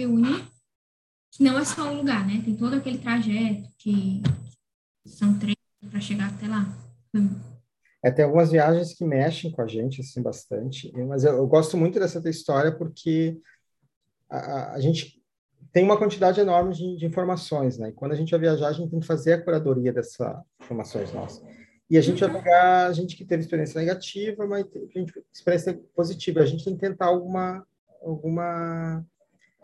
que 1.31 1.43
não 1.43 1.57
é 1.57 1.65
só 1.65 1.91
um 1.91 1.97
lugar, 1.97 2.25
né? 2.25 2.41
Tem 2.43 2.55
todo 2.55 2.75
aquele 2.75 2.97
trajeto 2.97 3.69
que 3.77 4.21
são 5.05 5.37
três 5.37 5.55
para 5.89 5.99
chegar 5.99 6.29
até 6.29 6.47
lá. 6.47 6.65
É, 8.03 8.11
tem 8.11 8.25
algumas 8.25 8.51
viagens 8.51 8.93
que 8.93 9.03
mexem 9.03 9.51
com 9.51 9.61
a 9.61 9.67
gente, 9.67 10.01
assim, 10.01 10.21
bastante. 10.21 10.91
Mas 11.07 11.23
eu, 11.23 11.33
eu 11.33 11.47
gosto 11.47 11.75
muito 11.77 11.99
dessa 11.99 12.21
tua 12.21 12.29
história 12.29 12.71
porque 12.71 13.39
a, 14.29 14.73
a 14.73 14.79
gente 14.79 15.19
tem 15.71 15.83
uma 15.83 15.97
quantidade 15.97 16.39
enorme 16.39 16.73
de, 16.73 16.97
de, 16.97 17.05
informações, 17.05 17.77
né? 17.77 17.89
E 17.89 17.93
quando 17.93 18.13
a 18.13 18.15
gente 18.15 18.31
vai 18.31 18.39
viajar, 18.39 18.69
a 18.69 18.73
gente 18.73 18.89
tem 18.89 18.99
que 18.99 19.05
fazer 19.05 19.33
a 19.33 19.41
curadoria 19.41 19.93
dessas 19.93 20.35
informações 20.61 21.13
nossas. 21.13 21.43
E 21.89 21.97
a 21.97 22.01
gente 22.01 22.19
vai 22.19 22.31
pegar 22.31 22.87
a 22.87 22.93
gente 22.93 23.15
que 23.15 23.25
teve 23.25 23.43
experiência 23.43 23.79
negativa, 23.79 24.45
mas 24.45 24.65
gente 24.95 25.11
experiência 25.33 25.79
positiva. 25.95 26.41
A 26.41 26.45
gente 26.45 26.63
tem 26.63 26.75
que 26.75 26.79
tentar 26.79 27.07
alguma, 27.07 27.65
alguma 28.01 29.03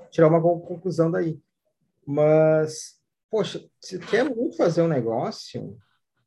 tirar 0.10 0.28
uma 0.28 0.42
conclusão 0.42 1.12
daí. 1.12 1.40
Mas, 2.06 2.96
poxa, 3.30 3.64
se 3.80 4.00
quer 4.00 4.24
muito 4.24 4.58
fazer 4.58 4.82
um 4.82 4.88
negócio, 4.88 5.78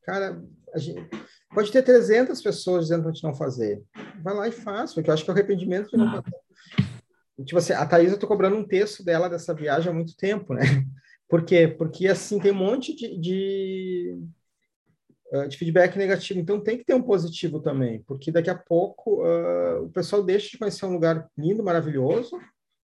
cara, 0.03 0.43
a 0.75 0.79
gente 0.79 1.09
pode 1.55 1.71
ter 1.71 1.83
300 1.83 2.41
pessoas 2.43 2.85
dizendo 2.85 3.03
para 3.03 3.11
a 3.11 3.15
gente 3.15 3.25
não 3.25 3.35
fazer. 3.35 3.83
Vai 4.23 4.35
lá 4.35 4.49
e 4.49 4.53
faz, 4.53 4.93
porque 4.93 5.09
eu 5.09 5.15
acho 5.15 5.25
que 5.25 5.31
é 5.31 5.33
o 5.33 5.37
arrependimento 5.37 5.91
de 5.91 5.97
não 5.97 6.11
fazer 6.11 6.37
tipo 7.45 7.59
assim, 7.59 7.73
a 7.73 7.87
Thaís, 7.87 8.13
eu 8.13 8.19
tô 8.19 8.27
cobrando 8.27 8.57
um 8.57 8.67
texto 8.67 9.05
dela 9.05 9.29
dessa 9.29 9.55
viagem 9.55 9.91
há 9.91 9.95
muito 9.95 10.17
tempo, 10.17 10.55
né? 10.55 10.61
Por 11.29 11.45
quê? 11.45 11.69
Porque, 11.69 12.09
assim, 12.09 12.41
tem 12.41 12.53
um 12.53 12.57
monte 12.57 12.95
de, 12.95 13.19
de, 13.19 14.19
ah, 15.33 15.47
de 15.47 15.59
feedback 15.59 15.97
negativo, 15.97 16.41
então 16.41 16.61
tem 16.61 16.79
que 16.79 16.85
ter 16.85 16.95
um 16.95 17.03
positivo 17.03 17.61
também, 17.61 18.03
porque 18.05 18.33
daqui 18.33 18.49
a 18.49 18.57
pouco 18.57 19.23
uh, 19.23 19.85
o 19.85 19.91
pessoal 19.91 20.23
deixa 20.23 20.51
de 20.51 20.59
conhecer 20.59 20.87
um 20.87 20.93
lugar 20.93 21.29
lindo, 21.37 21.63
maravilhoso, 21.63 22.41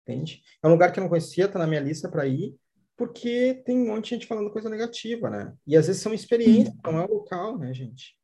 entende? 0.03 0.43
É 0.61 0.67
um 0.67 0.71
lugar 0.71 0.91
que 0.91 0.99
eu 0.99 1.01
não 1.01 1.09
conhecia, 1.09 1.47
tá 1.47 1.57
na 1.57 1.67
minha 1.67 1.81
lista 1.81 2.07
para 2.07 2.27
ir, 2.27 2.55
porque 2.97 3.61
tem 3.65 3.77
um 3.77 3.87
monte 3.87 4.05
de 4.05 4.09
gente 4.11 4.27
falando 4.27 4.51
coisa 4.51 4.69
negativa, 4.69 5.29
né? 5.29 5.53
E 5.65 5.77
às 5.77 5.87
vezes 5.87 6.01
são 6.01 6.13
experiências, 6.13 6.75
não 6.83 6.99
é 6.99 7.05
o 7.05 7.13
local, 7.13 7.57
né, 7.57 7.73
gente? 7.73 8.17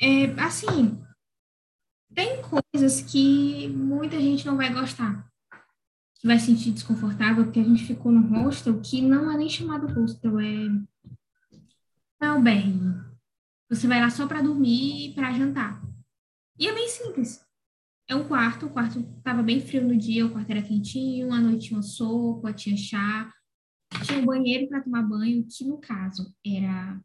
É, 0.00 0.24
assim, 0.40 0.98
tem 2.14 2.40
coisas 2.42 3.02
que 3.02 3.68
muita 3.68 4.18
gente 4.18 4.46
não 4.46 4.56
vai 4.56 4.72
gostar 4.72 5.30
que 6.20 6.26
vai 6.26 6.38
sentir 6.38 6.70
desconfortável 6.70 7.44
porque 7.44 7.60
a 7.60 7.64
gente 7.64 7.86
ficou 7.86 8.12
no 8.12 8.20
hostel 8.28 8.78
que 8.82 9.00
não 9.00 9.32
é 9.32 9.38
nem 9.38 9.48
chamado 9.48 9.86
hostel, 9.86 10.38
é, 10.38 10.66
é 12.20 12.26
albergue. 12.26 12.94
Você 13.70 13.88
vai 13.88 14.00
lá 14.00 14.10
só 14.10 14.26
para 14.26 14.42
dormir 14.42 15.06
e 15.06 15.14
para 15.14 15.32
jantar. 15.32 15.82
E 16.58 16.68
é 16.68 16.74
bem 16.74 16.88
simples. 16.88 17.42
É 18.06 18.14
um 18.14 18.28
quarto, 18.28 18.66
o 18.66 18.70
quarto 18.70 19.00
estava 19.16 19.42
bem 19.42 19.60
frio 19.60 19.82
no 19.82 19.96
dia, 19.96 20.26
o 20.26 20.30
quarto 20.30 20.50
era 20.50 20.60
quentinho, 20.60 21.32
à 21.32 21.40
noite 21.40 21.68
tinha 21.68 21.80
sopa, 21.80 22.52
tinha 22.52 22.76
chá, 22.76 23.32
tinha 24.04 24.18
um 24.18 24.24
banheiro 24.24 24.68
para 24.68 24.82
tomar 24.82 25.02
banho, 25.02 25.46
que 25.46 25.64
no 25.64 25.78
caso 25.78 26.34
era 26.44 27.02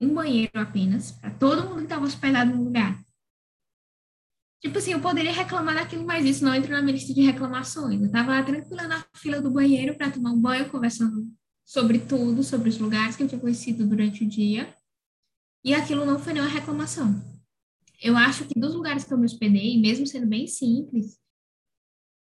um 0.00 0.14
banheiro 0.14 0.58
apenas 0.58 1.12
para 1.12 1.30
todo 1.30 1.64
mundo 1.68 1.78
que 1.78 1.82
estava 1.84 2.04
hospedado 2.04 2.56
no 2.56 2.64
lugar. 2.64 3.02
Tipo 4.60 4.78
assim, 4.78 4.92
eu 4.92 5.00
poderia 5.00 5.32
reclamar 5.32 5.74
daquilo, 5.74 6.04
mas 6.04 6.24
isso 6.24 6.44
não 6.44 6.54
entra 6.54 6.76
na 6.76 6.82
minha 6.82 6.94
lista 6.94 7.12
de 7.12 7.20
reclamações. 7.20 8.00
Eu 8.00 8.06
estava 8.06 8.30
lá 8.30 8.42
tranquila 8.42 8.86
na 8.86 9.04
fila 9.14 9.40
do 9.40 9.50
banheiro 9.50 9.96
para 9.96 10.10
tomar 10.10 10.30
um 10.30 10.40
banho, 10.40 10.70
conversando 10.70 11.28
sobre 11.64 11.98
tudo, 11.98 12.42
sobre 12.42 12.68
os 12.68 12.78
lugares 12.78 13.16
que 13.16 13.22
eu 13.24 13.28
tinha 13.28 13.40
conhecido 13.40 13.86
durante 13.86 14.24
o 14.24 14.28
dia. 14.28 14.72
E 15.64 15.74
aquilo 15.74 16.04
não 16.04 16.18
foi 16.18 16.32
nenhuma 16.32 16.52
reclamação. 16.52 17.20
Eu 18.00 18.16
acho 18.16 18.44
que 18.46 18.58
dos 18.58 18.74
lugares 18.74 19.04
que 19.04 19.12
eu 19.12 19.18
me 19.18 19.26
hospedei, 19.26 19.80
mesmo 19.80 20.06
sendo 20.06 20.26
bem 20.26 20.46
simples, 20.46 21.18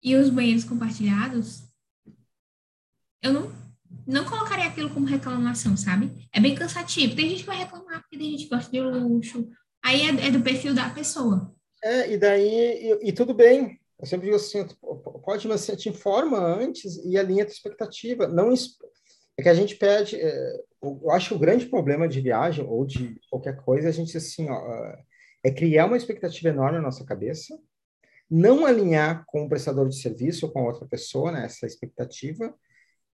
e 0.04 0.16
os 0.16 0.30
banheiros 0.30 0.64
compartilhados, 0.64 1.67
eu 3.22 3.34
não, 3.34 3.52
não 4.06 4.26
colocaria 4.26 4.68
aquilo 4.68 4.90
como 4.90 5.06
reclamação, 5.06 5.76
sabe? 5.76 6.12
É 6.34 6.40
bem 6.40 6.56
cansativo. 6.56 7.16
Tem 7.16 7.30
gente 7.30 7.42
que 7.42 7.48
vai 7.48 7.58
reclamar 7.58 8.02
porque 8.02 8.18
tem 8.18 8.32
gente 8.32 8.44
que 8.46 8.56
gosta 8.56 8.72
de 8.72 8.80
luxo. 8.82 9.50
Aí 9.84 10.02
é, 10.02 10.28
é 10.28 10.32
do 10.32 10.42
perfil 10.42 10.74
da 10.74 10.90
pessoa. 10.90 11.54
É, 11.84 12.12
e 12.14 12.18
daí, 12.18 13.00
e, 13.04 13.10
e 13.10 13.12
tudo 13.12 13.34
bem. 13.34 13.80
Eu 14.00 14.06
sempre 14.06 14.26
digo 14.26 14.36
assim, 14.36 14.66
pode, 15.24 15.48
mas 15.48 15.66
te 15.66 15.90
informa 15.90 16.38
antes 16.38 16.98
e 17.04 17.18
alinha 17.18 17.44
a 17.44 17.46
tua 17.48 17.54
expectativa. 17.54 18.28
Não, 18.28 18.54
é 19.38 19.44
que 19.44 19.50
a 19.50 19.54
gente 19.54 19.76
pede, 19.76 20.16
é, 20.16 20.62
eu 20.82 21.12
acho 21.12 21.30
que 21.30 21.36
o 21.36 21.40
grande 21.40 21.66
problema 21.66 22.08
de 22.08 22.22
viagem 22.22 22.66
ou 22.66 22.86
de 22.86 23.20
qualquer 23.30 23.58
coisa, 23.58 23.88
é 23.88 23.90
a 23.90 23.94
gente 23.94 24.16
assim, 24.16 24.50
ó, 24.50 24.96
é 25.44 25.52
criar 25.52 25.86
uma 25.86 25.98
expectativa 25.98 26.50
enorme 26.50 26.78
na 26.78 26.84
nossa 26.84 27.06
cabeça, 27.06 27.58
não 28.30 28.66
alinhar 28.66 29.24
com 29.28 29.44
o 29.44 29.50
prestador 29.50 29.88
de 29.88 30.00
serviço 30.00 30.46
ou 30.46 30.52
com 30.52 30.64
outra 30.64 30.86
pessoa, 30.88 31.32
né, 31.32 31.46
essa 31.46 31.66
expectativa, 31.66 32.54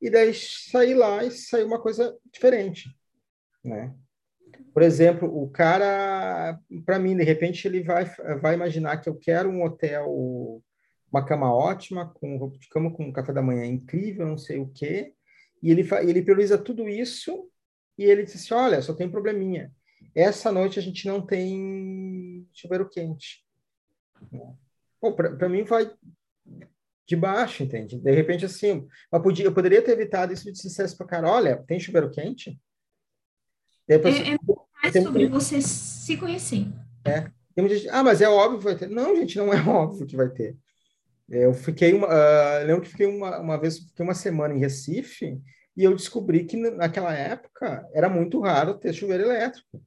e 0.01 0.11
daí 0.11 0.33
sair 0.35 0.95
lá 0.95 1.25
e 1.25 1.31
sair 1.31 1.65
uma 1.65 1.81
coisa 1.81 2.17
diferente, 2.33 2.89
né? 3.65 3.95
Por 4.73 4.83
exemplo, 4.83 5.43
o 5.43 5.51
cara, 5.51 6.59
para 6.87 6.99
mim, 6.99 7.17
de 7.17 7.25
repente, 7.25 7.67
ele 7.67 7.83
vai, 7.83 8.05
vai 8.41 8.55
imaginar 8.55 8.99
que 8.99 9.09
eu 9.09 9.17
quero 9.17 9.49
um 9.49 9.65
hotel, 9.65 10.63
uma 11.11 11.25
cama 11.25 11.53
ótima, 11.53 12.09
com 12.15 12.37
roupa 12.37 12.59
de 12.59 12.69
cama, 12.69 12.93
com 12.93 13.05
um 13.05 13.13
café 13.13 13.33
da 13.33 13.43
manhã 13.43 13.65
incrível, 13.67 14.27
não 14.27 14.39
sei 14.39 14.59
o 14.59 14.69
quê, 14.69 15.15
e 15.63 15.71
ele, 15.71 15.87
ele 16.03 16.23
prioriza 16.23 16.57
tudo 16.57 16.89
isso 16.89 17.51
e 17.97 18.05
ele 18.05 18.23
diz 18.23 18.37
assim, 18.37 18.55
olha, 18.55 18.81
só 18.81 18.95
tem 18.95 19.09
um 19.09 19.11
probleminha. 19.11 19.73
Essa 20.15 20.53
noite 20.53 20.79
a 20.79 20.83
gente 20.83 21.07
não 21.07 21.21
tem 21.21 22.47
chuveiro 22.53 22.89
quente. 22.89 23.45
Para 25.37 25.49
mim 25.49 25.65
vai 25.65 25.91
de 27.09 27.17
baixo, 27.17 27.63
entende? 27.63 27.99
De 27.99 28.11
repente, 28.13 28.45
assim, 28.45 28.87
eu, 29.11 29.23
podia, 29.23 29.47
eu 29.47 29.53
poderia 29.53 29.81
ter 29.81 29.93
evitado 29.93 30.33
isso 30.33 30.45
de 30.45 30.53
dissesse 30.53 30.97
para 30.97 31.07
cara, 31.07 31.31
olha, 31.31 31.57
tem 31.67 31.81
chuveiro 31.81 32.11
quente? 32.11 32.61
Depois, 33.89 34.21
é, 34.21 34.35
é 34.35 34.37
mais 34.83 34.93
tem... 34.93 35.03
sobre 35.03 35.27
você 35.27 35.63
se 35.63 36.17
conhecer. 36.19 36.67
É. 37.05 37.31
Tem 37.55 37.89
ah, 37.91 38.05
mas 38.05 38.21
é 38.21 38.29
óbvio 38.29 38.59
que 38.59 38.65
vai 38.65 38.77
ter. 38.77 38.89
Não, 38.89 39.17
gente, 39.17 39.39
não 39.39 39.53
é 39.53 39.57
óbvio 39.67 40.07
que 40.07 40.17
vai 40.17 40.29
ter. 40.29 40.55
Eu 41.29 41.55
fiquei 41.55 41.93
uma, 41.95 42.07
uh, 42.07 42.67
lembro 42.67 42.83
que 42.83 42.91
fiquei 42.91 43.07
uma, 43.07 43.39
uma 43.39 43.59
vez, 43.59 43.79
fiquei 43.79 44.05
uma 44.05 44.15
semana 44.15 44.55
em 44.55 44.61
Recife 44.61 45.41
e 45.77 45.85
eu 45.85 45.95
descobri 45.95 46.45
que 46.45 46.57
naquela 46.57 47.13
época 47.15 47.87
era 47.93 48.09
muito 48.09 48.41
raro 48.41 48.75
ter 48.75 48.93
chuveiro 48.93 49.25
elétrico. 49.25 49.83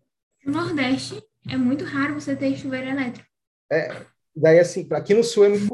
No 0.45 0.53
Nordeste 0.53 1.22
é 1.49 1.57
muito 1.57 1.86
raro 1.86 2.15
você 2.15 2.36
ter 2.36 2.55
chuveiro 2.55 2.88
elétrico. 2.88 3.28
É, 3.72 4.05
daí 4.36 4.59
assim, 4.59 4.88
aqui 4.91 5.13
no 5.13 5.24
Sul 5.24 5.45
é 5.45 5.49
muito 5.49 5.67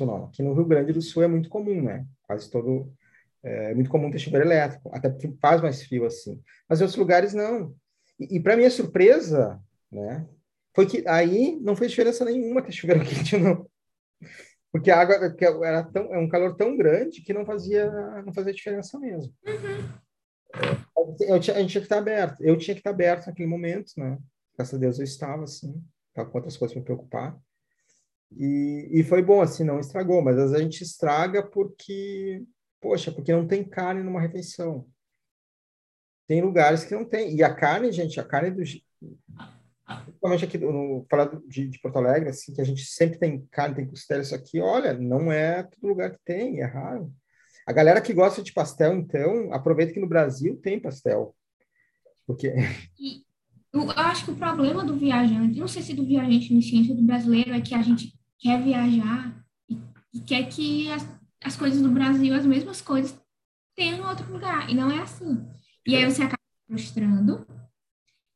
não, 0.00 0.24
aqui 0.24 0.42
no 0.42 0.54
Rio 0.54 0.64
Grande 0.64 0.92
do 0.92 1.02
Sul 1.02 1.22
é 1.22 1.28
muito 1.28 1.48
comum, 1.48 1.82
né? 1.82 2.06
Quase 2.22 2.50
todo, 2.50 2.92
é, 3.42 3.70
é 3.70 3.74
muito 3.74 3.90
comum 3.90 4.10
ter 4.10 4.18
chuveiro 4.18 4.46
elétrico, 4.46 4.90
até 4.92 5.08
porque 5.08 5.32
faz 5.40 5.60
mais 5.60 5.82
frio 5.82 6.04
assim. 6.04 6.40
Mas 6.68 6.80
em 6.80 6.84
outros 6.84 6.98
lugares 6.98 7.34
não. 7.34 7.74
E, 8.18 8.36
e 8.36 8.40
para 8.40 8.56
minha 8.56 8.70
surpresa, 8.70 9.60
né, 9.90 10.26
foi 10.74 10.86
que 10.86 11.04
aí 11.06 11.58
não 11.60 11.74
fez 11.74 11.90
diferença 11.90 12.24
nenhuma 12.24 12.62
ter 12.62 12.72
chuveiro 12.72 13.04
quente 13.06 13.36
não 13.36 13.68
porque 14.72 14.90
a 14.90 15.00
água 15.00 15.30
que 15.30 15.44
era 15.44 15.82
tão, 15.84 16.14
é 16.14 16.18
um 16.18 16.28
calor 16.28 16.56
tão 16.56 16.76
grande 16.76 17.22
que 17.22 17.32
não 17.32 17.44
fazia 17.44 17.90
não 18.22 18.32
fazia 18.32 18.54
diferença 18.54 18.98
mesmo. 18.98 19.34
Uhum. 19.44 21.14
Eu, 21.20 21.40
tinha, 21.40 21.56
a 21.56 21.60
gente 21.60 21.70
tinha 21.70 21.80
que 21.80 21.86
estar 21.86 21.98
aberto. 21.98 22.40
Eu 22.40 22.56
tinha 22.56 22.74
que 22.74 22.80
estar 22.80 22.90
aberto 22.90 23.26
naquele 23.26 23.48
momento, 23.48 23.92
né? 23.96 24.18
Graças 24.56 24.74
a 24.74 24.78
Deus 24.78 24.98
eu 24.98 25.04
estava 25.04 25.44
assim, 25.44 25.82
estava 26.08 26.28
com 26.28 26.38
outras 26.38 26.56
coisas 26.56 26.72
para 26.72 26.80
me 26.80 26.84
preocupar. 26.84 27.36
E, 28.36 28.88
e 28.92 29.02
foi 29.02 29.22
bom, 29.22 29.40
assim, 29.40 29.64
não 29.64 29.80
estragou, 29.80 30.22
mas 30.22 30.36
às 30.36 30.50
vezes 30.50 30.56
a 30.56 30.62
gente 30.62 30.82
estraga 30.82 31.42
porque, 31.42 32.44
poxa, 32.80 33.10
porque 33.10 33.32
não 33.32 33.46
tem 33.46 33.64
carne 33.64 34.02
numa 34.02 34.20
refeição. 34.20 34.86
Tem 36.28 36.40
lugares 36.40 36.84
que 36.84 36.94
não 36.94 37.04
tem. 37.04 37.34
E 37.34 37.42
a 37.42 37.52
carne, 37.52 37.90
gente, 37.90 38.20
a 38.20 38.24
carne 38.24 38.50
do, 38.52 38.62
principalmente 40.04 40.44
aqui 40.44 40.58
no 40.58 41.06
de, 41.48 41.68
de, 41.68 41.80
Porto 41.80 41.96
Alegre, 41.96 42.28
assim, 42.28 42.54
que 42.54 42.60
a 42.60 42.64
gente 42.64 42.84
sempre 42.84 43.18
tem 43.18 43.46
carne, 43.50 43.74
tem 43.74 43.86
costela, 43.86 44.22
isso 44.22 44.34
aqui, 44.34 44.60
olha, 44.60 44.92
não 44.94 45.32
é 45.32 45.64
todo 45.64 45.88
lugar 45.88 46.10
que 46.10 46.18
tem, 46.24 46.60
é 46.60 46.64
raro. 46.64 47.12
A 47.66 47.72
galera 47.72 48.00
que 48.00 48.12
gosta 48.12 48.42
de 48.42 48.52
pastel, 48.52 48.94
então, 48.94 49.52
aproveita 49.52 49.92
que 49.92 50.00
no 50.00 50.08
Brasil 50.08 50.56
tem 50.62 50.80
pastel. 50.80 51.34
Porque... 52.26 52.54
E 52.98 53.24
eu 53.72 53.88
acho 53.92 54.24
que 54.24 54.30
o 54.32 54.36
problema 54.36 54.84
do 54.84 54.96
viajante, 54.96 55.58
não 55.58 55.68
sei 55.68 55.82
se 55.82 55.94
do 55.94 56.04
viajante 56.04 56.52
iniciante 56.52 56.90
ou 56.90 56.96
do 56.96 57.02
brasileiro, 57.02 57.52
é 57.52 57.60
que 57.60 57.72
a 57.72 57.82
gente 57.82 58.12
quer 58.40 58.62
viajar 58.62 59.44
e, 59.68 59.78
e 60.14 60.20
quer 60.20 60.48
que 60.48 60.90
as, 60.90 61.06
as 61.44 61.56
coisas 61.56 61.80
do 61.82 61.90
Brasil, 61.90 62.34
as 62.34 62.46
mesmas 62.46 62.80
coisas, 62.80 63.18
tenham 63.76 63.98
em 63.98 64.08
outro 64.08 64.32
lugar. 64.32 64.68
E 64.70 64.74
não 64.74 64.90
é 64.90 65.00
assim. 65.00 65.46
E 65.86 65.94
aí 65.94 66.04
você 66.04 66.22
acaba 66.22 66.40
frustrando 66.66 67.46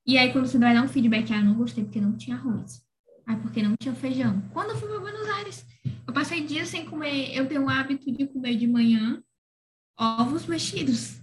e 0.06 0.18
aí, 0.18 0.30
quando 0.32 0.46
você 0.46 0.58
vai 0.58 0.74
dar 0.74 0.82
um 0.82 0.88
feedback, 0.88 1.32
ah, 1.32 1.42
não 1.42 1.54
gostei 1.54 1.82
porque 1.82 2.00
não 2.00 2.14
tinha 2.14 2.36
arroz. 2.36 2.84
Ah, 3.26 3.36
porque 3.36 3.62
não 3.62 3.74
tinha 3.80 3.94
feijão. 3.94 4.42
Quando 4.52 4.70
eu 4.70 4.76
fui 4.76 4.86
para 4.86 5.00
Buenos 5.00 5.26
Aires, 5.30 5.66
eu 6.06 6.12
passei 6.12 6.44
dias 6.44 6.68
sem 6.68 6.84
comer. 6.84 7.34
Eu 7.34 7.48
tenho 7.48 7.64
o 7.64 7.70
hábito 7.70 8.12
de 8.12 8.26
comer 8.26 8.56
de 8.56 8.66
manhã 8.66 9.22
ovos 9.98 10.44
mexidos. 10.44 11.22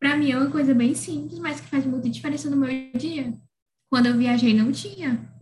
Para 0.00 0.16
mim 0.16 0.32
é 0.32 0.36
uma 0.36 0.50
coisa 0.50 0.74
bem 0.74 0.94
simples, 0.94 1.38
mas 1.38 1.60
que 1.60 1.68
faz 1.68 1.86
muita 1.86 2.10
diferença 2.10 2.50
no 2.50 2.56
meu 2.56 2.90
dia. 2.98 3.32
Quando 3.88 4.06
eu 4.06 4.18
viajei, 4.18 4.52
não 4.52 4.72
tinha. 4.72 5.32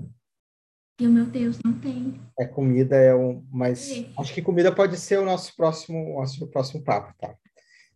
E, 1.03 1.09
meu 1.09 1.27
Deus, 1.27 1.59
não 1.65 1.77
tem. 1.81 2.15
É, 2.39 2.47
comida 2.47 2.95
é 2.95 3.13
um... 3.13 3.45
Mas 3.51 3.91
é. 3.91 4.09
acho 4.19 4.33
que 4.33 4.41
comida 4.41 4.73
pode 4.73 4.97
ser 4.97 5.19
o 5.19 5.25
nosso 5.25 5.53
próximo, 5.57 6.15
nosso 6.15 6.47
próximo 6.47 6.85
papo, 6.85 7.13
tá? 7.19 7.37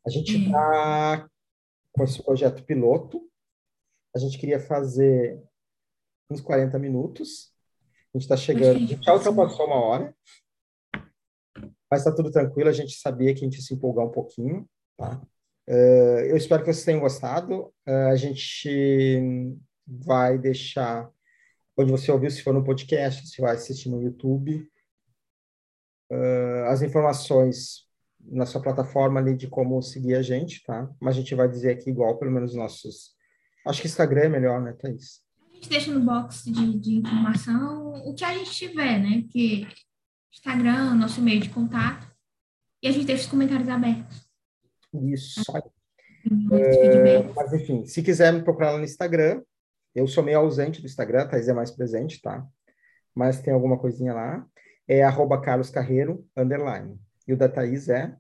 A 0.05 0.11
gente 0.11 0.37
está 0.37 1.25
é. 1.25 1.29
com 1.93 2.03
esse 2.03 2.21
projeto 2.21 2.65
piloto, 2.65 3.23
a 4.13 4.19
gente 4.19 4.37
queria 4.37 4.59
fazer 4.59 5.41
uns 6.29 6.41
40 6.41 6.77
minutos. 6.81 7.53
A 8.13 8.19
gente 8.19 8.25
está 8.25 8.37
chegando, 8.37 8.75
a 8.75 8.81
gente 8.81 9.05
já 9.05 9.15
ultrapassou 9.15 9.67
uma 9.67 9.77
hora. 9.77 10.17
Mas 11.89 12.01
está 12.01 12.13
tudo 12.13 12.33
tranquilo, 12.33 12.69
a 12.69 12.73
gente 12.73 12.99
sabia 12.99 13.33
que 13.33 13.43
a 13.43 13.45
gente 13.45 13.59
ia 13.59 13.63
se 13.63 13.73
empolgar 13.73 14.05
um 14.05 14.11
pouquinho, 14.11 14.69
tá? 14.97 15.23
Uh, 15.69 16.27
eu 16.27 16.37
espero 16.37 16.65
que 16.65 16.73
vocês 16.73 16.85
tenham 16.85 16.99
gostado. 16.99 17.73
Uh, 17.87 18.09
a 18.11 18.17
gente 18.17 19.55
vai 19.87 20.39
deixar 20.39 21.09
onde 21.77 21.91
você 21.93 22.11
ouviu, 22.11 22.31
se 22.31 22.43
for 22.43 22.55
no 22.55 22.65
podcast, 22.65 23.27
se 23.27 23.41
vai 23.41 23.55
assistir 23.55 23.89
no 23.89 24.03
YouTube, 24.03 24.69
uh, 26.11 26.65
as 26.69 26.83
informações 26.83 27.87
na 28.21 28.47
sua 28.47 28.63
plataforma 28.63 29.21
ali 29.21 29.37
de 29.37 29.47
como 29.47 29.81
seguir 29.83 30.15
a 30.15 30.23
gente, 30.23 30.65
tá? 30.65 30.91
Mas 31.01 31.15
a 31.15 31.19
gente 31.19 31.35
vai 31.35 31.49
dizer 31.49 31.73
aqui 31.73 31.91
igual, 31.91 32.19
pelo 32.19 32.33
menos 32.33 32.55
nossos 32.55 33.17
Acho 33.67 33.81
que 33.81 33.89
Instagram 33.89 34.23
é 34.23 34.29
melhor, 34.29 34.63
né, 34.63 34.73
Thaís? 34.73 35.21
A 35.51 35.55
gente 35.57 35.69
deixa 35.69 35.93
no 35.93 36.01
box 36.01 36.45
de, 36.45 36.79
de 36.79 36.95
informação 36.99 37.95
o 38.05 38.15
que 38.15 38.25
a 38.25 38.33
gente 38.33 38.51
tiver, 38.53 39.01
né? 39.01 39.25
Que 39.29 39.67
Instagram, 40.33 40.95
nosso 40.95 41.19
e-mail 41.19 41.41
de 41.41 41.49
contato. 41.49 42.07
E 42.81 42.87
a 42.87 42.93
gente 42.93 43.07
deixa 43.07 43.25
os 43.25 43.31
comentários 43.31 43.69
abertos. 43.69 44.25
Isso. 44.95 45.43
É, 46.53 47.23
mas, 47.35 47.53
enfim, 47.55 47.85
se 47.87 48.03
quiser 48.03 48.33
me 48.33 48.43
procurar 48.43 48.73
lá 48.73 48.79
no 48.79 48.85
Instagram, 48.85 49.43
eu 49.97 50.07
sou 50.07 50.23
meio 50.23 50.39
ausente 50.39 50.83
do 50.83 50.87
Instagram, 50.87 51.23
a 51.23 51.27
Thaís 51.27 51.49
é 51.49 51.55
mais 51.55 51.71
presente, 51.71 52.21
tá? 52.21 52.47
Mas 53.15 53.41
tem 53.41 53.55
alguma 53.55 53.79
coisinha 53.79 54.13
lá. 54.13 54.47
É 54.87 55.03
arroba 55.03 55.41
Carlos 55.41 55.71
Carreiro, 55.71 56.23
underline. 56.37 57.01
E 57.27 57.33
o 57.33 57.37
da 57.37 57.49
Thaís 57.49 57.89
é? 57.89 58.15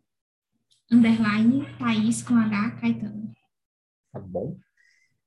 Underline, 0.90 1.66
Thaís 1.78 2.22
com 2.22 2.34
H, 2.34 2.70
Caetano. 2.80 3.30
Tá 4.10 4.18
bom. 4.18 4.56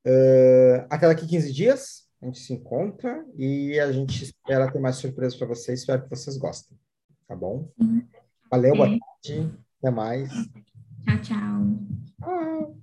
Uh, 0.04 0.88
até 0.90 1.08
daqui 1.08 1.28
15 1.28 1.54
dias, 1.54 2.10
a 2.20 2.26
gente 2.26 2.40
se 2.40 2.52
encontra 2.52 3.24
e 3.38 3.80
a 3.80 3.92
gente 3.92 4.24
espera 4.24 4.72
ter 4.72 4.80
mais 4.80 4.96
surpresas 4.96 5.38
para 5.38 5.48
vocês. 5.48 5.82
Espero 5.82 6.02
que 6.02 6.10
vocês 6.10 6.36
gostem. 6.36 6.76
Tá 7.28 7.36
bom? 7.36 7.72
Valeu, 8.50 8.76
boa 8.76 8.88
tarde. 8.88 9.52
Até 9.78 9.92
mais. 9.92 10.32
Tchau, 11.06 11.22
tchau. 11.22 12.80